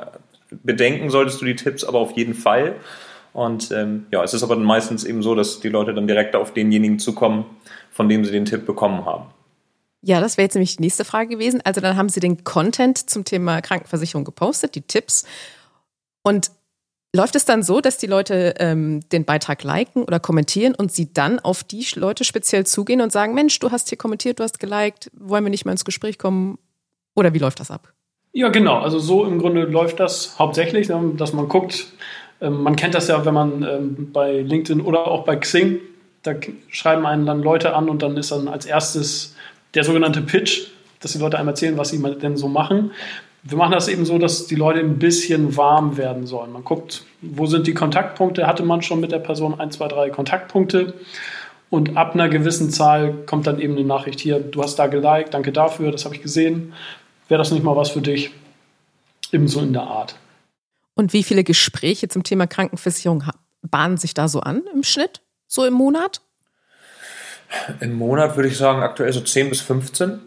Bedenken 0.52 1.10
solltest 1.10 1.42
du 1.42 1.46
die 1.46 1.56
Tipps 1.56 1.84
aber 1.84 1.98
auf 1.98 2.12
jeden 2.12 2.36
Fall. 2.36 2.76
Und 3.36 3.70
ähm, 3.72 4.06
ja, 4.12 4.24
es 4.24 4.34
ist 4.34 4.44
aber 4.44 4.56
dann 4.56 4.64
meistens 4.64 5.04
eben 5.04 5.22
so, 5.22 5.36
dass 5.36 5.60
die 5.60 5.68
Leute 5.68 5.94
dann 5.94 6.08
direkt 6.08 6.38
auf 6.38 6.54
denjenigen 6.54 7.00
zukommen, 7.00 7.44
von 7.92 8.08
dem 8.08 8.24
sie 8.24 8.32
den 8.32 8.46
Tipp 8.46 8.66
bekommen 8.66 9.06
haben. 9.06 9.26
Ja, 10.02 10.22
das 10.22 10.38
wäre 10.38 10.46
jetzt 10.46 10.56
nämlich 10.56 10.78
die 10.78 10.84
nächste 10.84 11.04
Frage 11.04 11.28
gewesen. 11.32 11.60
Also 11.66 11.82
dann 11.82 11.98
haben 11.98 12.08
Sie 12.08 12.22
den 12.22 12.46
Content 12.46 13.10
zum 13.10 13.26
Thema 13.26 13.60
Krankenversicherung 13.60 14.24
gepostet, 14.24 14.76
die 14.76 14.84
Tipps. 14.84 15.26
Und 16.24 16.50
läuft 17.14 17.36
es 17.36 17.44
dann 17.44 17.62
so, 17.62 17.82
dass 17.82 17.98
die 17.98 18.08
Leute 18.08 18.54
ähm, 18.60 19.02
den 19.10 19.26
Beitrag 19.26 19.64
liken 19.64 20.04
oder 20.04 20.22
kommentieren 20.22 20.74
und 20.74 20.94
Sie 20.94 21.12
dann 21.12 21.40
auf 21.40 21.66
die 21.66 21.86
Leute 21.96 22.24
speziell 22.24 22.66
zugehen 22.66 23.02
und 23.02 23.12
sagen, 23.12 23.34
Mensch, 23.34 23.60
du 23.60 23.70
hast 23.72 23.90
hier 23.90 23.98
kommentiert, 23.98 24.40
du 24.40 24.44
hast 24.44 24.62
geliked, 24.62 25.12
wollen 25.14 25.44
wir 25.44 25.50
nicht 25.50 25.66
mal 25.66 25.74
ins 25.74 25.84
Gespräch 25.84 26.18
kommen? 26.18 26.58
Oder 27.16 27.34
wie 27.34 27.40
läuft 27.40 27.60
das 27.60 27.70
ab? 27.70 27.92
Ja, 28.32 28.48
genau. 28.48 28.78
Also 28.80 29.00
so 29.00 29.26
im 29.26 29.40
Grunde 29.40 29.64
läuft 29.64 30.00
das 30.00 30.40
hauptsächlich, 30.40 30.88
dass 30.88 31.34
man 31.34 31.50
guckt, 31.50 31.88
Ähm, 32.42 32.64
man 32.64 32.76
kennt 32.76 32.94
das 32.94 33.08
ja, 33.08 33.26
wenn 33.26 33.34
man 33.34 33.64
ähm, 33.64 34.10
bei 34.12 34.42
LinkedIn 34.42 34.82
oder 34.82 35.08
auch 35.08 35.26
bei 35.26 35.36
Xing, 35.36 35.80
da 36.24 36.34
schreiben 36.70 37.06
einen 37.06 37.26
dann 37.26 37.42
Leute 37.42 37.76
an 37.76 37.90
und 37.90 38.02
dann 38.02 38.18
ist 38.18 38.32
dann 38.32 38.48
als 38.48 38.66
erstes 38.66 39.36
der 39.74 39.84
sogenannte 39.84 40.22
Pitch, 40.22 40.68
dass 41.00 41.14
die 41.14 41.20
Leute 41.20 41.38
einem 41.38 41.50
erzählen, 41.50 41.78
was 41.78 41.90
sie 41.90 42.02
denn 42.02 42.38
so 42.38 42.48
machen. 42.48 42.92
Wir 43.44 43.58
machen 43.58 43.74
das 43.74 43.88
eben 43.88 44.06
so, 44.06 44.18
dass 44.18 44.48
die 44.48 44.56
Leute 44.56 44.80
ein 44.80 44.98
bisschen 44.98 45.56
warm 45.56 45.98
werden 45.98 46.26
sollen. 46.26 46.52
Man 46.52 46.64
guckt, 46.64 47.04
wo 47.22 47.46
sind 47.46 47.68
die 47.68 47.76
Kontaktpunkte? 47.76 48.48
Hatte 48.48 48.64
man 48.64 48.82
schon 48.82 49.00
mit 49.00 49.12
der 49.12 49.20
Person 49.20 49.60
ein, 49.60 49.70
zwei, 49.70 49.88
drei 49.88 50.10
Kontaktpunkte? 50.10 50.96
Und 51.70 51.98
ab 51.98 52.14
einer 52.14 52.30
gewissen 52.30 52.72
Zahl 52.72 53.14
kommt 53.26 53.46
dann 53.48 53.60
eben 53.60 53.76
eine 53.76 53.86
Nachricht 53.86 54.20
hier, 54.20 54.40
du 54.40 54.64
hast 54.64 54.78
da 54.78 54.88
geliked, 54.88 55.34
danke 55.34 55.52
dafür, 55.52 55.92
das 55.92 56.06
habe 56.06 56.16
ich 56.16 56.22
gesehen. 56.22 56.74
Wäre 57.28 57.38
das 57.38 57.52
nicht 57.52 57.64
mal 57.64 57.76
was 57.76 57.90
für 57.90 58.02
dich? 58.02 58.32
Ebenso 59.32 59.60
in 59.60 59.74
der 59.74 59.84
Art. 59.84 60.16
Und 60.96 61.14
wie 61.14 61.24
viele 61.24 61.44
Gespräche 61.44 62.08
zum 62.08 62.24
Thema 62.24 62.48
Krankenversicherung 62.48 63.24
bahnen 63.62 63.98
sich 63.98 64.14
da 64.14 64.28
so 64.28 64.40
an 64.40 64.64
im 64.74 64.84
Schnitt? 64.84 65.22
So 65.48 65.66
im 65.66 65.74
Monat? 65.74 66.22
Im 67.80 67.94
Monat 67.94 68.36
würde 68.36 68.50
ich 68.50 68.58
sagen, 68.58 68.82
aktuell 68.82 69.14
so 69.14 69.22
10 69.22 69.50
bis 69.50 69.62
15. 69.62 70.20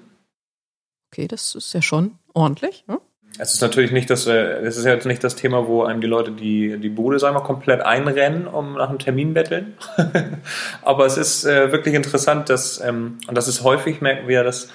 Okay, 1.11 1.27
das 1.27 1.55
ist 1.55 1.73
ja 1.73 1.83
schon 1.83 2.19
ordentlich. 2.35 2.85
Hm? 2.87 2.99
Es 3.39 3.55
ist 3.55 3.61
natürlich 3.61 3.93
nicht 3.93 4.11
das, 4.11 4.27
äh, 4.27 4.33
es 4.33 4.77
ist 4.77 4.85
ja 4.85 4.93
jetzt 4.93 5.07
nicht 5.07 5.23
das 5.23 5.37
Thema, 5.37 5.67
wo 5.69 5.85
einem 5.85 6.01
die 6.01 6.07
Leute 6.07 6.33
die, 6.33 6.79
die 6.79 6.89
Bude, 6.89 7.19
sagen 7.19 7.37
wir, 7.37 7.43
komplett 7.43 7.83
einrennen, 7.83 8.47
um 8.47 8.75
nach 8.75 8.89
einem 8.89 8.99
Termin 8.99 9.33
betteln. 9.33 9.77
Aber 10.83 11.07
es 11.07 11.17
ist 11.17 11.45
äh, 11.45 11.71
wirklich 11.71 11.95
interessant, 11.95 12.49
dass, 12.49 12.81
ähm, 12.81 13.19
und 13.29 13.37
das 13.37 13.47
ist 13.47 13.63
häufig, 13.63 14.01
merken 14.01 14.29
wir, 14.29 14.45
dass 14.45 14.71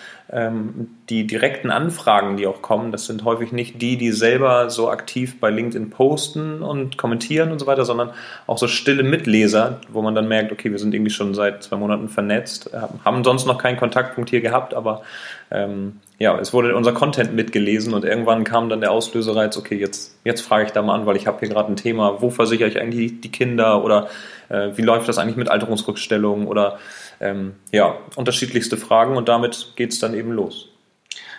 die 1.10 1.28
direkten 1.28 1.70
Anfragen, 1.70 2.38
die 2.38 2.48
auch 2.48 2.64
kommen, 2.64 2.92
das 2.92 3.06
sind 3.06 3.24
häufig 3.24 3.52
nicht 3.52 3.82
die, 3.82 3.98
die 3.98 4.12
selber 4.12 4.72
so 4.72 4.90
aktiv 4.90 5.40
bei 5.40 5.52
LinkedIn 5.52 5.92
posten 5.92 6.64
und 6.64 6.98
kommentieren 6.98 7.52
und 7.52 7.60
so 7.60 7.68
weiter, 7.68 7.86
sondern 7.86 8.10
auch 8.48 8.58
so 8.58 8.68
stille 8.68 9.04
Mitleser, 9.04 9.80
wo 9.90 10.02
man 10.02 10.16
dann 10.16 10.28
merkt, 10.28 10.52
okay, 10.52 10.72
wir 10.72 10.80
sind 10.80 10.96
irgendwie 10.96 11.12
schon 11.12 11.36
seit 11.36 11.62
zwei 11.62 11.76
Monaten 11.76 12.10
vernetzt, 12.10 12.72
haben 13.06 13.24
sonst 13.24 13.46
noch 13.46 13.60
keinen 13.60 13.78
Kontaktpunkt 13.78 14.32
hier 14.32 14.42
gehabt, 14.42 14.74
aber 14.74 15.04
ähm, 15.52 16.00
ja, 16.18 16.40
es 16.40 16.52
wurde 16.52 16.76
unser 16.76 16.94
Content 16.94 17.36
mitgelesen 17.36 17.94
und 17.94 18.04
irgendwann 18.04 18.44
kam 18.44 18.70
dann 18.70 18.82
der 18.82 18.92
Auslösereiz, 18.92 19.56
okay, 19.58 19.76
jetzt, 19.76 20.18
jetzt 20.24 20.42
frage 20.42 20.66
ich 20.66 20.72
da 20.72 20.82
mal 20.82 20.96
an, 20.96 21.06
weil 21.06 21.16
ich 21.16 21.28
habe 21.28 21.40
hier 21.42 21.50
gerade 21.50 21.72
ein 21.72 21.76
Thema, 21.76 22.22
wo 22.22 22.32
versichere 22.32 22.70
ich 22.70 22.80
eigentlich 22.80 23.22
die 23.22 23.32
Kinder 23.32 23.84
oder 23.84 24.08
äh, 24.50 24.70
wie 24.76 24.82
läuft 24.82 25.08
das 25.08 25.20
eigentlich 25.20 25.36
mit 25.36 25.50
Alterungsrückstellungen 25.50 26.48
oder 26.48 26.80
ähm, 27.24 27.56
ja, 27.72 27.98
unterschiedlichste 28.16 28.78
Fragen 28.78 29.16
und 29.16 29.30
damit 29.30 29.72
geht 29.76 29.94
es 29.94 30.00
dann 30.00 30.14
eben 30.14 30.32
los. 30.32 30.68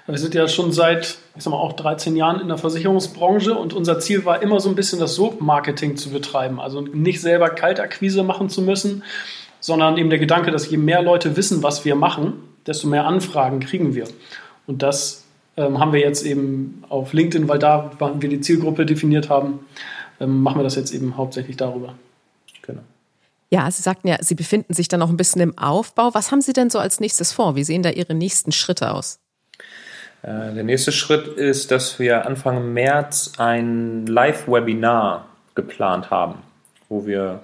Wir 0.07 0.19
sind 0.19 0.35
ja 0.35 0.49
schon 0.49 0.73
seit, 0.73 1.19
ich 1.37 1.45
sag 1.45 1.51
mal, 1.51 1.59
auch 1.59 1.73
13 1.73 2.17
Jahren 2.17 2.41
in 2.41 2.49
der 2.49 2.59
Versicherungsbranche 2.59 3.55
und 3.55 3.73
unser 3.73 3.99
Ziel 4.01 4.25
war 4.25 4.43
immer 4.43 4.61
so 4.61 4.69
ein 4.69 4.75
bisschen 4.75 4.99
das 4.99 5.15
Soap-Marketing 5.15 5.97
zu 5.97 6.11
betreiben. 6.11 6.61
Also 6.61 6.83
nicht 6.83 7.21
selber 7.21 7.49
Kaltakquise 7.49 8.23
machen 8.23 8.51
zu 8.51 8.61
müssen, 8.61 9.03
sondern 9.61 9.97
eben 9.97 10.11
der 10.11 10.19
Gedanke, 10.19 10.51
dass 10.51 10.71
je 10.71 10.77
mehr 10.77 11.01
Leute 11.01 11.37
wissen, 11.37 11.63
was 11.63 11.87
wir 11.87 11.95
machen, 11.95 12.35
desto 12.67 12.87
mehr 12.87 13.07
Anfragen 13.07 13.61
kriegen 13.61 13.95
wir. 13.95 14.07
Und 14.67 14.83
das 14.83 15.25
ähm, 15.57 15.79
haben 15.79 15.93
wir 15.93 16.01
jetzt 16.01 16.25
eben 16.27 16.85
auf 16.89 17.13
LinkedIn, 17.13 17.49
weil 17.49 17.59
da 17.59 17.91
wir 17.99 18.29
die 18.29 18.41
Zielgruppe 18.41 18.85
definiert 18.85 19.31
haben, 19.31 19.61
ähm, 20.21 20.43
machen 20.43 20.59
wir 20.59 20.65
das 20.65 20.75
jetzt 20.77 20.93
eben 20.93 21.17
hauptsächlich 21.17 21.57
darüber. 21.57 21.95
Genau. 22.61 22.83
Ja, 23.55 23.71
Sie 23.71 23.83
sagten 23.83 24.09
ja, 24.09 24.17
Sie 24.21 24.35
befinden 24.35 24.75
sich 24.75 24.89
dann 24.89 24.99
noch 24.99 25.11
ein 25.11 25.17
bisschen 25.17 25.41
im 25.41 25.57
Aufbau. 25.57 26.13
Was 26.13 26.33
haben 26.33 26.41
Sie 26.41 26.53
denn 26.53 26.71
so 26.71 26.81
als 26.81 26.99
nächstes 26.99 27.33
vor? 27.33 27.55
Wie 27.55 27.63
sehen 27.63 27.85
da 27.85 27.91
Ihre 27.91 28.13
nächsten 28.13 28.51
Schritte 28.51 28.91
aus? 28.91 29.21
Äh, 30.23 30.53
der 30.55 30.65
nächste 30.65 30.91
Schritt 30.91 31.29
ist, 31.29 31.71
dass 31.71 32.01
wir 32.01 32.27
Anfang 32.27 32.73
März 32.73 33.35
ein 33.39 34.07
Live-Webinar 34.07 35.29
geplant 35.55 36.11
haben, 36.11 36.41
wo 36.89 37.07
wir 37.07 37.43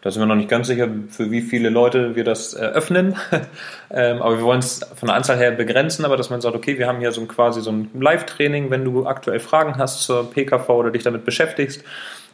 da 0.00 0.10
sind 0.10 0.22
wir 0.22 0.26
noch 0.26 0.36
nicht 0.36 0.48
ganz 0.48 0.68
sicher, 0.68 0.88
für 1.10 1.30
wie 1.30 1.42
viele 1.42 1.68
Leute 1.68 2.16
wir 2.16 2.24
das 2.24 2.54
eröffnen. 2.54 3.14
ähm, 3.90 4.22
aber 4.22 4.38
wir 4.38 4.44
wollen 4.44 4.60
es 4.60 4.80
von 4.96 5.08
der 5.08 5.16
Anzahl 5.16 5.36
her 5.36 5.50
begrenzen, 5.50 6.06
aber 6.06 6.16
dass 6.16 6.30
man 6.30 6.40
sagt, 6.40 6.56
okay, 6.56 6.78
wir 6.78 6.88
haben 6.88 6.98
hier 6.98 7.12
so 7.12 7.20
ein, 7.20 7.28
quasi 7.28 7.60
so 7.60 7.70
ein 7.70 7.90
Live-Training, 7.92 8.70
wenn 8.70 8.86
du 8.86 9.06
aktuell 9.06 9.38
Fragen 9.38 9.76
hast 9.76 10.02
zur 10.02 10.30
PKV 10.30 10.66
oder 10.70 10.90
dich 10.90 11.02
damit 11.02 11.26
beschäftigst, 11.26 11.84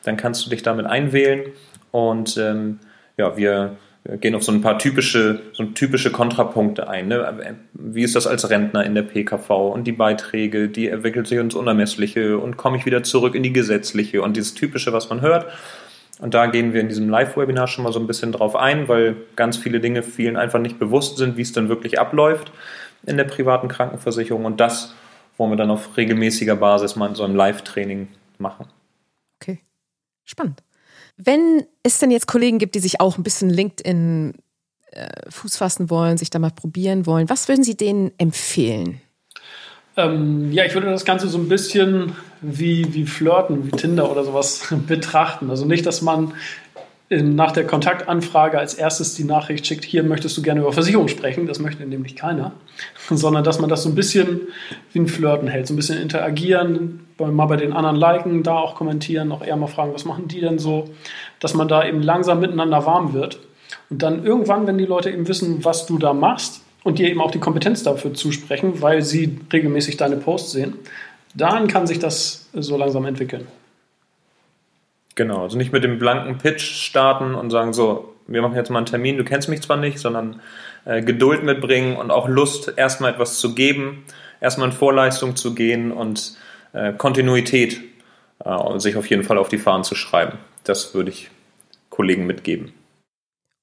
dann 0.05 0.17
kannst 0.17 0.47
du 0.47 0.51
dich 0.51 0.63
damit 0.63 0.87
einwählen. 0.87 1.53
Und 1.91 2.37
ähm, 2.37 2.79
ja, 3.19 3.37
wir 3.37 3.77
gehen 4.21 4.35
auf 4.35 4.43
so 4.43 4.53
ein 4.53 4.63
paar 4.63 4.79
typische, 4.79 5.41
so 5.53 5.65
typische 5.65 6.11
Kontrapunkte 6.11 6.89
ein. 6.89 7.09
Ne? 7.09 7.59
Wie 7.75 8.03
ist 8.03 8.17
das 8.17 8.27
als 8.27 8.49
Rentner 8.49 8.85
in 8.85 8.95
der 8.95 9.03
PKV 9.03 9.51
und 9.51 9.85
die 9.85 9.93
Beiträge, 9.93 10.69
die 10.69 10.89
entwickelt 10.89 11.27
sich 11.27 11.39
ins 11.39 11.55
Unermessliche 11.55 12.39
und 12.39 12.57
komme 12.57 12.79
ich 12.79 12.87
wieder 12.87 13.03
zurück 13.03 13.35
in 13.35 13.43
die 13.43 13.53
gesetzliche 13.53 14.23
und 14.23 14.37
dieses 14.37 14.55
Typische, 14.55 14.93
was 14.93 15.11
man 15.11 15.21
hört. 15.21 15.47
Und 16.21 16.35
da 16.35 16.47
gehen 16.47 16.73
wir 16.73 16.81
in 16.81 16.89
diesem 16.89 17.09
Live-Webinar 17.09 17.69
schon 17.69 17.85
mal 17.85 17.93
so 17.93 18.01
ein 18.01 18.07
bisschen 18.07 18.33
drauf 18.33 18.57
ein, 18.57 18.89
weil 18.89 19.17
ganz 19.37 19.57
viele 19.57 19.79
Dinge 19.79 20.03
vielen 20.03 20.37
einfach 20.37 20.59
nicht 20.59 20.79
bewusst 20.79 21.19
sind, 21.19 21.37
wie 21.37 21.43
es 21.43 21.53
dann 21.53 21.69
wirklich 21.69 22.01
abläuft 22.01 22.51
in 23.07 23.17
der 23.17 23.25
privaten 23.25 23.69
Krankenversicherung. 23.69 24.45
Und 24.45 24.59
das 24.59 24.95
wollen 25.37 25.53
wir 25.53 25.57
dann 25.57 25.71
auf 25.71 25.97
regelmäßiger 25.97 26.57
Basis 26.57 26.97
mal 26.97 27.09
in 27.09 27.15
so 27.15 27.25
einem 27.25 27.37
Live-Training 27.37 28.09
machen. 28.39 28.67
Okay, 29.41 29.61
spannend. 30.25 30.63
Wenn 31.19 31.65
es 31.83 31.99
denn 31.99 32.11
jetzt 32.11 32.29
Kollegen 32.29 32.59
gibt, 32.59 32.77
die 32.77 32.81
sich 32.81 33.01
auch 33.01 33.19
ein 33.19 33.25
bisschen 33.25 33.51
LinkedIn 33.51 34.35
äh, 34.93 35.09
Fuß 35.29 35.57
fassen 35.57 35.91
wollen, 35.91 36.17
sich 36.17 36.31
da 36.31 36.39
mal 36.39 36.51
probieren 36.51 37.07
wollen, 37.07 37.29
was 37.29 37.49
würden 37.49 37.65
Sie 37.65 37.77
denen 37.77 38.13
empfehlen? 38.19 39.01
Ähm, 39.97 40.53
ja, 40.53 40.65
ich 40.65 40.75
würde 40.75 40.87
das 40.87 41.05
Ganze 41.05 41.29
so 41.29 41.39
ein 41.39 41.49
bisschen 41.49 42.13
wie, 42.41 42.95
wie 42.95 43.05
Flirten, 43.05 43.67
wie 43.67 43.77
Tinder 43.77 44.11
oder 44.11 44.25
sowas 44.25 44.73
betrachten. 44.87 45.51
Also 45.51 45.65
nicht, 45.65 45.85
dass 45.87 46.03
man 46.03 46.35
in, 47.09 47.35
nach 47.35 47.51
der 47.51 47.67
Kontaktanfrage 47.67 48.59
als 48.59 48.75
erstes 48.75 49.15
die 49.15 49.25
Nachricht 49.25 49.67
schickt, 49.67 49.85
hier 49.85 50.05
möchtest 50.05 50.37
du 50.37 50.43
gerne 50.43 50.61
über 50.61 50.73
Versicherung 50.73 51.09
sprechen, 51.09 51.49
das 51.49 51.59
möchte 51.59 51.85
nämlich 51.85 52.15
keiner, 52.15 52.53
sondern 53.11 53.43
dass 53.43 53.59
man 53.59 53.69
das 53.69 53.83
so 53.83 53.89
ein 53.89 53.97
bisschen 53.97 54.43
wie 54.93 55.01
ein 55.01 55.09
Flirten 55.09 55.49
hält, 55.49 55.67
so 55.67 55.75
ein 55.75 55.77
bisschen 55.77 56.01
interagieren, 56.01 57.08
mal 57.19 57.47
bei 57.47 57.57
den 57.57 57.73
anderen 57.73 57.97
liken, 57.97 58.43
da 58.43 58.55
auch 58.55 58.75
kommentieren, 58.75 59.33
auch 59.33 59.43
eher 59.43 59.57
mal 59.57 59.67
fragen, 59.67 59.93
was 59.95 60.05
machen 60.05 60.29
die 60.29 60.41
denn 60.41 60.59
so, 60.59 60.89
dass 61.41 61.55
man 61.55 61.69
da 61.69 61.87
eben 61.87 62.03
langsam 62.03 62.41
miteinander 62.41 62.87
warm 62.87 63.13
wird. 63.13 63.41
Und 63.91 64.03
dann 64.03 64.25
irgendwann, 64.25 64.67
wenn 64.67 64.79
die 64.79 64.87
Leute 64.87 65.11
eben 65.11 65.29
wissen, 65.29 65.65
was 65.65 65.87
du 65.87 65.99
da 65.99 66.13
machst, 66.13 66.63
und 66.85 66.99
dir 66.99 67.11
eben 67.11 67.21
auch 67.21 67.31
die 67.31 67.41
Kompetenz 67.41 67.83
dafür 67.83 68.15
zusprechen, 68.15 68.81
weil 68.81 69.03
sie 69.03 69.39
regelmäßig 69.53 69.97
deine 69.97 70.17
Posts 70.17 70.53
sehen, 70.53 70.75
dann 71.35 71.69
kann 71.69 71.87
sich 71.87 71.99
das 71.99 72.49
so 72.55 72.77
langsam 72.77 73.05
entwickeln. 73.05 73.47
Genau, 75.15 75.43
also 75.43 75.59
nicht 75.59 75.73
mit 75.73 75.85
dem 75.85 75.99
blanken 75.99 76.39
Pitch 76.39 76.63
starten 76.63 77.35
und 77.35 77.51
sagen 77.51 77.73
so, 77.73 78.15
wir 78.27 78.41
machen 78.41 78.55
jetzt 78.55 78.71
mal 78.71 78.79
einen 78.79 78.87
Termin, 78.87 79.19
du 79.19 79.25
kennst 79.25 79.49
mich 79.49 79.63
zwar 79.63 79.77
nicht, 79.77 79.99
sondern 79.99 80.41
äh, 80.85 81.03
Geduld 81.03 81.43
mitbringen 81.43 81.97
und 81.97 82.11
auch 82.11 82.29
Lust, 82.29 82.73
erstmal 82.77 83.13
etwas 83.13 83.39
zu 83.39 83.55
geben, 83.55 84.05
erstmal 84.41 84.69
in 84.69 84.75
Vorleistung 84.75 85.35
zu 85.35 85.55
gehen 85.55 85.93
und 85.93 86.37
äh, 86.73 86.93
Kontinuität 86.93 87.81
äh, 88.45 88.79
sich 88.79 88.97
auf 88.97 89.09
jeden 89.09 89.25
Fall 89.25 89.39
auf 89.39 89.49
die 89.49 89.59
Fahnen 89.59 89.85
zu 89.85 89.95
schreiben. 89.95 90.39
Das 90.65 90.95
würde 90.95 91.11
ich 91.11 91.31
Kollegen 91.91 92.27
mitgeben. 92.27 92.73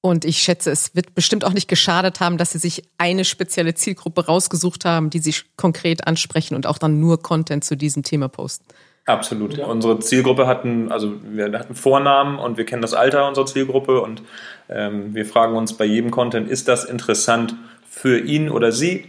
Und 0.01 0.24
ich 0.24 0.38
schätze, 0.38 0.70
es 0.70 0.95
wird 0.95 1.16
bestimmt 1.16 1.43
auch 1.45 1.53
nicht 1.53 1.68
geschadet 1.68 2.20
haben, 2.20 2.38
dass 2.38 2.51
sie 2.51 2.60
sich 2.60 2.84
eine 2.99 3.26
spezielle 3.26 3.74
Zielgruppe 3.74 4.28
rausgesucht 4.28 4.86
haben, 4.86 5.10
die 5.10 5.18
sie 5.18 5.34
konkret 5.58 6.06
ansprechen 6.06 6.53
und 6.53 6.68
auch 6.68 6.78
dann 6.78 6.99
nur 6.99 7.24
Content 7.24 7.64
zu 7.64 7.76
diesem 7.76 8.03
Thema 8.03 8.28
posten. 8.28 8.66
Absolut. 9.06 9.58
Ja. 9.58 9.66
Unsere 9.66 9.99
Zielgruppe 9.99 10.45
hatten, 10.45 10.91
also 10.91 11.14
wir 11.24 11.51
hatten 11.58 11.74
Vornamen 11.74 12.38
und 12.38 12.58
wir 12.58 12.66
kennen 12.66 12.82
das 12.82 12.93
Alter 12.93 13.28
unserer 13.28 13.45
Zielgruppe 13.45 14.01
und 14.01 14.22
ähm, 14.70 15.16
wir 15.16 15.26
fragen 15.26 15.56
uns 15.56 15.74
bei 15.74 15.86
jedem 15.86 16.12
Content, 16.12 16.49
ist 16.49 16.68
das 16.68 16.86
interessant 16.86 17.56
für 17.88 18.20
ihn 18.20 18.49
oder 18.49 18.72
sie? 18.72 19.06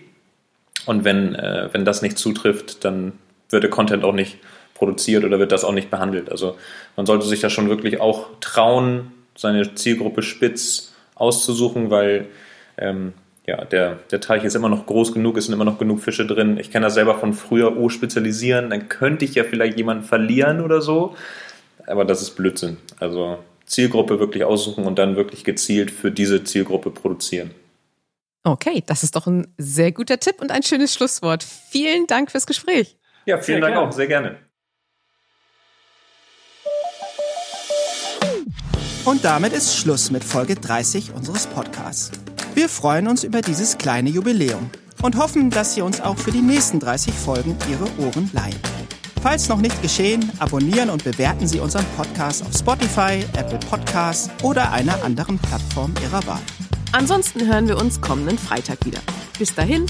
Und 0.87 1.05
wenn, 1.05 1.35
äh, 1.35 1.71
wenn 1.73 1.85
das 1.85 2.01
nicht 2.01 2.17
zutrifft, 2.17 2.85
dann 2.85 3.13
wird 3.51 3.63
der 3.63 3.71
Content 3.71 4.05
auch 4.05 4.13
nicht 4.13 4.39
produziert 4.75 5.25
oder 5.25 5.39
wird 5.39 5.53
das 5.53 5.65
auch 5.65 5.73
nicht 5.73 5.91
behandelt. 5.91 6.31
Also 6.31 6.57
man 6.97 7.07
sollte 7.07 7.27
sich 7.27 7.41
da 7.41 7.51
schon 7.51 7.69
wirklich 7.69 8.01
auch 8.01 8.29
trauen, 8.41 9.13
seine 9.37 9.75
Zielgruppe 9.75 10.23
spitz 10.23 10.93
auszusuchen, 11.15 11.91
weil 11.91 12.27
ähm, 12.79 13.13
ja, 13.47 13.65
der, 13.65 13.99
der 14.11 14.21
Teich 14.21 14.45
ist 14.45 14.57
immer 14.57 14.69
noch 14.69 14.87
groß 14.87 15.13
genug, 15.13 15.37
es 15.37 15.47
sind 15.47 15.55
immer 15.55 15.65
noch 15.65 15.79
genug 15.79 16.01
Fische 16.01 16.27
drin. 16.27 16.59
Ich 16.59 16.71
kenne 16.71 16.87
das 16.87 16.95
selber 16.95 17.15
von 17.19 17.33
früher, 17.33 17.77
oh, 17.77 17.89
spezialisieren, 17.89 18.71
dann 18.71 18.89
könnte 18.89 19.25
ich 19.25 19.35
ja 19.35 19.45
vielleicht 19.45 19.79
jemanden 19.79 20.05
verlieren 20.05 20.61
oder 20.61 20.83
so. 20.83 21.17
Aber 21.87 22.05
das 22.05 22.23
ist 22.23 22.31
Blödsinn. 22.31 22.79
Also 22.99 23.39
Zielgruppe 23.65 24.19
wirklich 24.19 24.45
aussuchen 24.45 24.85
und 24.85 24.99
dann 24.99 25.17
wirklich 25.17 25.45
gezielt 25.45 25.91
für 25.91 26.11
diese 26.11 26.43
Zielgruppe 26.45 26.91
produzieren. 26.91 27.53
Okay, 28.43 28.83
das 28.87 29.03
ist 29.03 29.17
doch 29.17 29.27
ein 29.27 29.49
sehr 29.59 29.93
guter 29.93 30.19
Tipp 30.21 30.41
und 30.41 30.51
ein 30.51 30.63
schönes 30.63 30.95
Schlusswort. 30.95 31.45
Vielen 31.45 32.07
Dank 32.07 32.31
fürs 32.31 32.47
Gespräch. 32.47 32.96
Ja, 33.27 33.39
vielen 33.39 33.57
sehr 33.57 33.61
Dank 33.61 33.75
gerne. 33.75 33.89
auch, 33.89 33.93
sehr 33.93 34.07
gerne. 34.07 34.39
Und 39.05 39.25
damit 39.25 39.53
ist 39.53 39.77
Schluss 39.77 40.11
mit 40.11 40.25
Folge 40.25 40.55
30 40.55 41.13
unseres 41.13 41.47
Podcasts. 41.47 42.11
Wir 42.55 42.69
freuen 42.69 43.07
uns 43.07 43.25
über 43.25 43.41
dieses 43.41 43.79
kleine 43.79 44.11
Jubiläum 44.11 44.71
und 45.03 45.17
hoffen, 45.17 45.51
dass 45.51 45.75
Sie 45.75 45.83
uns 45.83 46.01
auch 46.01 46.17
für 46.17 46.31
die 46.31 46.41
nächsten 46.41 46.81
30 46.81 47.13
Folgen 47.15 47.57
Ihre 47.71 47.85
Ohren 48.05 48.31
leihen. 48.33 48.59
Falls 49.23 49.49
noch 49.49 49.59
nicht 49.61 49.81
geschehen, 49.83 50.31
abonnieren 50.39 50.89
und 50.91 51.03
bewerten 51.03 51.49
Sie 51.49 51.59
unseren 51.59 51.85
Podcast 51.97 52.45
auf 52.45 52.57
Spotify, 52.57 53.25
Apple 53.37 53.59
Podcasts 53.69 54.31
oder 54.43 54.73
einer 54.73 55.03
anderen 55.03 55.39
Plattform 55.39 55.93
Ihrer 56.03 56.25
Wahl. 56.27 56.43
Ansonsten 56.93 57.47
hören 57.47 57.67
wir 57.67 57.77
uns 57.77 58.01
kommenden 58.01 58.39
Freitag 58.39 58.85
wieder. 58.87 59.01
Bis 59.39 59.55
dahin, 59.55 59.87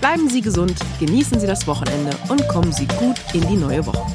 Bleiben 0.00 0.30
Sie 0.30 0.40
gesund, 0.40 0.74
genießen 0.98 1.38
Sie 1.38 1.46
das 1.46 1.66
Wochenende 1.66 2.10
und 2.28 2.46
kommen 2.48 2.72
Sie 2.72 2.86
gut 2.86 3.16
in 3.34 3.46
die 3.46 3.56
neue 3.56 3.84
Woche. 3.86 4.06